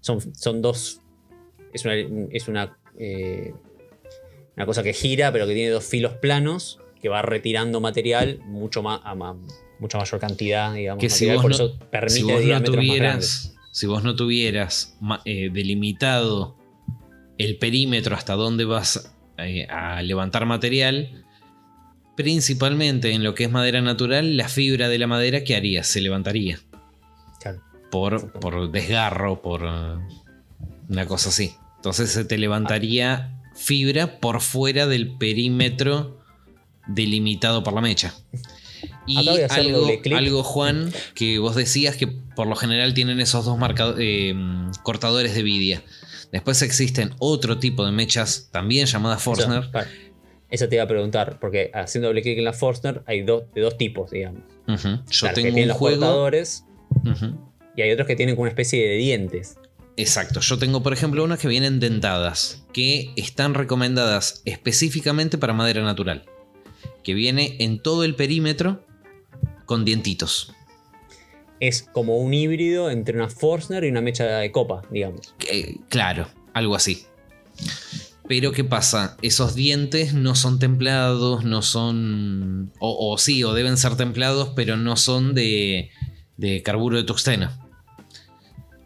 son, 0.00 0.20
son 0.34 0.62
dos. 0.62 1.00
Es 1.72 1.84
una, 1.84 1.94
es 2.30 2.48
una, 2.48 2.76
eh, 2.98 3.52
una 4.56 4.66
cosa 4.66 4.82
que 4.82 4.92
gira, 4.92 5.32
pero 5.32 5.46
que 5.46 5.54
tiene 5.54 5.70
dos 5.70 5.84
filos 5.84 6.14
planos 6.14 6.78
que 7.00 7.08
va 7.08 7.22
retirando 7.22 7.80
material 7.80 8.40
mucho 8.44 8.82
más 8.82 9.00
a 9.04 9.14
ma- 9.14 9.36
mucha 9.78 9.96
mayor 9.98 10.20
cantidad, 10.20 10.74
digamos. 10.74 11.00
Que 11.00 11.08
si 11.08 11.24
material, 11.26 11.42
por 11.42 11.50
no- 11.50 11.54
eso 11.56 11.78
permite 11.90 12.14
si 12.14 12.22
vos 12.22 12.44
no 12.44 12.62
tuvieras, 12.62 13.54
si 13.72 13.86
vos 13.86 14.04
no 14.04 14.16
tuvieras 14.16 14.98
eh, 15.24 15.48
delimitado 15.52 16.56
el 17.38 17.56
perímetro 17.56 18.14
hasta 18.14 18.34
donde 18.34 18.64
vas 18.66 19.14
eh, 19.38 19.66
a 19.70 20.02
levantar 20.02 20.44
material, 20.44 21.24
principalmente 22.16 23.12
en 23.12 23.24
lo 23.24 23.34
que 23.34 23.44
es 23.44 23.50
madera 23.50 23.80
natural, 23.80 24.36
la 24.36 24.48
fibra 24.48 24.88
de 24.88 24.98
la 24.98 25.06
madera 25.06 25.44
que 25.44 25.56
haría, 25.56 25.84
se 25.84 26.00
levantaría. 26.00 26.58
Claro. 27.40 27.62
Por, 27.90 28.32
por 28.32 28.70
desgarro, 28.70 29.42
por 29.42 29.64
uh, 29.64 30.00
una 30.88 31.06
cosa 31.06 31.30
así. 31.30 31.54
Entonces 31.76 32.10
se 32.10 32.24
te 32.24 32.38
levantaría 32.38 33.40
fibra 33.54 34.18
por 34.20 34.40
fuera 34.40 34.86
del 34.86 35.16
perímetro 35.16 36.18
delimitado 36.86 37.62
por 37.62 37.74
la 37.74 37.80
mecha. 37.80 38.14
Y 39.06 39.16
algo, 39.56 39.88
algo, 40.14 40.42
Juan, 40.42 40.92
que 41.14 41.38
vos 41.38 41.56
decías 41.56 41.96
que 41.96 42.06
por 42.06 42.46
lo 42.46 42.54
general 42.54 42.94
tienen 42.94 43.20
esos 43.20 43.44
dos 43.44 43.58
eh, 43.98 44.34
cortadores 44.82 45.34
de 45.34 45.42
vidia. 45.42 45.82
Después 46.32 46.62
existen 46.62 47.14
otro 47.18 47.58
tipo 47.58 47.84
de 47.84 47.92
mechas, 47.92 48.48
también 48.52 48.86
llamadas 48.86 49.22
Forstner. 49.22 49.68
Eso 50.50 50.68
te 50.68 50.76
iba 50.76 50.84
a 50.84 50.88
preguntar, 50.88 51.38
porque 51.40 51.70
haciendo 51.74 52.08
doble 52.08 52.22
clic 52.22 52.38
en 52.38 52.44
la 52.44 52.52
Forstner 52.52 53.02
hay 53.06 53.22
dos, 53.22 53.44
de 53.54 53.60
dos 53.60 53.76
tipos, 53.78 54.10
digamos. 54.10 54.42
Ujú. 54.68 54.76
Yo 54.88 55.02
Claro, 55.20 55.34
que 55.34 55.42
tengo 55.42 55.54
tienen 55.54 55.62
un 55.62 55.68
los 55.68 55.76
juego. 55.76 56.30
y 57.76 57.82
hay 57.82 57.90
otros 57.92 58.06
que 58.06 58.16
tienen 58.16 58.34
como 58.34 58.42
una 58.42 58.50
especie 58.50 58.86
de 58.88 58.96
dientes. 58.96 59.56
Exacto, 59.96 60.40
yo 60.40 60.58
tengo 60.58 60.82
por 60.82 60.92
ejemplo 60.92 61.22
unas 61.24 61.38
que 61.38 61.48
vienen 61.48 61.78
dentadas, 61.78 62.64
que 62.72 63.10
están 63.16 63.54
recomendadas 63.54 64.42
específicamente 64.44 65.36
para 65.38 65.52
madera 65.52 65.82
natural, 65.82 66.24
que 67.04 67.12
viene 67.14 67.56
en 67.58 67.82
todo 67.82 68.04
el 68.04 68.14
perímetro 68.14 68.84
con 69.66 69.84
dientitos. 69.84 70.54
Es 71.60 71.82
como 71.82 72.16
un 72.16 72.32
híbrido 72.32 72.90
entre 72.90 73.16
una 73.16 73.28
Forstner 73.28 73.84
y 73.84 73.88
una 73.90 74.00
mecha 74.00 74.24
de 74.38 74.50
copa, 74.50 74.82
digamos. 74.90 75.34
Que, 75.38 75.76
claro, 75.90 76.28
algo 76.54 76.74
así. 76.74 77.04
Pero 78.30 78.52
¿qué 78.52 78.62
pasa? 78.62 79.16
Esos 79.22 79.56
dientes 79.56 80.14
no 80.14 80.36
son 80.36 80.60
templados, 80.60 81.42
no 81.42 81.62
son... 81.62 82.72
O, 82.78 83.12
o 83.12 83.18
sí, 83.18 83.42
o 83.42 83.54
deben 83.54 83.76
ser 83.76 83.96
templados, 83.96 84.50
pero 84.54 84.76
no 84.76 84.94
son 84.94 85.34
de, 85.34 85.90
de 86.36 86.62
carburo 86.62 86.96
de 86.96 87.02
tuxteno. 87.02 87.50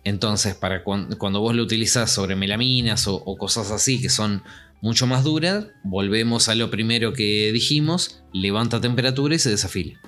Entonces, 0.03 0.55
para 0.55 0.83
cuan- 0.83 1.15
cuando 1.19 1.41
vos 1.41 1.55
lo 1.55 1.63
utilizás 1.63 2.11
sobre 2.11 2.37
melaminas 2.37 3.07
o, 3.07 3.17
o 3.17 3.37
cosas 3.37 3.71
así 3.71 4.01
que 4.01 4.09
son 4.09 4.43
mucho 4.81 5.07
más 5.07 5.25
duras, 5.25 5.67
volvemos 5.83 6.49
a 6.49 6.55
lo 6.55 6.71
primero 6.71 7.13
que 7.13 7.53
dijimos, 7.53 8.23
levanta 8.33 8.81
temperatura 8.81 9.35
y 9.35 9.39
se 9.39 9.51
desafila. 9.51 10.01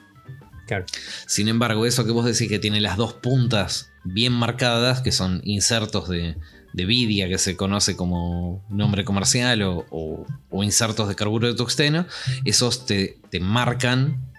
Claro. 0.67 0.87
Sin 1.27 1.49
embargo, 1.49 1.85
eso 1.85 2.07
que 2.07 2.11
vos 2.11 2.25
decís 2.25 2.49
que 2.49 2.59
tiene 2.59 2.81
las 2.81 2.97
dos 2.97 3.13
puntas 3.13 3.91
bien 4.03 4.33
marcadas, 4.33 5.03
que 5.03 5.13
son 5.13 5.43
insertos 5.45 6.09
de, 6.09 6.37
de 6.77 6.85
vidia, 6.85 7.27
que 7.29 7.39
se 7.39 7.57
conoce 7.57 7.97
como 7.97 8.65
nombre 8.69 9.05
comercial, 9.05 9.63
o, 9.63 9.85
o- 9.91 10.27
o 10.51 10.63
insertos 10.63 11.09
de 11.09 11.17
carburo 11.17 11.49
de 11.49 11.55
tuxteno, 11.55 12.07
esos 12.45 12.87
te, 12.87 13.19
te 13.31 13.41
marcan 13.41 14.31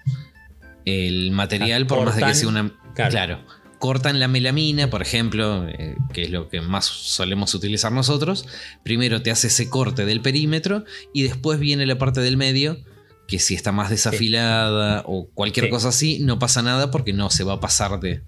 el 0.85 1.31
material 1.31 1.85
por 1.87 2.05
más 2.05 2.15
de 2.15 2.23
que 2.23 2.33
sea 2.35 2.47
una... 2.47 2.71
claro. 2.95 3.11
Claro. 3.11 3.39
Cortan 3.79 4.19
la 4.19 4.27
melamina, 4.27 4.89
por 4.89 5.03
ejemplo, 5.03 5.67
eh, 5.69 5.95
que 6.11 6.23
es 6.23 6.31
lo 6.31 6.49
que 6.49 6.61
más 6.61 6.85
solemos 6.85 7.53
utilizar 7.53 7.91
nosotros. 7.91 8.47
Primero 8.83 9.21
te 9.21 9.29
hace 9.29 9.47
ese 9.47 9.69
corte 9.69 10.03
del 10.05 10.19
perímetro 10.21 10.83
y 11.13 11.21
después 11.23 11.59
viene 11.59 11.85
la 11.85 11.97
parte 11.99 12.21
del 12.21 12.37
medio, 12.37 12.79
que 13.27 13.37
si 13.37 13.53
está 13.53 13.71
más 13.71 13.91
desafilada 13.91 15.03
o 15.05 15.27
cualquier 15.31 15.65
Sí. 15.67 15.69
cosa 15.71 15.89
así, 15.89 16.19
no 16.21 16.39
pasa 16.39 16.63
nada 16.63 16.89
porque 16.89 17.13
no 17.13 17.29
se 17.29 17.43
va 17.43 17.53
a 17.53 17.59
pasar 17.59 17.99
de, 17.99 18.23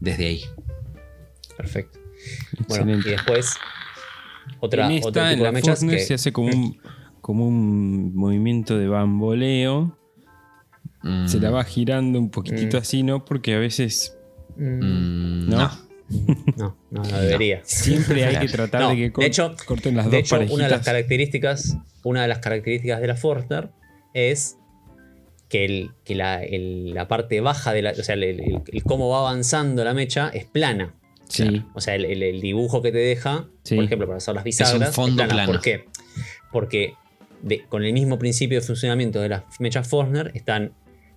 desde 0.00 0.26
ahí. 0.28 0.44
Perfecto. 1.58 1.98
Bueno, 2.68 2.92
Excelente. 2.92 3.08
y 3.08 3.12
después 3.12 3.54
otra, 4.60 4.86
en 4.92 5.04
otro 5.04 5.22
en 5.22 5.28
tipo 5.30 5.36
de 5.44 5.44
la 5.44 5.52
mechas 5.52 5.80
que 5.84 5.98
se 5.98 6.14
hace 6.14 6.32
como 6.32 6.48
un, 6.48 6.78
como 7.20 7.46
un 7.46 8.14
movimiento 8.14 8.76
de 8.78 8.88
bamboleo. 8.88 9.96
Mm, 11.02 11.26
Se 11.26 11.38
la 11.40 11.50
va 11.50 11.62
girando 11.64 12.18
un 12.18 12.30
poquitito 12.30 12.76
Mm. 12.78 12.80
así, 12.80 13.02
¿no? 13.02 13.24
Porque 13.24 13.54
a 13.54 13.58
veces 13.58 14.16
Mm, 14.56 15.50
¿No? 15.50 15.56
no. 15.58 15.70
no, 16.56 16.76
no, 16.90 17.02
no 17.02 17.18
debería. 17.18 17.60
siempre 17.64 18.24
hay 18.24 18.38
que 18.38 18.48
tratar 18.48 18.80
No, 18.80 18.90
de 18.90 18.96
que 18.96 19.12
cor- 19.12 19.22
de 19.22 19.28
hecho- 19.28 19.54
corten 19.66 19.96
las 19.96 20.06
de 20.10 20.22
dos 20.22 20.32
hecho, 20.32 20.54
una 20.54 20.64
de 20.64 20.70
las 20.70 20.84
características, 20.84 21.76
una 22.04 22.22
de 22.22 22.28
las 22.28 22.38
características 22.38 23.00
de 23.00 23.06
la 23.08 23.16
Forstner 23.16 23.70
es 24.14 24.56
que, 25.48 25.64
el- 25.64 25.90
que 26.04 26.14
la, 26.14 26.42
el- 26.42 26.94
la 26.94 27.06
parte 27.08 27.40
baja 27.40 27.72
de 27.72 27.82
la, 27.82 27.90
o 27.90 28.02
sea, 28.02 28.14
el, 28.14 28.22
el- 28.22 28.62
el 28.66 28.82
cómo 28.84 29.08
va 29.10 29.18
avanzando 29.20 29.84
la 29.84 29.94
mecha 29.94 30.28
es 30.30 30.44
plana. 30.46 30.94
Sí, 31.28 31.64
O 31.74 31.80
sea, 31.80 31.94
el, 31.96 32.04
el- 32.04 32.22
el 32.22 32.40
dibujo 32.40 32.82
que 32.82 32.92
te 32.92 32.98
deja, 32.98 33.46
Sí. 33.64 33.74
por 33.76 33.84
ejemplo, 33.84 34.06
para 34.06 34.18
hacer 34.18 34.34
las 34.34 34.44
bisagras, 34.44 34.94
fondo 34.94 35.16
plana. 35.16 35.32
plano. 35.34 35.52
¿Por 35.52 35.60
qué? 35.60 35.84
Porque 36.52 36.94
de- 37.42 37.64
con 37.68 37.84
el 37.84 37.92
mismo 37.92 38.18
principio 38.18 38.60
de 38.60 38.66
funcionamiento 38.66 39.20
de 39.20 39.28
las 39.30 39.42
mechas 39.60 39.88
Forstner 39.88 40.30
están 40.34 40.72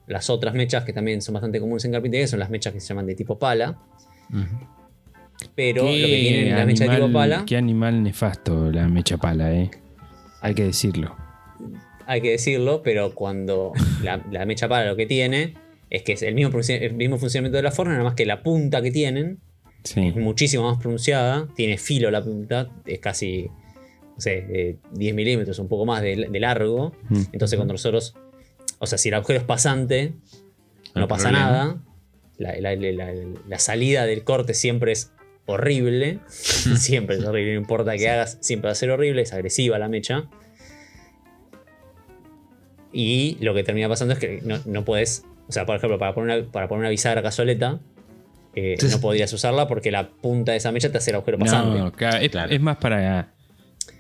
las 0.07 0.30
otras 0.30 0.55
mechas 0.55 0.84
que 0.84 0.93
también 0.93 1.22
son 1.22 1.34
bastante 1.34 1.60
comunes 1.60 1.86
en 1.86 1.91
carpintería, 1.91 2.28
son 2.28 2.39
las 2.39 2.49
mechas 2.49 2.74
que 2.74 2.80
se 2.80 2.88
llaman 2.88 3.05
de 3.05 3.14
tipo 3.16 3.38
pala. 3.38 3.78
Pero 5.55 5.84
lo 5.84 5.89
que 5.89 6.05
tienen 6.05 6.55
las 6.55 6.66
mechas 6.66 6.89
de 6.89 6.95
tipo 6.95 7.12
pala, 7.14 7.43
Qué 7.45 7.55
animal 7.57 8.03
nefasto 8.03 8.72
la 8.72 8.88
mecha 8.88 9.18
pala, 9.18 9.53
¿eh? 9.53 9.70
Hay 10.41 10.53
que 10.55 10.64
decirlo. 10.64 11.16
hay 12.05 12.22
que 12.22 12.32
decirlo, 12.32 12.82
pero 12.84 13.14
cuando 13.14 13.72
la, 14.01 14.20
la 14.32 14.45
mecha 14.47 14.68
pala 14.68 14.88
lo 14.89 14.95
que 14.95 15.05
tiene 15.05 15.53
es 15.91 16.01
que 16.03 16.14
es 16.14 16.24
el 16.24 16.34
mismo, 16.34 16.60
el 16.68 16.93
mismo 16.95 17.18
funcionamiento 17.20 17.57
de 17.57 17.64
la 17.64 17.72
Forstner, 17.72 17.97
nada 17.99 18.10
más 18.10 18.16
que 18.16 18.26
la 18.26 18.41
punta 18.41 18.82
que 18.82 18.89
tienen 18.91 19.39
Sí. 19.84 20.07
es 20.07 20.15
muchísimo 20.15 20.69
más 20.69 20.80
pronunciada, 20.80 21.47
tiene 21.55 21.77
filo 21.77 22.11
la 22.11 22.23
punta, 22.23 22.69
es 22.86 22.99
casi, 22.99 23.49
no 24.15 24.19
sé, 24.21 24.45
eh, 24.49 24.77
10 24.91 25.15
milímetros, 25.15 25.57
un 25.59 25.67
poco 25.67 25.86
más 25.86 26.01
de, 26.01 26.27
de 26.30 26.39
largo. 26.39 26.93
Mm. 27.09 27.21
Entonces 27.32 27.57
cuando 27.57 27.73
nosotros, 27.73 28.15
o 28.80 28.86
sea, 28.88 28.97
si 28.97 29.09
el 29.09 29.15
agujero 29.15 29.39
es 29.39 29.45
pasante, 29.45 30.13
no 30.95 31.07
pasa 31.07 31.30
problema. 31.30 31.49
nada. 31.49 31.77
La, 32.38 32.55
la- 32.59 32.75
la- 32.75 32.91
la- 32.91 33.13
la 33.47 33.59
salida 33.59 34.05
del 34.05 34.23
corte 34.23 34.53
siempre 34.53 34.91
es 34.93 35.11
horrible. 35.45 36.19
siempre 36.30 37.17
es 37.17 37.23
horrible, 37.25 37.53
no 37.53 37.59
importa 37.59 37.95
qué 37.97 38.09
hagas, 38.09 38.38
siempre 38.41 38.67
va 38.67 38.71
a 38.73 38.75
ser 38.75 38.91
horrible, 38.91 39.21
es 39.21 39.34
agresiva 39.34 39.77
la 39.80 39.89
mecha. 39.89 40.30
Y 42.91 43.38
lo 43.41 43.53
que 43.53 43.63
termina 43.63 43.88
pasando 43.88 44.13
es 44.13 44.19
que 44.19 44.41
no, 44.43 44.59
no 44.65 44.84
puedes, 44.84 45.23
o 45.47 45.51
sea, 45.51 45.65
por 45.65 45.75
ejemplo, 45.75 45.99
para 45.99 46.13
poner 46.13 46.39
una, 46.41 46.51
para 46.51 46.67
poner 46.67 46.80
una 46.82 46.89
bisagra 46.89 47.21
cazoleta, 47.21 47.80
eh, 48.60 48.78
no 48.89 49.01
podrías 49.01 49.32
usarla 49.34 49.68
porque 49.68 49.91
la 49.91 50.10
punta 50.10 50.51
de 50.53 50.57
esa 50.57 50.72
mecha 50.72 50.91
te 50.91 50.97
hace 50.97 51.12
el 51.12 51.16
agujero 51.18 51.38
pasante. 51.39 51.80
No, 51.80 51.91
claro, 51.91 52.18
es, 52.18 52.30
Claro. 52.30 52.51
es 52.51 52.62
más 52.62 52.78
para 52.78 53.34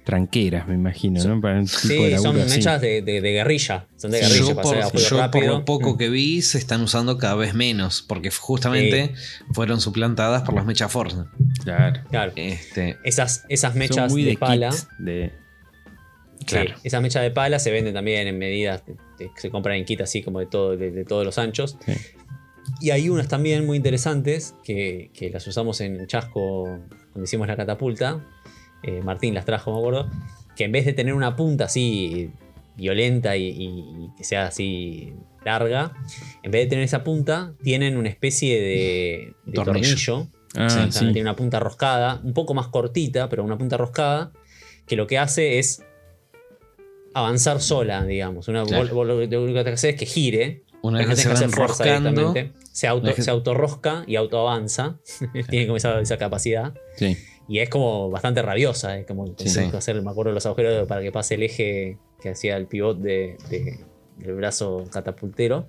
tranqueras, 0.05 0.67
me 0.67 0.73
imagino, 0.73 1.23
¿no? 1.23 1.39
Para 1.39 1.59
un 1.59 1.65
tipo 1.67 2.03
de 2.03 2.09
Sí, 2.09 2.15
son 2.15 2.23
laburo 2.23 2.43
así. 2.43 2.57
mechas 2.57 2.81
de, 2.81 3.01
de- 3.03 3.21
de 3.21 3.31
guerrilla. 3.31 3.85
Son 3.95 4.09
de 4.09 4.17
Sí. 4.17 4.23
guerrilla 4.25 4.49
Yo, 4.49 4.55
para 4.55 4.63
por, 4.63 4.77
hacer 4.79 4.99
yo 5.01 5.31
por 5.31 5.45
lo 5.45 5.65
poco 5.65 5.93
Mm. 5.93 5.97
que 5.97 6.09
vi 6.09 6.41
se 6.41 6.57
están 6.57 6.81
usando 6.81 7.17
cada 7.19 7.35
vez 7.35 7.53
menos 7.53 8.01
porque 8.07 8.31
justamente 8.31 9.13
fueron 9.53 9.79
suplantadas 9.79 10.41
por 10.41 10.55
las 10.55 10.65
mechas 10.65 10.91
Forstner. 10.91 11.27
Claro. 11.63 12.01
Claro. 12.09 12.31
Este, 12.35 12.97
Esas, 13.03 13.45
esas 13.49 13.71
Son 13.73 13.79
mechas 13.79 14.11
muy 14.11 14.23
de, 14.23 14.31
de, 14.31 14.37
pala. 14.37 14.71
de- 14.97 15.31
Claro. 16.45 16.73
esas 16.83 17.01
mechas 17.03 17.21
de 17.21 17.29
pala 17.31 17.59
se 17.59 17.69
venden 17.69 17.93
también 17.93 18.27
en 18.27 18.37
medidas 18.39 18.83
de- 18.87 18.93
de- 19.19 19.29
se 19.35 19.51
compran 19.51 19.75
en 19.75 19.85
kit 19.85 20.01
así 20.01 20.23
como 20.23 20.39
de, 20.39 20.47
todo, 20.47 20.75
de, 20.75 20.89
de 20.89 21.05
todos 21.05 21.23
los 21.23 21.37
anchos. 21.37 21.77
Y 22.81 22.91
hay 22.91 23.09
unas 23.09 23.27
también 23.27 23.65
muy 23.65 23.77
interesantes 23.77 24.55
que, 24.63 25.11
que 25.13 25.29
las 25.29 25.45
usamos 25.47 25.81
en 25.81 26.05
Chasco 26.07 26.63
cuando 27.11 27.23
hicimos 27.23 27.47
la 27.47 27.55
catapulta. 27.55 28.25
Eh, 28.83 29.01
Martín 29.03 29.33
las 29.33 29.45
trajo, 29.45 29.71
me 29.73 29.79
acuerdo. 29.79 30.09
Que 30.55 30.65
en 30.65 30.71
vez 30.71 30.85
de 30.85 30.93
tener 30.93 31.13
una 31.13 31.35
punta 31.35 31.65
así 31.65 32.31
violenta 32.75 33.35
y, 33.35 34.09
que 34.17 34.23
sea 34.23 34.47
así 34.47 35.13
larga, 35.43 35.93
en 36.43 36.51
vez 36.51 36.63
de 36.65 36.67
tener 36.69 36.83
esa 36.85 37.03
punta, 37.03 37.53
tienen 37.61 37.97
una 37.97 38.07
especie 38.09 38.59
de, 38.59 39.33
de 39.45 39.51
Tornillo. 39.53 39.87
tornillo. 39.89 40.27
Ah, 40.55 40.87
sí. 40.89 40.99
Tiene 41.13 41.21
una 41.21 41.35
punta 41.35 41.59
roscada, 41.59 42.19
un 42.23 42.33
poco 42.33 42.53
más 42.53 42.67
cortita, 42.67 43.29
pero 43.29 43.43
una 43.43 43.57
punta 43.57 43.77
roscada, 43.77 44.31
que 44.87 44.95
lo 44.95 45.07
que 45.07 45.17
hace 45.17 45.59
es 45.59 45.83
avanzar 47.13 47.61
sola, 47.61 48.05
digamos. 48.05 48.47
Una, 48.47 48.63
Claro. 48.63 48.83
vos- 48.83 48.93
vos 48.93 49.07
lo, 49.07 49.17
único 49.43 49.63
que 49.63 49.69
hacer 49.71 49.91
es 49.91 49.99
que 49.99 50.05
gire. 50.05 50.63
Una 50.81 50.99
vez 50.99 51.07
que 51.09 51.15
se 51.15 51.23
tenés 51.23 51.23
que 51.23 51.27
van 51.27 51.49
hacer 51.49 51.49
fuerza 51.49 51.83
roscando, 51.83 52.09
directamente. 52.09 52.59
Se, 52.71 52.87
auto, 52.87 53.13
que- 53.13 53.21
se 53.21 53.31
autorrosca 53.31 54.03
y 54.07 54.15
autoavanza. 54.15 54.97
Tiene 55.49 55.67
como 55.67 55.77
esa, 55.77 55.99
esa 55.99 56.17
capacidad. 56.17 56.73
Sí. 56.95 57.17
Y 57.47 57.59
es 57.59 57.69
como 57.69 58.09
bastante 58.09 58.41
rabiosa. 58.41 58.97
Es 58.97 59.05
como 59.07 59.27
Sí. 59.37 59.69
que 59.69 59.77
hacer, 59.77 60.01
me 60.01 60.11
acuerdo, 60.11 60.31
los 60.31 60.45
agujeros 60.45 60.87
para 60.87 61.01
que 61.01 61.11
pase 61.11 61.35
el 61.35 61.43
eje 61.43 61.97
que 62.21 62.29
hacía 62.29 62.57
el 62.57 62.67
pivot 62.67 62.99
de, 62.99 63.37
de- 63.49 63.79
del 64.17 64.35
brazo 64.35 64.85
catapultero. 64.91 65.67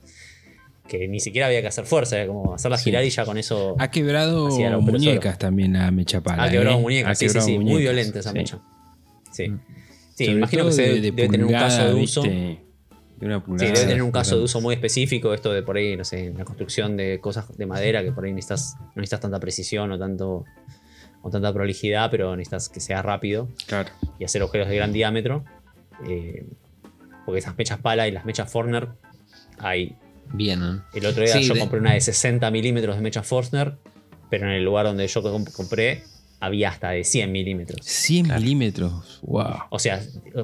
Que 0.88 1.06
ni 1.06 1.20
siquiera 1.20 1.46
había 1.46 1.60
que 1.62 1.68
hacer 1.68 1.86
fuerza, 1.86 2.16
era 2.16 2.26
como 2.26 2.52
hacerla 2.54 2.76
Sí. 2.76 2.84
girar 2.86 3.04
y 3.04 3.10
ya 3.10 3.24
con 3.24 3.38
eso. 3.38 3.76
Ha 3.78 3.90
quebrado 3.92 4.48
muñecas 4.80 5.38
también 5.38 5.74
la 5.74 5.90
mecha 5.92 6.20
pala. 6.20 6.42
Ha 6.44 6.50
quebrado 6.50 6.78
¿eh? 6.78 6.82
muñecas, 6.82 7.12
Ha 7.12 7.14
sí, 7.14 7.26
sí, 7.26 7.26
quebrado 7.28 7.46
sí. 7.46 7.54
Muy 7.54 7.64
muñecas, 7.64 7.82
violenta 7.82 8.18
esa 8.18 8.30
sí. 8.32 8.38
mecha. 8.38 8.58
Sí. 9.32 9.48
Mm. 9.48 9.60
Sí, 10.16 10.24
Sobre 10.26 10.38
imagino 10.38 10.66
que 10.66 10.72
se 10.72 10.82
de- 10.82 10.88
debe, 10.88 11.00
de 11.00 11.10
debe 11.12 11.28
tener 11.28 11.46
un 11.46 11.52
caso 11.52 11.84
de 11.86 11.94
uso. 11.94 12.22
¿viste? 12.22 12.60
De 13.20 13.26
una 13.26 13.42
Sí, 13.58 13.66
debe 13.66 13.80
tener 13.80 14.02
un 14.02 14.10
caso 14.10 14.36
de 14.38 14.42
uso 14.44 14.60
muy 14.62 14.74
específico, 14.74 15.34
esto 15.34 15.52
de 15.52 15.62
por 15.62 15.76
ahí, 15.76 15.94
no 15.96 16.04
sé, 16.04 16.32
la 16.36 16.44
construcción 16.44 16.96
de 16.96 17.20
cosas 17.20 17.54
de 17.56 17.66
madera, 17.66 18.02
que 18.02 18.12
por 18.12 18.24
ahí 18.24 18.32
necesitas, 18.32 18.76
no 18.80 18.92
necesitas 18.96 19.20
tanta 19.20 19.38
precisión 19.38 19.92
o 19.92 19.98
tanto 19.98 20.44
con 21.20 21.30
tanta 21.30 21.52
prolijidad, 21.52 22.10
pero 22.10 22.34
necesitas 22.34 22.70
que 22.70 22.80
sea 22.80 23.02
rápido 23.02 23.48
Claro. 23.66 23.90
y 24.18 24.24
hacer 24.24 24.40
agujeros 24.42 24.68
de 24.68 24.76
gran 24.76 24.92
diámetro. 24.92 25.44
eh, 26.08 26.46
porque 27.26 27.40
esas 27.40 27.58
mechas 27.58 27.78
pala 27.78 28.08
y 28.08 28.10
las 28.10 28.24
mechas 28.24 28.50
Forner 28.50 28.88
hay 29.58 29.94
Vienen. 30.32 30.80
el 30.94 31.04
otro 31.04 31.22
día 31.22 31.34
Sí, 31.34 31.42
yo 31.46 31.52
de- 31.52 31.60
compré 31.60 31.78
una 31.78 31.92
de 31.92 32.00
60 32.00 32.50
milímetros 32.50 32.96
de 32.96 33.02
mecha 33.02 33.22
Forstner, 33.22 33.74
pero 34.30 34.46
en 34.46 34.52
el 34.52 34.64
lugar 34.64 34.86
donde 34.86 35.06
yo 35.06 35.22
comp- 35.22 35.52
compré 35.52 36.04
había 36.40 36.70
hasta 36.70 36.90
de 36.90 37.04
100 37.04 37.30
milímetros. 37.30 37.84
100 37.84 38.28
milímetros. 38.34 39.20
Wow. 39.22 39.44
O 39.70 39.78
sea, 39.78 40.00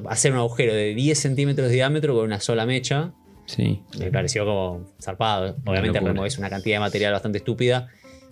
hacer 0.09 0.31
un 0.31 0.37
agujero 0.37 0.73
de 0.73 0.93
10 0.93 1.17
centímetros 1.19 1.67
de 1.69 1.73
diámetro 1.75 2.13
con 2.15 2.25
una 2.25 2.39
sola 2.39 2.65
mecha 2.65 3.11
Sí. 3.45 3.81
me 3.97 4.11
pareció 4.11 4.45
como 4.45 4.85
zarpado. 5.01 5.55
Obviamente 5.65 5.99
removés 5.99 6.37
una 6.37 6.49
cantidad 6.49 6.75
de 6.75 6.79
material 6.81 7.13
bastante 7.13 7.37
estúpida 7.39 7.87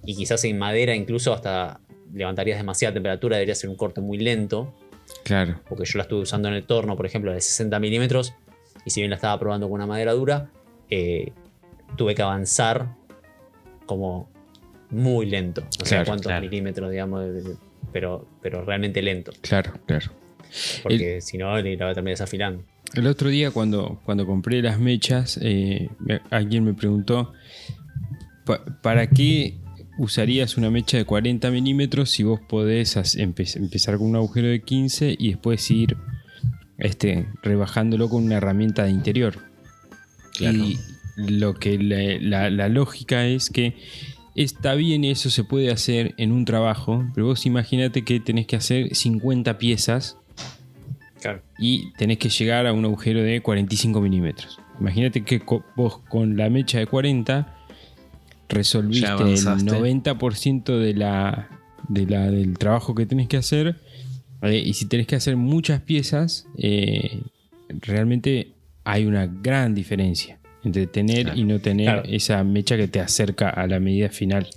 y 0.06 0.16
quizás 0.16 0.44
en 0.44 0.58
madera 0.58 0.94
incluso 0.96 1.34
hasta 1.34 1.80
levantarías 2.14 2.58
demasiada 2.58 2.94
temperatura, 2.94 3.38
debería 3.38 3.56
ser 3.56 3.70
un 3.70 3.76
corte 3.78 4.00
muy 4.02 4.18
lento, 4.18 4.74
Claro. 5.24 5.60
porque 5.68 5.86
yo 5.86 5.98
la 5.98 6.04
estuve 6.04 6.22
usando 6.22 6.48
en 6.50 6.54
el 6.54 6.64
torno, 6.66 6.96
por 6.96 7.06
ejemplo, 7.06 7.32
de 7.34 7.42
60 7.42 7.80
milímetros, 7.80 8.34
y 8.86 8.90
si 8.92 9.02
bien 9.02 9.10
la 9.10 9.16
estaba 9.16 9.38
probando 9.40 9.68
con 9.68 9.74
una 9.76 9.88
madera 9.88 10.14
dura, 10.14 10.50
eh, 10.90 11.32
tuve 11.98 12.14
que 12.14 12.22
avanzar 12.22 12.90
como 13.86 14.30
muy 14.90 15.26
lento. 15.26 15.62
No 15.62 15.86
sé 15.86 15.96
Claro, 15.96 16.06
cuántos 16.06 16.28
claro. 16.28 16.42
milímetros, 16.46 16.92
digamos, 16.92 17.26
pero, 17.92 18.28
pero 18.42 18.64
realmente 18.66 19.02
lento, 19.02 19.32
Claro, 19.42 19.74
claro. 19.86 20.12
porque 20.84 21.22
si 21.22 21.38
no, 21.38 21.56
la 21.56 21.62
voy 21.62 21.74
a 21.74 21.78
terminar 21.94 22.14
desafilando. 22.14 22.64
El 22.94 23.08
otro 23.08 23.30
día 23.30 23.52
cuando, 23.52 24.00
cuando 24.06 24.26
compré 24.26 24.62
las 24.62 24.80
mechas, 24.80 25.40
eh, 25.42 25.90
alguien 26.30 26.64
me 26.64 26.74
preguntó, 26.74 27.34
"Pa- 28.46 28.64
¿para 28.82 29.08
qué 29.08 29.56
usarías 29.98 30.56
una 30.58 30.70
mecha 30.70 30.98
de 30.98 31.06
40 31.06 31.50
milímetros 31.52 32.12
si 32.12 32.24
vos 32.24 32.40
podés 32.48 32.96
empe- 33.18 33.56
empezar 33.58 33.98
con 33.98 34.08
un 34.08 34.16
agujero 34.18 34.48
de 34.48 34.62
15 34.62 35.16
y 35.18 35.30
después 35.30 35.70
ir 35.72 35.98
este, 36.78 37.26
rebajándolo 37.42 38.10
con 38.10 38.24
una 38.26 38.36
herramienta 38.38 38.84
de 38.84 38.92
interior? 38.92 39.38
Claro. 40.38 40.58
Y 40.58 40.78
lo 41.18 41.54
que 41.56 41.78
la, 41.78 42.20
la- 42.20 42.50
la 42.50 42.70
lógica 42.70 43.26
es 43.26 43.50
que 43.50 43.76
está 44.36 44.76
bien, 44.76 45.04
eso 45.04 45.30
se 45.30 45.44
puede 45.44 45.72
hacer 45.72 46.14
en 46.18 46.32
un 46.32 46.46
trabajo, 46.46 47.06
pero 47.14 47.28
vos 47.28 47.46
imagínate 47.46 48.04
que 48.04 48.20
tenés 48.20 48.46
que 48.48 48.56
hacer 48.56 48.94
50 48.96 49.58
piezas 49.58 50.18
Claro. 51.22 51.42
y 51.58 51.92
tenés 51.94 52.18
que 52.18 52.30
llegar 52.30 52.68
a 52.68 52.74
un 52.74 52.86
agujero 52.86 53.22
de 53.24 53.42
45 53.42 54.02
milímetros. 54.02 54.60
Imagínate 54.80 55.24
que 55.24 55.42
vos 55.76 56.00
con 56.10 56.36
la 56.38 56.50
mecha 56.50 56.80
de 56.80 56.86
40 56.88 57.56
resolviste 58.50 59.06
el 59.08 59.12
avanzaste. 59.14 59.72
90% 59.72 60.78
de 60.78 60.94
la, 60.94 61.48
de 61.88 62.06
la- 62.06 62.30
del 62.30 62.58
trabajo 62.58 62.94
que 62.94 63.06
tenés 63.06 63.28
que 63.28 63.38
hacer. 63.38 63.80
eh, 64.42 64.62
y 64.64 64.74
si 64.74 64.86
tenés 64.86 65.08
que 65.08 65.16
hacer 65.16 65.38
muchas 65.38 65.82
piezas, 65.82 66.46
eh, 66.58 67.22
realmente 67.82 68.52
hay 68.84 69.06
una 69.08 69.26
gran 69.26 69.74
diferencia 69.74 70.38
entre 70.66 70.88
tener 70.88 71.24
Claro. 71.26 71.40
y 71.40 71.44
no 71.44 71.60
tener 71.62 71.86
Claro. 71.86 72.04
esa 72.10 72.44
mecha 72.44 72.76
que 72.76 72.88
te 72.88 73.00
acerca 73.00 73.50
a 73.50 73.68
la 73.68 73.80
medida 73.80 74.10
final. 74.10 74.48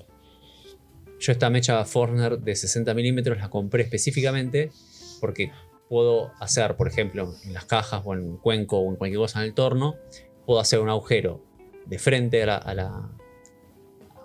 Yo 1.20 1.32
esta 1.32 1.50
mecha 1.50 1.84
Forner 1.84 2.38
de 2.38 2.54
60 2.56 2.94
milímetros 2.94 3.38
la 3.38 3.50
compré 3.50 3.82
específicamente 3.82 4.70
porque 5.20 5.50
puedo 5.88 6.30
hacer, 6.40 6.76
por 6.76 6.86
ejemplo, 6.88 7.34
en 7.44 7.54
las 7.54 7.64
cajas 7.64 8.02
o 8.04 8.14
en 8.14 8.20
un 8.20 8.36
cuenco 8.38 8.78
o 8.78 8.90
en 8.90 8.96
cualquier 8.96 9.18
cosa 9.20 9.40
en 9.40 9.46
el 9.46 9.54
torno, 9.54 9.96
puedo 10.46 10.60
hacer 10.60 10.78
un 10.80 10.88
agujero 10.88 11.44
de 11.86 11.98
frente 11.98 12.42
a, 12.42 12.46
la- 12.46 12.56
a 12.56 12.74
la- 12.74 13.08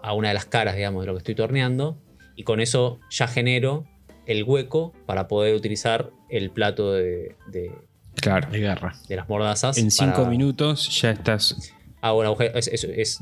a 0.02 0.14
una 0.14 0.28
de 0.30 0.34
las 0.34 0.46
caras, 0.46 0.76
digamos, 0.76 1.02
de 1.04 1.08
lo 1.08 1.14
que 1.14 1.20
estoy 1.20 1.36
torneando 1.36 1.98
y 2.36 2.44
con 2.44 2.60
eso 2.60 3.00
ya 3.10 3.28
genero 3.28 3.86
el 4.26 4.44
hueco 4.44 4.94
para 5.06 5.28
poder 5.28 5.56
utilizar 5.56 6.12
el 6.30 6.52
plato 6.52 6.94
de, 6.94 7.36
de- 7.48 7.72
Claro. 8.16 8.50
De 8.50 8.60
garra. 8.62 8.96
de 9.08 9.16
las 9.16 9.28
mordazas. 9.28 9.78
En 9.78 9.92
5 9.92 10.14
para- 10.14 10.30
minutos 10.30 11.02
ya 11.02 11.12
estás. 11.12 11.74
hago 12.02 12.20
un 12.20 12.26
agujero. 12.26 12.58
Es, 12.58 12.68
es- 12.68 12.84
es- 12.84 13.20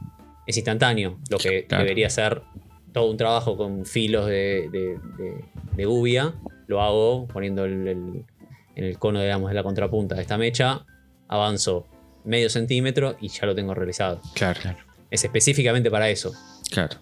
es 0.47 0.57
instantáneo. 0.57 1.19
Lo 1.29 1.37
que 1.37 1.65
Claro. 1.65 1.83
debería 1.83 2.09
ser 2.09 2.41
todo 2.93 3.09
un 3.09 3.17
trabajo 3.17 3.55
con 3.57 3.85
filos 3.85 4.25
de, 4.27 4.69
de, 4.71 4.99
de- 5.17 5.45
de 5.75 5.85
gubia, 5.85 6.33
lo 6.67 6.81
hago 6.81 7.27
poniendo 7.27 7.63
el, 7.65 7.87
el- 7.87 8.25
en 8.75 8.83
el 8.83 8.97
cono, 8.99 9.21
digamos, 9.21 9.49
de 9.49 9.55
la 9.55 9.63
contrapunta 9.63 10.15
de 10.15 10.21
esta 10.21 10.37
mecha. 10.37 10.85
Avanzo 11.27 11.87
medio 12.25 12.49
centímetro 12.49 13.15
y 13.21 13.29
ya 13.29 13.45
lo 13.45 13.55
tengo 13.55 13.73
realizado. 13.73 14.21
Claro. 14.35 14.59
Es 15.09 15.23
específicamente 15.23 15.89
para 15.89 16.09
eso. 16.09 16.33
Claro. 16.71 16.97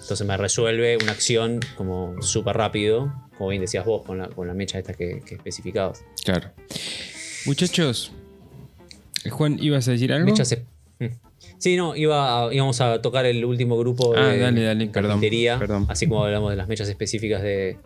Entonces 0.00 0.26
me 0.26 0.36
resuelve 0.36 0.96
una 1.02 1.12
acción 1.12 1.60
como 1.76 2.20
súper 2.22 2.56
rápido, 2.56 3.12
como 3.36 3.50
bien 3.50 3.60
decías 3.62 3.84
vos, 3.84 4.02
con 4.06 4.18
la, 4.18 4.28
con 4.28 4.46
la 4.46 4.54
mecha 4.54 4.78
esta 4.78 4.94
que, 4.94 5.22
que 5.26 5.34
especificabas. 5.36 6.04
Claro. 6.24 6.50
Muchachos, 7.46 8.12
Juan, 9.30 9.58
¿ibas 9.60 9.86
a 9.88 9.92
decir 9.92 10.12
algo? 10.12 10.26
Mecha 10.26 10.44
se- 10.44 10.64
Mm. 10.98 11.06
Sí, 11.58 11.76
no, 11.76 11.94
iba 11.94 12.46
a- 12.48 12.54
íbamos 12.54 12.80
a 12.80 13.02
tocar 13.02 13.26
el 13.26 13.44
último 13.44 13.76
grupo 13.78 14.14
de 14.14 14.18
Ah, 14.20 14.36
dale, 14.36 14.62
dale, 14.62 14.86
perdón, 14.86 15.10
carpintería, 15.10 15.58
perdón. 15.58 15.86
así 15.90 16.06
como 16.06 16.24
hablamos 16.24 16.50
de 16.50 16.56
las 16.56 16.68
mechas 16.68 16.88
específicas 16.88 17.42
de 17.42 17.76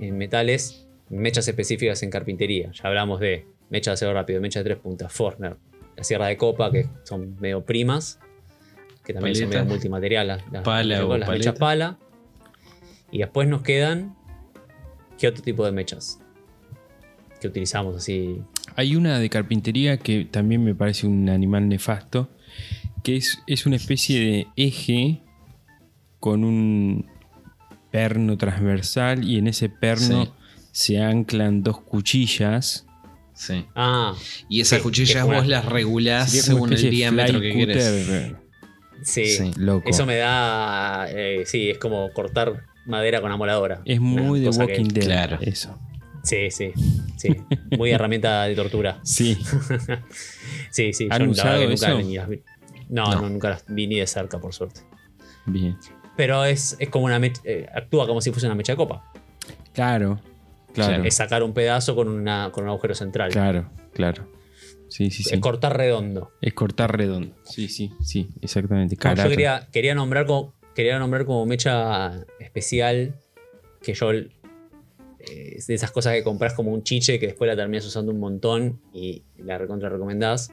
en 0.00 0.16
metales, 0.16 0.86
mechas 1.10 1.46
específicas 1.46 2.02
en 2.02 2.08
carpintería. 2.10 2.72
Ya 2.72 2.88
hablamos 2.88 3.20
de 3.20 3.44
mecha 3.68 3.90
de 3.90 3.94
acero 3.94 4.14
rápido, 4.14 4.40
mecha 4.40 4.60
de 4.60 4.64
tres 4.64 4.78
puntas, 4.78 5.12
Forner, 5.12 5.56
la 5.96 6.02
sierra 6.04 6.28
de 6.28 6.38
copa, 6.38 6.70
que 6.72 6.86
son 7.04 7.36
medio 7.40 7.62
primas, 7.64 8.18
que 9.04 9.12
también 9.12 9.36
son 9.36 9.48
medio 9.50 9.64
multimaterial, 9.66 10.26
las, 10.26 10.42
las- 10.50 10.62
Pala 10.62 10.94
las 11.18 11.28
o 11.28 11.32
mechas 11.32 11.54
pala. 11.58 11.98
Y 13.10 13.18
después 13.18 13.46
nos 13.48 13.60
quedan, 13.62 14.16
¿qué 15.20 15.28
otro 15.28 15.42
tipo 15.42 15.64
de 15.64 15.70
mechas? 15.72 16.18
Que 17.40 17.48
utilizamos 17.48 17.96
así. 17.96 18.40
Hay 18.76 18.96
una 18.96 19.18
de 19.18 19.30
carpintería 19.30 19.98
que 19.98 20.24
también 20.24 20.64
me 20.64 20.74
parece 20.74 21.06
un 21.06 21.28
animal 21.28 21.68
nefasto, 21.68 22.28
que 23.04 23.16
es, 23.16 23.38
es 23.46 23.66
una 23.66 23.76
especie 23.76 24.18
de 24.20 24.46
eje 24.56 25.22
con 26.18 26.44
un 26.44 27.06
perno 27.90 28.36
transversal 28.36 29.24
y 29.24 29.38
en 29.38 29.46
ese 29.46 29.68
perno 29.68 30.24
Sí. 30.26 30.30
se 30.72 31.02
anclan 31.02 31.62
dos 31.62 31.80
cuchillas. 31.80 32.86
Sí. 33.34 33.64
Ah, 33.74 34.14
Y 34.48 34.60
esas 34.60 34.78
Sí, 34.78 34.82
cuchillas 34.82 35.24
vos 35.24 35.46
las 35.46 35.64
regulás 35.64 36.30
según 36.30 36.72
el 36.74 36.90
diámetro 36.90 37.40
que 37.40 37.52
cutter, 37.54 38.36
sí. 39.02 39.26
Sí. 39.26 39.50
Loco. 39.56 39.88
Eso 39.88 40.04
me 40.04 40.16
da. 40.16 41.06
eh, 41.10 41.44
sí, 41.46 41.70
es 41.70 41.78
como 41.78 42.10
cortar 42.12 42.66
madera 42.86 43.20
con 43.20 43.30
amoladora. 43.32 43.82
Es 43.84 44.00
muy 44.00 44.40
de 44.40 44.46
cosa 44.46 44.66
que- 44.66 44.72
Walking 44.72 44.88
Dead. 44.94 45.04
claro. 45.04 45.38
Eso. 45.40 45.78
Sí, 46.22 46.50
sí. 46.50 46.72
Sí. 47.16 47.28
Muy 47.78 47.90
herramienta 47.92 48.44
de 48.44 48.54
tortura. 48.54 49.00
Sí. 49.02 49.38
Sí, 50.70 50.92
sí. 50.92 51.08
¿Han 51.10 51.24
yo 51.24 51.30
usado 51.30 51.60
nunca 51.68 51.72
eso? 51.74 51.98
ni 51.98 52.16
las 52.16 52.28
vi. 52.28 52.42
No, 52.88 53.06
No. 53.06 53.22
no, 53.22 53.28
nunca 53.30 53.50
las 53.50 53.64
vi 53.68 53.86
ni 53.86 53.98
de 53.98 54.06
cerca, 54.06 54.38
por 54.40 54.52
suerte. 54.54 54.80
Bien. 55.46 55.76
Pero 56.16 56.44
es, 56.44 56.76
es 56.78 56.88
como 56.90 57.06
una 57.06 57.18
mecha. 57.18 57.40
eh, 57.44 57.66
actúa 57.74 58.06
como 58.06 58.20
si 58.20 58.30
fuese 58.30 58.46
una 58.46 58.54
mecha 58.54 58.72
de 58.72 58.76
copa. 58.76 59.10
Claro. 59.72 60.20
Claro. 60.74 61.02
Es 61.04 61.14
sacar 61.16 61.42
un 61.42 61.52
pedazo 61.52 61.96
con, 61.96 62.08
una, 62.08 62.50
con 62.52 62.64
un 62.64 62.70
agujero 62.70 62.94
central. 62.94 63.30
Claro. 63.32 63.70
Claro. 63.92 64.28
Sí, 64.88 65.10
sí, 65.10 65.22
sí. 65.24 65.34
Es 65.34 65.40
cortar 65.40 65.76
redondo. 65.76 66.32
Es 66.40 66.52
cortar 66.52 66.96
redondo. 66.96 67.34
Sí, 67.44 67.68
sí, 67.68 67.92
sí, 68.02 68.28
exactamente. 68.40 68.96
No, 69.02 69.14
yo 69.14 69.28
quería, 69.28 69.68
quería, 69.72 69.94
nombrar 69.94 70.26
como, 70.26 70.52
quería 70.74 70.98
nombrar 70.98 71.24
como 71.24 71.46
mecha 71.46 72.24
especial 72.38 73.14
que 73.82 73.94
yo. 73.94 74.12
eh, 74.12 74.28
es 75.18 75.66
de 75.66 75.74
esas 75.74 75.90
cosas 75.90 76.14
que 76.14 76.22
compras 76.22 76.54
como 76.54 76.72
un 76.72 76.82
chiche 76.82 77.18
que 77.18 77.26
después 77.26 77.48
la 77.48 77.56
terminas 77.56 77.84
usando 77.86 78.12
un 78.12 78.20
montón 78.20 78.80
y 78.92 79.22
la 79.38 79.58
recontra 79.58 79.88
recomendás. 79.88 80.50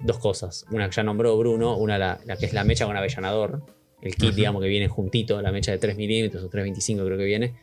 Dos 0.00 0.18
cosas. 0.18 0.66
Una 0.70 0.88
que 0.88 0.96
ya 0.96 1.02
nombró 1.02 1.36
Bruno, 1.38 1.76
una 1.76 1.98
la, 1.98 2.20
la 2.24 2.36
que 2.36 2.46
es 2.46 2.52
la 2.52 2.64
mecha 2.64 2.86
con 2.86 2.96
avellanador. 2.96 3.62
El 4.02 4.16
kit, 4.16 4.34
digamos, 4.34 4.60
que 4.60 4.68
viene 4.68 4.86
juntito, 4.86 5.40
la 5.40 5.50
mecha 5.50 5.72
de 5.72 5.78
3 5.78 5.96
milímetros 5.96 6.44
o 6.44 6.50
3.25 6.50 7.04
creo 7.06 7.16
que 7.16 7.24
viene. 7.24 7.54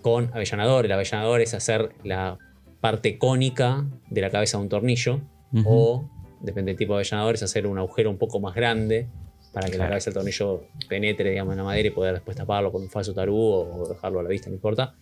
Con 0.00 0.30
avellanador. 0.32 0.84
El 0.84 0.92
avellanador 0.92 1.40
es 1.40 1.54
hacer 1.54 1.90
la 2.04 2.38
parte 2.80 3.18
cónica 3.18 3.86
de 4.08 4.20
la 4.20 4.30
cabeza 4.30 4.58
de 4.58 4.62
un 4.62 4.68
tornillo. 4.68 5.20
O, 5.64 6.08
depende 6.40 6.70
del 6.70 6.78
tipo 6.78 6.92
de 6.92 6.98
avellanador, 7.00 7.34
es 7.34 7.42
hacer 7.42 7.66
un 7.66 7.78
agujero 7.78 8.10
un 8.10 8.18
poco 8.18 8.40
más 8.40 8.54
grande 8.54 9.08
para 9.52 9.68
que 9.68 9.76
la 9.76 9.88
cabeza 9.88 10.10
del 10.10 10.14
tornillo 10.14 10.64
penetre 10.88 11.30
digamos, 11.30 11.52
en 11.52 11.58
la 11.58 11.64
madera 11.64 11.88
y 11.88 11.90
poder 11.90 12.14
después 12.14 12.36
taparlo 12.36 12.72
con 12.72 12.82
un 12.82 12.90
falso 12.90 13.12
tarú 13.12 13.36
o 13.36 13.88
dejarlo 13.88 14.20
a 14.20 14.22
la 14.22 14.28
vista, 14.28 14.48
no 14.48 14.54
importa. 14.54 14.94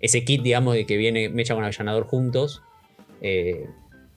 Ese 0.00 0.24
kit, 0.24 0.42
digamos, 0.42 0.74
de 0.74 0.84
que 0.84 0.96
viene 0.96 1.28
mecha 1.28 1.54
con 1.54 1.62
avellanador 1.62 2.06
juntos, 2.06 2.62
eh, 3.20 3.66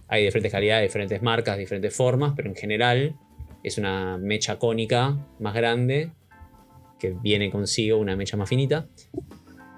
hay 0.07 0.23
diferentes 0.23 0.51
calidades, 0.51 0.89
diferentes 0.89 1.21
marcas, 1.21 1.57
diferentes 1.57 1.95
formas, 1.95 2.33
pero 2.35 2.49
en 2.49 2.55
general 2.55 3.15
es 3.63 3.77
una 3.77 4.17
mecha 4.17 4.57
cónica 4.57 5.17
más 5.39 5.53
grande 5.53 6.11
que 6.99 7.11
viene 7.11 7.51
consigo 7.51 7.97
una 7.97 8.15
mecha 8.15 8.37
más 8.37 8.49
finita. 8.49 8.87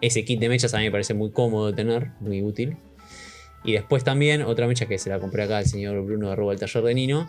Ese 0.01 0.23
kit 0.23 0.39
de 0.39 0.49
mechas 0.49 0.73
a 0.73 0.77
mí 0.77 0.83
me 0.83 0.91
parece 0.91 1.13
muy 1.13 1.31
cómodo 1.31 1.67
de 1.67 1.73
tener, 1.73 2.11
muy 2.19 2.41
útil. 2.41 2.77
Y 3.67 3.73
después 3.73 4.03
también 4.03 4.41
otra 4.43 4.65
mecha 4.65 4.85
que 4.87 4.97
se 4.97 5.09
la 5.09 5.19
compré 5.19 5.43
acá 5.43 5.57
al 5.57 5.65
señor 5.65 6.01
Bruno 6.05 6.27
de 6.27 6.33
Arroba 6.33 6.53
el 6.53 6.59
Taller 6.59 6.83
de 6.83 6.93
Nino 6.95 7.27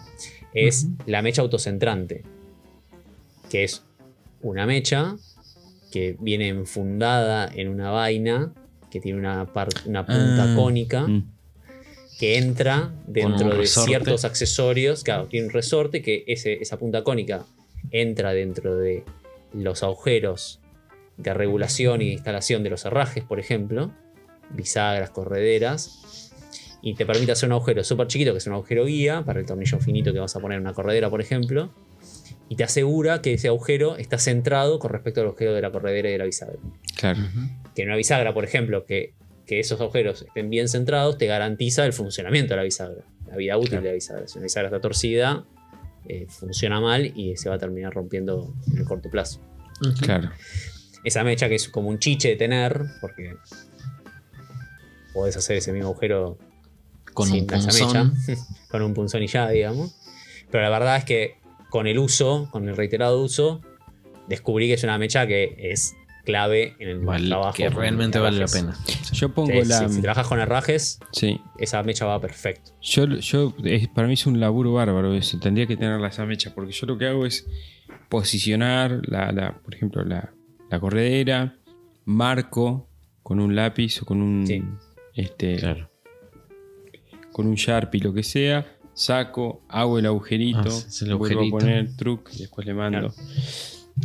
es 0.55 0.87
la 1.05 1.21
mecha 1.21 1.43
autocentrante. 1.43 2.23
Que 3.51 3.65
es 3.65 3.83
una 4.41 4.65
mecha 4.65 5.17
que 5.91 6.17
viene 6.21 6.49
enfundada 6.49 7.51
en 7.53 7.69
una 7.69 7.91
vaina 7.91 8.53
que 8.91 9.01
tiene 9.01 9.19
una, 9.19 9.43
una 9.87 10.07
punta 10.07 10.45
Ah, 10.45 10.55
cónica 10.55 11.07
mm. 11.09 11.29
que 12.21 12.39
entra 12.39 12.93
dentro 13.07 13.49
de 13.49 13.57
resorte. 13.57 13.89
ciertos 13.89 14.25
accesorios. 14.25 15.03
Claro, 15.03 15.27
tiene 15.27 15.47
un 15.49 15.53
resorte 15.53 16.03
que 16.03 16.23
ese- 16.29 16.63
esa 16.63 16.79
punta 16.79 17.03
cónica 17.03 17.45
entra 17.91 18.33
dentro 18.33 18.77
de 18.77 19.03
los 19.53 19.83
agujeros 19.83 20.61
de 21.17 21.35
regulación 21.35 22.01
y 22.01 22.07
de 22.07 22.13
instalación 22.13 22.63
de 22.63 22.71
los 22.71 22.85
herrajes, 22.85 23.25
por 23.25 23.41
ejemplo, 23.41 23.91
bisagras, 24.51 25.11
correderas, 25.11 26.28
y 26.83 26.95
te 26.95 27.05
permite 27.07 27.33
hacer 27.33 27.49
un 27.49 27.55
agujero 27.55 27.83
súper 27.85 28.07
chiquito, 28.07 28.33
que 28.33 28.39
es 28.39 28.47
un 28.47 28.53
agujero 28.55 28.85
guía, 28.85 29.23
para 29.25 29.41
el 29.41 29.47
tornillo 29.47 29.79
finito 29.81 30.13
que 30.13 30.19
vas 30.21 30.35
a 30.37 30.41
poner 30.41 30.57
en 30.57 30.63
una 30.63 30.73
corredera, 30.75 31.11
por 31.11 31.21
ejemplo, 31.21 31.73
y 32.49 32.57
te 32.57 32.65
asegura 32.65 33.21
que 33.21 33.35
ese 33.35 33.49
agujero 33.49 33.97
está 33.97 34.19
centrado 34.19 34.79
con 34.79 34.91
respecto 34.93 35.21
al 35.21 35.27
agujero 35.29 35.55
de 35.55 35.61
la 35.63 35.71
corredera 35.71 36.09
y 36.09 36.13
de 36.13 36.19
la 36.19 36.25
bisagra. 36.25 36.57
Claro. 36.97 37.21
Que 37.75 37.83
en 37.83 37.89
una 37.89 37.97
bisagra, 37.97 38.33
por 38.33 38.45
ejemplo, 38.45 38.85
que, 38.87 39.13
que 39.47 39.61
esos 39.61 39.81
agujeros 39.81 40.23
estén 40.23 40.49
bien 40.51 40.69
centrados, 40.69 41.19
te 41.19 41.27
garantiza 41.27 41.85
el 41.85 41.93
funcionamiento 41.93 42.55
de 42.55 42.57
la 42.59 42.63
bisagra, 42.63 43.05
la 43.27 43.37
vida 43.37 43.57
útil 43.59 43.71
Claro. 43.71 43.83
de 43.83 43.89
la 43.91 43.95
bisagra. 43.95 44.29
Si 44.29 44.39
una 44.39 44.45
bisagra 44.45 44.69
está 44.69 44.81
torcida, 44.81 45.45
eh, 46.07 46.27
funciona 46.29 46.81
mal 46.81 47.13
y 47.15 47.37
se 47.37 47.49
va 47.51 47.57
a 47.57 47.59
terminar 47.59 47.93
rompiendo 47.93 48.55
en 48.73 48.79
el 48.79 48.85
corto 48.85 49.11
plazo. 49.11 49.41
Claro. 50.01 50.31
Esa 51.05 51.23
mecha 51.25 51.49
que 51.49 51.57
es 51.57 51.69
como 51.69 51.89
un 51.91 51.99
chiche 51.99 52.29
de 52.31 52.37
tener, 52.37 52.83
porque 53.01 53.35
podés 55.13 55.37
hacer 55.37 55.57
ese 55.57 55.73
mismo 55.73 55.89
agujero 55.91 56.39
Con 57.19 57.29
sin 57.29 57.41
un 57.43 57.47
punzón. 57.47 58.13
mecha, 58.27 58.43
con 58.71 58.83
un 58.83 58.95
punzón 58.95 59.23
y 59.23 59.27
ya, 59.27 59.49
digamos. 59.49 59.95
Pero 60.51 60.63
la 60.65 60.71
verdad 60.71 60.97
es 60.97 61.05
que 61.05 61.37
con 61.71 61.87
el 61.87 61.99
uso, 61.99 62.49
con 62.51 62.69
el 62.69 62.77
reiterado 62.77 63.23
uso, 63.23 63.61
descubrí 64.29 64.67
que 64.69 64.75
es 64.75 64.85
una 64.85 64.97
mecha 64.99 65.27
que 65.27 65.57
es 65.71 65.95
clave 66.25 66.75
en 66.79 66.89
el 66.89 66.99
Vale, 67.01 67.29
trabajo. 67.29 67.55
que 67.57 67.71
realmente 67.71 68.19
vale 68.19 68.39
la 68.39 68.47
pena. 68.47 68.77
Yo 69.13 69.33
pongo 69.33 69.51
Sí, 69.63 69.65
la. 69.69 69.89
si 69.89 70.01
trabajas 70.03 70.27
con 70.27 70.39
herrajes, 70.39 71.01
Sí. 71.13 71.41
esa 71.59 71.83
mecha 71.83 72.05
va 72.05 72.21
perfecto. 72.21 72.73
Yo, 72.83 73.07
yo 73.07 73.55
es- 73.65 73.89
para 73.89 74.07
mí 74.09 74.15
es 74.15 74.27
un 74.27 74.39
laburo 74.39 74.75
bárbaro 74.75 75.15
eso. 75.15 75.39
Tendría 75.39 75.67
que 75.67 75.77
tenerla 75.77 76.09
esa 76.09 76.27
mecha. 76.27 76.55
Porque 76.55 76.73
yo 76.73 76.87
lo 76.87 76.99
que 76.99 77.07
hago 77.07 77.25
es 77.25 77.47
posicionar, 78.09 79.01
la, 79.07 79.33
la- 79.33 79.59
por 79.59 79.75
ejemplo, 79.75 80.05
la, 80.05 80.33
la 80.71 80.81
corredera, 80.81 81.57
marco 82.05 82.89
con 83.23 83.41
un 83.41 83.55
lápiz 83.57 84.03
o 84.03 84.07
con 84.07 84.21
un. 84.23 84.47
Sí. 84.47 84.63
Este, 85.15 85.57
Claro. 85.57 85.91
Con 87.39 87.47
un 87.47 87.55
Sharpie, 87.55 88.01
lo 88.01 88.13
que 88.13 88.25
sea. 88.25 88.67
Saco, 88.95 89.63
hago 89.69 90.01
el 90.01 90.07
agujerito, 90.07 90.59
Ah, 90.59 90.67
es 90.89 91.03
el 91.03 91.15
vuelvo 91.15 91.37
agujerito. 91.43 91.57
a 91.57 91.61
poner 91.61 91.97
truc 91.97 92.31
y 92.35 92.39
después 92.39 92.67
le 92.67 92.75
mando. 92.75 93.15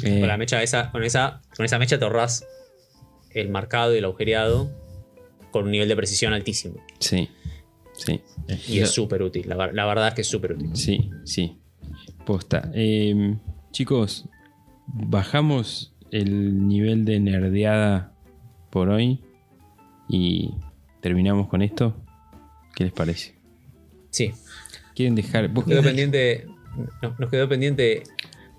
Eh, 0.03 0.19
Con 0.19 0.27
la 0.27 0.37
mecha 0.37 0.61
esa, 0.61 0.91
con 0.91 1.03
esa, 1.03 1.41
con 1.57 1.65
esa 1.65 1.79
mecha 1.79 1.97
te 1.97 2.05
ahorras 2.05 2.45
el 3.31 3.49
marcado 3.49 3.95
y 3.95 3.97
el 3.97 4.05
agujereado 4.05 4.69
con 5.51 5.63
un 5.65 5.71
nivel 5.71 5.87
de 5.89 5.95
precisión 5.95 6.31
altísimo. 6.33 6.75
sí, 6.99 7.27
sí. 7.93 8.21
Y 8.67 8.77
es 8.81 8.91
súper 8.91 9.23
útil. 9.23 9.49
La, 9.49 9.55
ver- 9.55 9.73
la 9.73 9.87
verdad 9.87 10.09
es 10.09 10.13
que 10.13 10.21
es 10.21 10.27
súper 10.27 10.53
útil. 10.53 10.69
Sí, 10.75 11.09
sí. 11.25 11.57
Posta. 12.27 12.69
Eh, 12.75 13.35
chicos, 13.71 14.25
bajamos 14.85 15.95
el 16.11 16.67
nivel 16.67 17.03
de 17.03 17.19
nerdeada 17.19 18.13
por 18.69 18.89
hoy 18.89 19.21
y 20.07 20.51
terminamos 21.01 21.47
con 21.47 21.63
esto. 21.63 21.95
¿Qué 22.75 22.83
les 22.85 22.93
parece? 22.93 23.35
Sí. 24.09 24.33
¿Quieren 24.95 25.15
dejar? 25.15 25.47
vos 25.49 25.65
Quedó 25.65 25.81
querés- 25.81 25.85
pendiente, 25.85 26.45
no- 27.01 27.15
nos 27.17 27.29
quedó 27.29 27.47
pendiente 27.49 28.03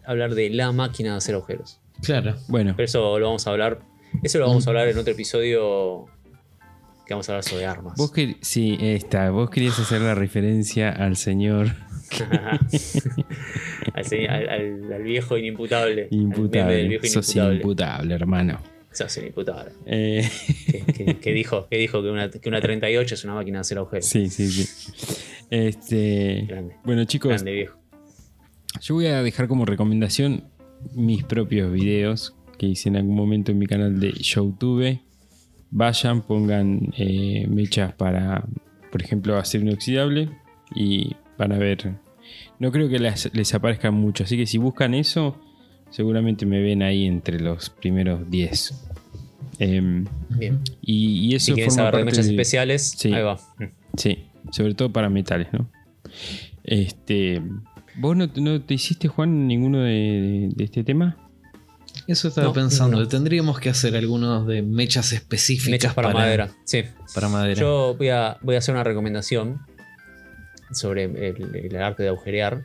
hablar 0.07 0.35
de 0.35 0.51
la 0.51 0.73
máquina 0.73 1.13
de 1.13 1.17
hacer 1.19 1.35
agujeros. 1.35 1.81
Claro. 2.03 2.37
Bueno, 2.49 2.75
Pero 2.77 2.85
eso 2.85 3.19
lo 3.19 3.27
vamos 3.27 3.47
a 3.47 3.51
hablar. 3.51 3.81
Eso 4.23 4.39
lo 4.39 4.47
vamos 4.49 4.67
a 4.67 4.71
hablar 4.71 4.89
en 4.89 4.99
otro 4.99 5.13
episodio 5.13 6.07
que 7.07 7.15
vamos 7.15 7.29
a 7.29 7.33
hablar 7.33 7.45
sobre 7.45 7.67
armas. 7.67 7.95
vos 7.97 8.11
que 8.13 8.37
sí, 8.41 8.77
está. 8.81 9.31
Vos 9.31 9.51
querías 9.51 9.79
hacer 9.79 10.01
la 10.01 10.15
referencia 10.15 10.91
al 10.91 11.17
señor 11.17 11.69
al, 13.95 14.05
al- 14.29 14.49
al- 14.49 14.93
al 14.93 15.03
viejo 15.03 15.37
inimputable. 15.37 16.05
Al 16.05 16.11
meme 16.11 16.25
imputable. 16.25 16.75
del 16.77 16.89
viejo 16.89 17.07
Sos 17.07 17.27
inimputable. 17.35 17.57
imputable, 17.57 18.15
hermano. 18.15 18.61
Sos 18.95 19.17
inimputable. 19.19 19.73
Eh, 19.87 20.29
que, 20.67 20.93
que- 20.93 21.15
que 21.19 21.33
dijo, 21.33 21.67
que, 21.69 21.77
dijo 21.77 22.01
que, 22.03 22.09
una, 22.11 22.31
que 22.31 22.49
una 22.49 22.61
38 22.61 23.15
es 23.15 23.25
una 23.25 23.35
máquina 23.35 23.59
de 23.59 23.61
hacer 23.63 23.79
agujeros. 23.79 24.07
sí, 24.07 24.29
sí, 24.29 24.49
sí. 24.49 24.93
Este, 25.51 26.45
Grande. 26.49 26.77
bueno, 26.85 27.05
chicos, 27.05 27.31
Grande 27.31 27.53
viejo. 27.53 27.79
Yo 28.81 28.95
voy 28.95 29.07
a 29.07 29.23
dejar 29.23 29.47
como 29.49 29.65
recomendación 29.65 30.45
mis 30.95 31.25
propios 31.25 31.73
videos 31.73 32.35
que 32.59 32.67
hice 32.67 32.89
en 32.89 32.97
algún 32.97 33.15
momento 33.17 33.53
en 33.53 33.59
mi 33.59 33.67
canal 33.67 33.99
de 34.01 34.13
YouTube. 34.13 35.01
Vayan, 35.71 36.23
pongan 36.23 36.93
eh, 36.97 37.47
mechas 37.49 37.93
para, 37.95 38.45
por 38.93 39.03
ejemplo, 39.03 39.37
acero 39.37 39.65
inoxidable 39.65 40.31
y 40.75 41.17
van 41.37 41.53
a 41.53 41.59
ver. 41.59 41.95
No 42.59 42.71
creo 42.73 42.89
que 42.89 42.99
les, 42.99 43.33
les 43.35 43.55
aparezca 43.55 43.91
mucho, 43.91 44.25
así 44.25 44.37
que 44.37 44.47
si 44.47 44.59
buscan 44.59 44.95
eso, 44.95 45.41
seguramente 45.95 46.45
me 46.45 46.61
ven 46.61 46.83
ahí 46.83 47.07
entre 47.07 47.39
los 47.39 47.71
primeros 47.71 48.29
10. 48.31 48.75
Em, 49.61 50.05
Bien. 50.31 50.61
y, 50.83 51.29
y 51.31 51.35
eso 51.37 51.47
Si 51.47 51.53
quieren 51.53 51.71
forma 51.71 51.85
saber 51.85 51.93
de 51.93 51.99
parte 51.99 52.05
mechas 52.11 52.27
de- 52.27 52.33
especiales, 52.33 52.83
Sí. 52.99 53.15
ahí 53.15 53.23
va. 53.23 53.39
Sí, 53.97 54.25
sobre 54.51 54.75
todo 54.75 54.93
para 54.93 55.09
metales, 55.09 55.49
¿no? 55.53 55.71
Este. 56.65 57.41
¿Vos 57.97 58.17
no, 58.17 58.29
no 58.37 58.61
te 58.63 58.75
hiciste, 58.75 59.07
Juan, 59.07 59.47
ninguno 59.47 59.79
de, 59.83 60.51
de 60.55 60.65
este 60.65 60.83
tema? 60.83 61.17
Eso 62.09 62.27
estaba 62.27 62.49
No, 62.49 62.53
pensando. 62.53 62.99
no. 62.99 63.07
Tendríamos 63.07 63.61
que 63.61 63.69
hacer 63.71 63.95
algunos 63.97 64.47
de 64.49 64.63
mechas 64.63 65.13
específicas 65.13 65.71
Mechas 65.71 65.95
para, 65.95 66.11
madera. 66.13 66.51
Sí. 66.65 66.83
Para 67.15 67.29
madera. 67.29 67.61
Yo 67.61 67.95
voy 67.97 68.09
a, 68.09 68.39
voy 68.43 68.57
a 68.57 68.59
hacer 68.59 68.75
una 68.75 68.83
recomendación 68.83 69.61
sobre 70.73 71.05
el, 71.05 71.55
el 71.55 71.77
arte 71.77 72.03
de 72.03 72.09
agujerear, 72.09 72.65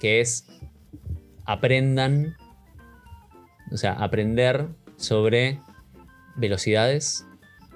que 0.00 0.20
es 0.20 0.46
aprendan, 1.44 2.34
o 3.70 3.76
sea, 3.76 3.92
aprender 3.92 4.66
sobre 4.96 5.60
velocidades, 6.36 7.26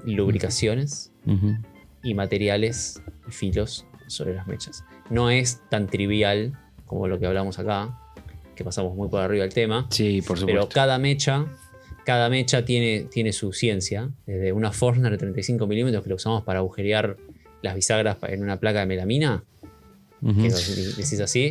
lubricaciones 0.04 1.12
Ujú. 1.26 1.56
y 2.02 2.14
materiales 2.14 3.02
y 3.28 3.32
filos 3.32 3.86
sobre 4.06 4.34
las 4.34 4.46
mechas. 4.46 4.84
No 5.08 5.30
es 5.30 5.60
tan 5.70 5.86
trivial 5.86 6.58
como 6.86 7.06
lo 7.08 7.18
que 7.18 7.26
hablamos 7.26 7.58
acá, 7.58 7.96
que 8.54 8.64
pasamos 8.64 8.94
muy 8.96 9.08
por 9.08 9.20
arriba 9.20 9.42
del 9.44 9.54
tema. 9.54 9.86
Sí, 9.90 10.20
por 10.22 10.38
Pero 10.38 10.48
supuesto. 10.62 10.68
cada 10.74 10.98
mecha, 10.98 11.46
cada 12.04 12.28
mecha 12.28 12.64
tiene, 12.64 13.06
tiene 13.10 13.32
su 13.32 13.52
ciencia. 13.52 14.10
Desde 14.26 14.52
una 14.52 14.72
Forstner 14.72 15.12
de 15.12 15.18
35 15.18 15.66
milímetros 15.66 16.02
que 16.02 16.10
lo 16.10 16.16
usamos 16.16 16.42
para 16.44 16.58
agujerear 16.58 17.16
las 17.62 17.74
bisagras 17.74 18.16
en 18.28 18.42
una 18.42 18.58
placa 18.58 18.80
de 18.80 18.86
melamina, 18.86 19.44
Ujú. 20.22 20.42
que 20.42 20.48
nos 20.48 20.76
de- 20.76 21.02
decís 21.02 21.20
así. 21.20 21.48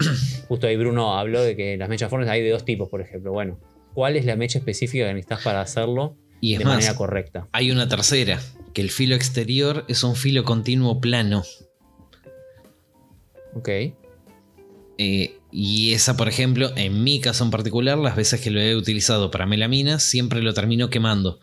Justo 0.48 0.68
ahí 0.68 0.76
Bruno 0.76 1.18
habló 1.18 1.41
de 1.41 1.56
que 1.56 1.78
las 1.78 1.90
mechas 1.90 2.10
Forstner 2.10 2.32
hay 2.34 2.44
de 2.44 2.49
dos 2.52 2.66
tipos, 2.66 2.90
por 2.90 3.02
ejemplo. 3.02 3.32
Bueno, 3.32 3.57
¿cuál 3.94 4.16
es 4.16 4.26
la 4.26 4.36
mecha 4.36 4.60
específica 4.60 5.06
que 5.06 5.14
necesitas 5.14 5.41
para 5.44 5.61
hacerlo 5.61 6.16
y 6.41 6.53
es 6.53 6.60
de 6.60 6.66
más, 6.66 6.76
manera 6.76 6.95
correcta? 6.95 7.48
hay 7.52 7.72
una 7.72 7.88
tercera, 7.88 8.40
que 8.74 8.82
el 8.82 8.90
filo 8.91 9.16
exterior 9.16 9.86
es 9.88 10.03
un 10.03 10.16
filo 10.16 10.44
continuo 10.44 10.99
plano. 11.02 11.44
Ok. 13.56 13.70
Eh, 15.02 15.38
y 15.52 15.94
esa, 15.94 16.18
por 16.18 16.28
ejemplo, 16.28 16.72
en 16.76 17.03
mi 17.03 17.22
caso 17.22 17.44
en 17.44 17.52
particular, 17.52 17.98
las 17.98 18.16
veces 18.16 18.41
que 18.41 18.52
lo 18.52 18.60
he 18.60 18.76
utilizado 18.76 19.32
para 19.32 19.45
melamina, 19.45 19.99
siempre 19.99 20.41
lo 20.41 20.53
termino 20.53 20.90
quemando. 20.90 21.40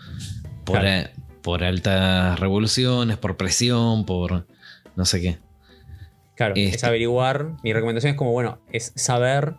Por, 0.65 0.81
Claro. 0.81 1.09
a- 1.09 1.43
por 1.43 1.65
altas 1.65 2.39
revoluciones, 2.39 3.17
por 3.19 3.37
presión, 3.37 4.05
por 4.05 4.47
no 4.95 5.05
sé 5.05 5.21
qué. 5.21 5.39
Claro, 6.37 6.55
es 6.57 6.75
Este- 6.75 6.87
averiguar. 6.87 7.53
Mi 7.63 7.73
recomendación 7.73 8.11
es 8.13 8.17
como, 8.19 8.33
bueno, 8.33 8.61
es 8.73 8.93
saber 8.95 9.55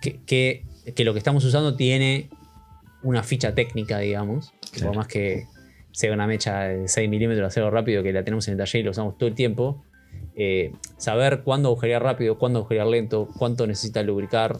que, 0.00 0.64
que- 0.94 1.04
lo 1.04 1.12
que 1.12 1.18
estamos 1.18 1.44
usando 1.44 1.76
tiene 1.76 2.28
una 3.02 3.22
ficha 3.22 3.54
técnica, 3.54 3.98
digamos. 3.98 4.52
Claro. 4.72 4.88
Por 4.88 4.96
más 4.96 5.06
que 5.08 5.46
sea 5.92 6.12
una 6.12 6.26
mecha 6.26 6.60
de 6.62 6.88
6 6.88 7.08
milímetros 7.08 7.42
de 7.42 7.46
acero 7.46 7.70
rápido 7.70 8.02
que 8.02 8.12
la 8.12 8.24
tenemos 8.24 8.48
en 8.48 8.52
el 8.52 8.58
taller 8.58 8.80
y 8.80 8.84
lo 8.84 8.90
usamos 8.90 9.16
todo 9.18 9.28
el 9.28 9.34
tiempo. 9.34 9.82
eh, 10.36 10.72
saber 10.96 11.42
cuándo 11.44 11.68
agujerear 11.68 12.02
rápido, 12.02 12.38
cuándo 12.38 12.60
agujerear 12.60 12.86
lento, 12.88 13.28
cuánto 13.38 13.66
necesita 13.68 14.02
lubricar, 14.02 14.58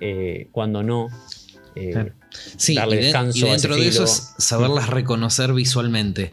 eh, 0.00 0.48
cuándo 0.52 0.82
no. 0.82 1.08
eh, 1.74 1.90
Claro. 1.92 2.12
Sí, 2.56 2.74
darle 2.74 2.94
y, 2.96 2.98
de- 2.98 3.04
descanso 3.04 3.38
y 3.38 3.42
a 3.42 3.54
ese 3.54 3.68
dentro 3.68 3.76
de 3.82 3.88
eso 3.88 3.92
filo. 4.00 4.04
es 4.06 4.34
saberlas 4.38 4.88
reconocer 4.88 5.52
visualmente. 5.52 6.32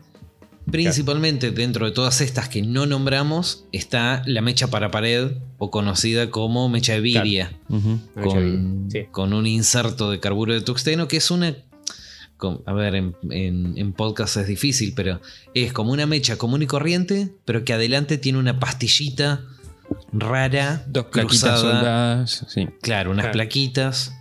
Principalmente 0.71 1.51
dentro 1.51 1.85
de 1.85 1.91
todas 1.91 2.21
estas 2.21 2.47
que 2.49 2.61
no 2.61 2.85
nombramos 2.85 3.65
está 3.71 4.21
la 4.25 4.41
mecha 4.41 4.67
para 4.67 4.91
pared 4.91 5.33
o 5.57 5.69
conocida 5.71 6.29
como 6.29 6.69
mecha 6.69 6.93
de 6.93 7.01
viria. 7.01 7.51
Con, 7.67 8.87
de- 8.89 9.01
sí. 9.01 9.07
con 9.11 9.33
un 9.33 9.45
inserto 9.45 10.09
de 10.09 10.19
carburo 10.19 10.53
de 10.53 10.61
tuxteno 10.61 11.07
que 11.07 11.17
es 11.17 11.29
una... 11.31 11.55
con- 12.37 12.61
a 12.65 12.73
ver, 12.73 12.95
en, 12.95 13.15
en- 13.29 13.77
en 13.77 13.93
podcast 13.93 14.37
es 14.37 14.47
difícil, 14.47 14.93
pero 14.95 15.19
es 15.53 15.73
como 15.73 15.91
una 15.91 16.05
mecha 16.05 16.37
común 16.37 16.61
y 16.61 16.67
corriente, 16.67 17.29
pero 17.45 17.65
que 17.65 17.73
adelante 17.73 18.17
tiene 18.17 18.39
una 18.39 18.59
pastillita 18.59 19.41
rara, 20.11 20.85
Dos 20.87 21.05
plaquitas 21.07 21.39
cruzada. 21.41 21.57
soldadas. 21.57 22.45
Sí. 22.47 22.67
Claro, 22.81 23.11
unas 23.11 23.23
Claro. 23.25 23.33
plaquitas. 23.33 24.13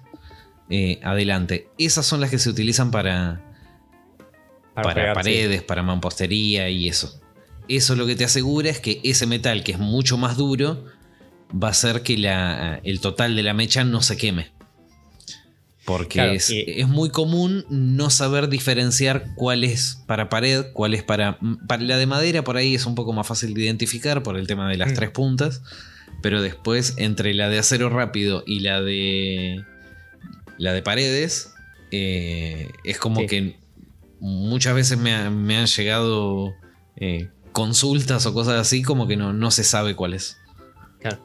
eh, 0.75 1.01
adelante. 1.03 1.69
Esas 1.79 2.07
son 2.07 2.21
las 2.23 2.31
que 2.31 2.39
se 2.39 2.49
utilizan 2.49 2.91
para, 2.91 3.43
para, 4.75 5.13
paredes, 5.15 5.63
para 5.63 5.83
mampostería 5.83 6.69
y 6.69 6.89
eso. 6.89 7.21
Eso 7.69 7.95
lo 7.97 8.07
que 8.07 8.17
te 8.17 8.25
asegura 8.25 8.71
es 8.71 8.81
que 8.81 9.01
ese 9.05 9.27
metal, 9.27 9.63
que 9.65 9.73
es 9.73 9.79
mucho 9.79 10.17
más 10.19 10.37
duro, 10.37 10.85
va 11.53 11.69
a 11.69 11.71
hacer 11.73 12.03
que 12.03 12.17
la- 12.19 12.81
el 12.83 13.01
total 13.01 13.37
de 13.37 13.43
la 13.43 13.55
mecha 13.55 13.85
no 13.85 14.03
se 14.03 14.17
queme. 14.17 14.51
Porque 15.85 16.15
Claro, 16.15 16.33
es, 16.33 16.49
y- 16.51 16.65
es 16.67 16.87
muy 16.87 17.11
común 17.11 17.65
no 17.69 18.09
saber 18.09 18.49
diferenciar 18.49 19.35
cuál 19.35 19.65
es 19.65 19.99
para 20.07 20.29
pared, 20.29 20.67
cuál 20.73 20.95
es 20.95 21.03
para, 21.03 21.39
para 21.67 21.83
la 21.83 21.97
de 21.99 22.07
madera. 22.07 22.45
Por 22.45 22.57
ahí 22.57 22.77
es 22.77 22.87
un 22.87 22.95
poco 22.95 23.13
más 23.13 23.27
fácil 23.27 23.53
de 23.53 23.63
identificar 23.63 24.23
por 24.23 24.37
el 24.37 24.47
tema 24.47 24.69
de 24.71 24.77
las 24.77 24.93
Mm. 24.93 24.95
tres 24.95 25.11
puntas. 25.11 25.63
Pero 26.23 26.41
después, 26.41 26.95
entre 26.99 27.35
la 27.35 27.49
de 27.49 27.59
acero 27.59 27.89
rápido 27.91 28.45
y 28.47 28.61
la 28.61 28.81
de. 28.81 29.65
La 30.59 30.73
de 30.73 30.83
paredes. 30.83 31.49
eh, 31.95 32.71
es 32.85 32.97
como 32.99 33.21
Sí. 33.21 33.27
que 33.27 33.57
muchas 34.23 34.75
veces 34.75 34.99
me, 34.99 35.15
ha- 35.15 35.31
me 35.31 35.57
han 35.57 35.67
llegado 35.67 36.53
eh, 36.97 37.29
consultas 37.53 38.25
o 38.27 38.33
cosas 38.33 38.55
así, 38.61 38.83
como 38.83 39.07
que 39.07 39.17
no, 39.17 39.33
no 39.33 39.51
se 39.51 39.65
sabe 39.65 39.95
cuál 39.97 40.15
es. 40.15 40.39
Claro. 41.01 41.19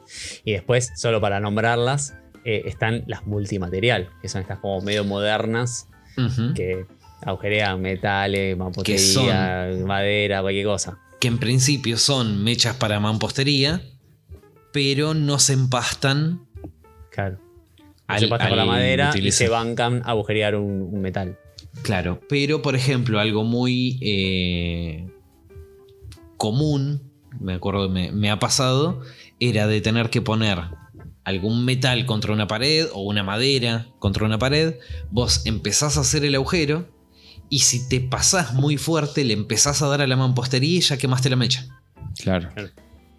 Y 0.44 0.52
después, 0.52 0.90
solo 0.96 1.20
para 1.20 1.38
nombrarlas, 1.40 2.14
eh, 2.44 2.62
están 2.66 3.04
las 3.06 3.26
multimaterial, 3.26 4.10
que 4.20 4.28
son 4.28 4.42
estas 4.42 4.58
como 4.58 4.80
medio 4.80 5.04
modernas, 5.04 5.86
que 6.56 6.84
agujerean 7.22 7.80
metales, 7.80 8.56
mampostería, 8.56 9.68
madera, 9.86 10.40
cualquier 10.42 10.66
cosa. 10.66 10.98
que 11.20 11.28
en 11.28 11.38
principio 11.38 11.96
son 11.96 12.42
mechas 12.42 12.74
para 12.76 12.98
mampostería, 12.98 13.80
pero 14.72 15.14
no 15.14 15.38
se 15.38 15.52
empastan. 15.52 16.44
Claro. 17.12 17.38
Al- 18.08 18.20
se 18.20 18.26
pasa 18.28 18.48
con 18.48 18.56
la 18.58 18.64
madera 18.64 19.12
y 19.16 19.30
se 19.32 19.48
bancan 19.48 20.02
a 20.04 20.10
agujerear 20.10 20.56
un, 20.56 20.82
un 20.92 21.00
metal. 21.00 21.38
Claro, 21.82 22.20
pero 22.28 22.62
por 22.62 22.74
ejemplo, 22.74 23.18
algo 23.18 23.44
muy 23.44 23.98
eh, 24.02 25.08
común, 26.36 27.02
me 27.40 27.54
acuerdo, 27.54 27.88
me, 27.88 28.12
me 28.12 28.30
ha 28.30 28.38
pasado, 28.38 29.00
era 29.40 29.66
de 29.66 29.80
tener 29.80 30.10
que 30.10 30.20
poner 30.20 30.58
algún 31.24 31.64
metal 31.64 32.06
contra 32.06 32.32
una 32.32 32.46
pared 32.46 32.86
o 32.92 33.02
una 33.02 33.22
madera 33.22 33.86
contra 33.98 34.24
una 34.24 34.38
pared. 34.38 34.76
Vos 35.10 35.42
empezás 35.44 35.98
a 35.98 36.00
hacer 36.00 36.24
el 36.24 36.34
agujero 36.34 36.88
y 37.50 37.60
si 37.60 37.88
te 37.88 38.00
pasás 38.00 38.54
muy 38.54 38.76
fuerte, 38.76 39.24
le 39.24 39.34
empezás 39.34 39.82
a 39.82 39.88
dar 39.88 40.00
a 40.00 40.06
la 40.06 40.16
mampostería 40.16 40.78
y 40.78 40.80
ya 40.80 40.96
quemaste 40.96 41.30
la 41.30 41.36
mecha. 41.36 41.66
Claro. 42.18 42.50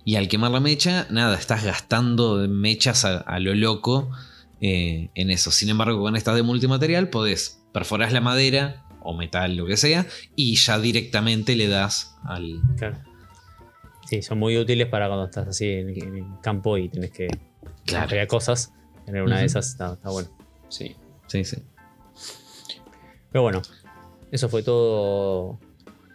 Y 0.06 0.16
al 0.16 0.28
quemar 0.28 0.52
la 0.52 0.60
mecha, 0.60 1.08
nada, 1.10 1.38
estás 1.38 1.64
gastando 1.64 2.48
mechas 2.48 3.06
a, 3.06 3.18
a 3.20 3.40
lo 3.40 3.54
loco 3.54 4.10
eh, 4.60 5.10
en 5.14 5.30
eso. 5.30 5.52
Sin 5.52 5.70
embargo, 5.70 6.02
con 6.02 6.16
esta 6.16 6.34
de 6.34 6.42
multimaterial 6.42 7.10
podés 7.10 7.59
perforar 7.74 8.12
la 8.12 8.22
madera 8.22 8.86
o 9.02 9.14
metal, 9.16 9.56
lo 9.56 9.66
que 9.66 9.78
sea, 9.78 10.06
y 10.36 10.56
ya 10.56 10.78
directamente 10.80 11.56
le 11.56 11.68
das 11.68 12.16
al. 12.24 12.62
Claro. 12.78 12.98
Sí, 14.06 14.22
son 14.22 14.40
muy 14.40 14.58
útiles 14.58 14.88
para 14.88 15.08
cuando 15.08 15.26
estás 15.26 15.48
así 15.48 15.68
en, 15.70 15.90
en 15.90 16.18
el 16.18 16.26
campo 16.42 16.78
y 16.78 16.90
tienes 16.90 17.12
que 17.12 17.28
Claro. 17.86 18.04
agujerear 18.04 18.28
cosas. 18.28 18.72
Tener 19.06 19.24
una 19.24 19.40
de 19.40 19.46
esas 19.46 19.68
está, 19.70 19.94
está 19.94 20.10
bueno. 20.10 20.30
Sí, 20.70 20.96
sí, 21.28 21.44
sí. 21.44 21.58
Pero 23.32 23.42
bueno, 23.44 23.62
eso 24.32 24.50
fue 24.50 24.62
todo 24.64 25.60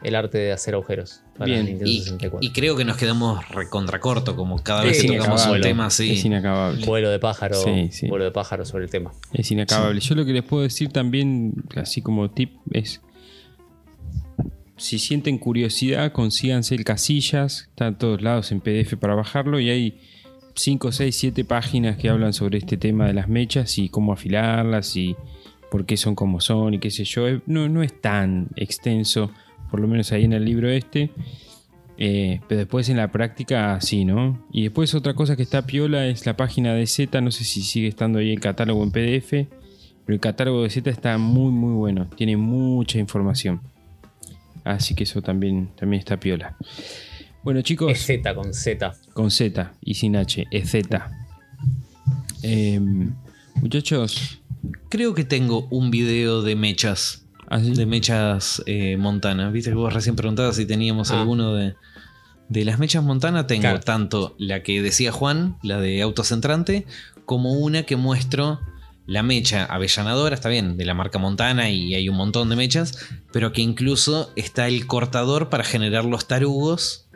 el 0.03 0.15
arte 0.15 0.39
de 0.39 0.53
hacer 0.53 0.75
agujeros 0.75 1.23
para 1.37 1.47
Bien, 1.47 1.67
Nintendo 1.67 1.91
Y, 1.91 1.99
64. 1.99 2.39
y 2.43 2.51
creo 2.53 2.77
que 2.77 2.85
nos 2.85 2.97
quedamos 2.97 3.49
recontracorto, 3.49 4.37
como 4.37 4.63
cada 4.63 4.85
vez 4.85 5.03
que 5.03 5.09
tocamos 5.17 5.47
un 5.47 5.61
tema 5.61 5.87
así. 5.87 6.13
Es 6.13 6.25
inacabable. 6.25 6.85
Vuelo 6.87 7.11
de 7.11 7.19
pájaro, 7.19 7.57
Sí, 7.57 7.89
sí. 7.91 8.09
vuelo 8.09 8.25
de 8.25 8.31
pájaro 8.31 8.65
sobre 8.65 8.85
el 8.85 8.91
tema. 8.91 9.13
Es 9.33 9.51
inacabable. 9.51 10.01
Yo 10.01 10.15
lo 10.15 10.25
que 10.25 10.33
les 10.33 10.43
puedo 10.45 10.63
decir 10.63 10.91
también, 10.91 11.55
así 11.77 12.03
como 12.03 12.31
tip, 12.31 12.53
es 12.71 13.01
si 14.77 14.99
sienten 14.99 15.39
curiosidad, 15.39 16.13
consíganse 16.13 16.75
el 16.75 16.85
Casillas, 16.85 17.69
está 17.71 17.87
en 17.87 17.95
todos 17.97 18.23
lados 18.23 18.51
en 18.51 18.61
PDF 18.61 18.97
para 18.99 19.15
bajarlo 19.15 19.61
y 19.61 19.71
hay 19.71 20.01
5, 20.57 20.93
6, 20.93 21.17
7 21.17 21.45
páginas 21.45 21.97
que 21.97 22.09
hablan 22.09 22.33
sobre 22.33 22.59
este 22.59 22.77
tema 22.77 23.07
de 23.07 23.15
las 23.15 23.29
mechas 23.29 23.79
y 23.79 23.89
cómo 23.89 24.13
afilarlas 24.13 24.97
y 24.97 25.17
por 25.71 25.87
qué 25.87 25.97
son 25.97 26.15
como 26.15 26.41
son 26.41 26.75
y 26.75 26.79
qué 26.81 26.91
sé 26.91 27.05
yo. 27.05 27.25
No, 27.47 27.69
no 27.69 27.83
es 27.83 28.01
tan 28.01 28.49
extenso, 28.57 29.31
por 29.75 29.81
lo 29.81 29.89
menos 29.89 30.13
ahí 30.13 30.23
en 30.23 30.33
el 30.33 30.45
libro 30.45 30.71
este. 30.71 31.11
Eh, 31.99 32.41
pero 32.47 32.61
después 32.61 32.89
en 32.91 32.97
la 32.97 33.11
práctica 33.11 33.81
sí, 33.81 34.05
¿no? 34.05 34.47
Y 34.53 34.63
después 34.63 34.95
otra 34.95 35.15
cosa 35.15 35.35
que 35.35 35.43
está 35.43 35.67
piola 35.67 36.07
es 36.07 36.27
la 36.27 36.37
página 36.37 36.75
de 36.75 36.87
Z, 36.87 37.21
no 37.21 37.33
sé 37.33 37.43
si 37.43 37.61
sigue 37.63 37.89
estando 37.89 38.21
ahí 38.21 38.31
el 38.31 38.39
catálogo 38.39 38.85
en 38.85 38.93
PDF, 38.93 39.31
pero 39.31 40.15
el 40.15 40.21
catálogo 40.21 40.63
de 40.63 40.71
Z 40.71 40.89
está 40.89 41.19
muy 41.19 41.51
muy 41.51 41.73
bueno, 41.73 42.09
tiene 42.15 42.37
mucha 42.37 43.01
información. 43.01 43.63
Así 44.63 44.95
que 44.95 45.03
eso 45.03 45.23
también, 45.23 45.71
también 45.75 45.99
está 45.99 46.21
piola. 46.21 46.57
Bueno 47.43 47.61
chicos, 47.63 47.91
Es 47.91 48.07
Z 48.07 48.33
con 48.33 48.55
Z. 48.55 48.95
con 49.13 49.33
Z 49.33 49.73
y 49.81 49.95
sin 49.95 50.15
H, 50.15 50.47
es 50.53 50.71
Z. 50.71 51.11
Em, 52.45 53.13
muchachos, 53.57 54.41
Creo 54.89 55.15
que 55.15 55.25
tengo 55.25 55.67
un 55.71 55.91
video 55.91 56.43
de 56.43 56.55
mechas. 56.55 57.24
Así 57.55 57.73
De 57.75 57.87
mechas 57.87 58.63
eh, 58.67 58.97
Montana. 58.99 59.51
Viste 59.51 59.71
que 59.71 59.77
vos 59.77 59.93
recién 59.93 60.17
preguntabas 60.17 60.57
si 60.57 60.67
teníamos 60.67 61.11
Ah. 61.11 61.21
alguno 61.21 61.55
de. 61.55 61.75
De 62.51 62.65
las 62.67 62.79
mechas 62.79 63.03
Montana 63.03 63.47
tengo 63.47 63.63
Claro. 63.63 63.81
tanto 63.81 64.35
la 64.39 64.63
que 64.63 64.83
decía 64.83 65.11
Juan, 65.13 65.57
la 65.63 65.81
de 65.81 66.03
autocentrante, 66.03 66.87
como 67.25 67.53
una 67.55 67.85
que 67.85 67.97
muestro 67.97 68.61
la 69.07 69.23
mecha 69.23 69.65
avellanadora, 69.65 70.35
está 70.35 70.51
bien, 70.51 70.77
de 70.77 70.85
la 70.85 70.93
marca 70.95 71.19
Montana 71.19 71.71
y 71.71 71.95
hay 71.95 72.09
un 72.11 72.17
montón 72.17 72.51
de 72.51 72.57
mechas, 72.57 72.99
pero 73.33 73.53
que 73.53 73.63
incluso 73.63 74.31
está 74.37 74.67
el 74.69 74.87
cortador 74.87 75.49
para 75.49 75.65
generar 75.65 76.05
los 76.05 76.27
tarugos 76.29 77.07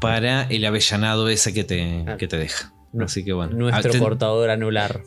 para 0.00 0.42
el 0.44 0.64
avellanado 0.64 1.28
ese 1.28 1.52
que 1.52 1.64
te, 1.64 2.02
Claro. 2.04 2.18
que 2.18 2.28
te 2.28 2.36
deja. 2.38 2.72
Así 3.00 3.24
que 3.24 3.32
bueno. 3.32 3.54
Nuestro 3.56 3.92
Ah, 3.94 3.98
cortador 3.98 4.50
anular. 4.50 5.02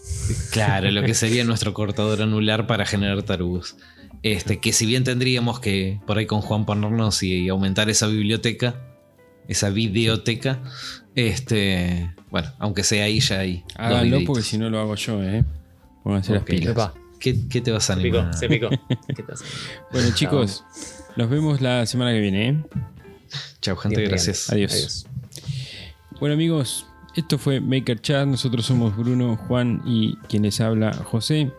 Claro, 0.51 0.91
lo 0.91 1.01
que 1.03 1.13
sería 1.13 1.43
nuestro 1.45 1.73
cortador 1.73 2.21
anular 2.21 2.67
para 2.67 2.85
generar 2.85 3.23
tarugos. 3.23 3.75
Este, 4.23 4.59
que 4.59 4.71
si 4.71 4.85
bien 4.85 5.03
tendríamos 5.03 5.59
que 5.59 5.99
por 6.05 6.17
ahí 6.17 6.27
con 6.27 6.41
Juan 6.41 6.65
ponernos 6.65 7.23
y, 7.23 7.49
aumentar 7.49 7.89
esa 7.89 8.07
biblioteca, 8.07 8.75
esa 9.47 9.69
videoteca, 9.69 10.59
este, 11.15 12.13
bueno, 12.29 12.49
aunque 12.59 12.83
sea 12.83 13.05
ahí 13.05 13.19
ya 13.19 13.41
háganlo 13.75 14.03
videitos. 14.03 14.27
porque 14.27 14.43
si 14.43 14.57
no 14.57 14.69
lo 14.69 14.79
hago 14.79 14.95
yo, 14.95 15.23
¿eh? 15.23 15.43
Pónganse 16.03 16.33
las 16.33 16.41
Ok. 16.43 16.49
pilas. 16.49 16.91
¿Qué, 17.19 17.47
qué 17.49 17.61
te 17.61 17.71
vas 17.71 17.89
a 17.89 17.95
se 17.95 18.01
picó, 18.01 18.19
animar? 18.19 18.37
se 18.37 18.47
picó. 18.47 18.69
¿Qué 19.15 19.23
te 19.23 19.31
hace? 19.31 19.45
Bueno 19.91 20.09
chicos, 20.13 20.63
nos 21.15 21.29
vemos 21.29 21.61
la 21.61 21.85
semana 21.85 22.11
que 22.11 22.19
viene, 22.19 22.49
¿eh? 22.49 22.63
Chao, 23.61 23.75
gente, 23.75 23.97
Bien, 23.97 24.09
gracias. 24.09 24.49
Adiós. 24.49 24.73
Adiós. 24.73 25.07
Bueno 26.19 26.33
amigos, 26.35 26.85
esto 27.15 27.37
fue 27.37 27.59
Maker 27.59 27.99
Chat, 28.01 28.27
nosotros 28.27 28.65
somos 28.65 28.95
Bruno, 28.95 29.35
Juan 29.35 29.81
y 29.85 30.15
quien 30.29 30.43
les 30.43 30.61
habla 30.61 30.93
José. 30.93 31.51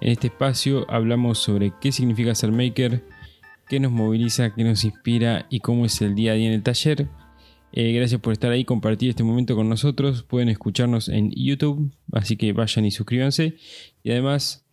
En 0.00 0.12
este 0.12 0.28
espacio 0.28 0.86
hablamos 0.90 1.38
sobre 1.38 1.72
qué 1.80 1.92
significa 1.92 2.34
ser 2.34 2.52
maker, 2.52 3.04
qué 3.68 3.80
nos 3.80 3.92
moviliza, 3.92 4.54
qué 4.54 4.64
nos 4.64 4.84
inspira 4.84 5.46
y 5.50 5.60
cómo 5.60 5.84
es 5.86 6.00
el 6.00 6.14
día 6.14 6.32
a 6.32 6.34
día 6.34 6.48
en 6.48 6.54
el 6.54 6.62
taller. 6.62 7.08
Eh, 7.72 7.92
gracias 7.92 8.20
por 8.20 8.32
estar 8.32 8.50
ahí, 8.50 8.64
compartir 8.64 9.10
este 9.10 9.22
momento 9.22 9.54
con 9.54 9.68
nosotros. 9.68 10.22
Pueden 10.22 10.48
escucharnos 10.48 11.08
en 11.08 11.30
YouTube, 11.30 11.92
así 12.12 12.36
que 12.36 12.52
vayan 12.52 12.84
y 12.84 12.90
suscríbanse. 12.90 13.56
Y 14.02 14.10
además 14.10 14.64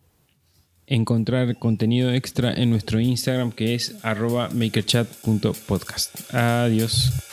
encontrar 0.86 1.58
contenido 1.58 2.12
extra 2.12 2.52
en 2.52 2.70
nuestro 2.70 2.98
Instagram 2.98 3.52
que 3.52 3.74
es 3.74 4.02
arroba 4.02 4.48
makerchat.podcast. 4.52 6.34
Adiós. 6.34 7.27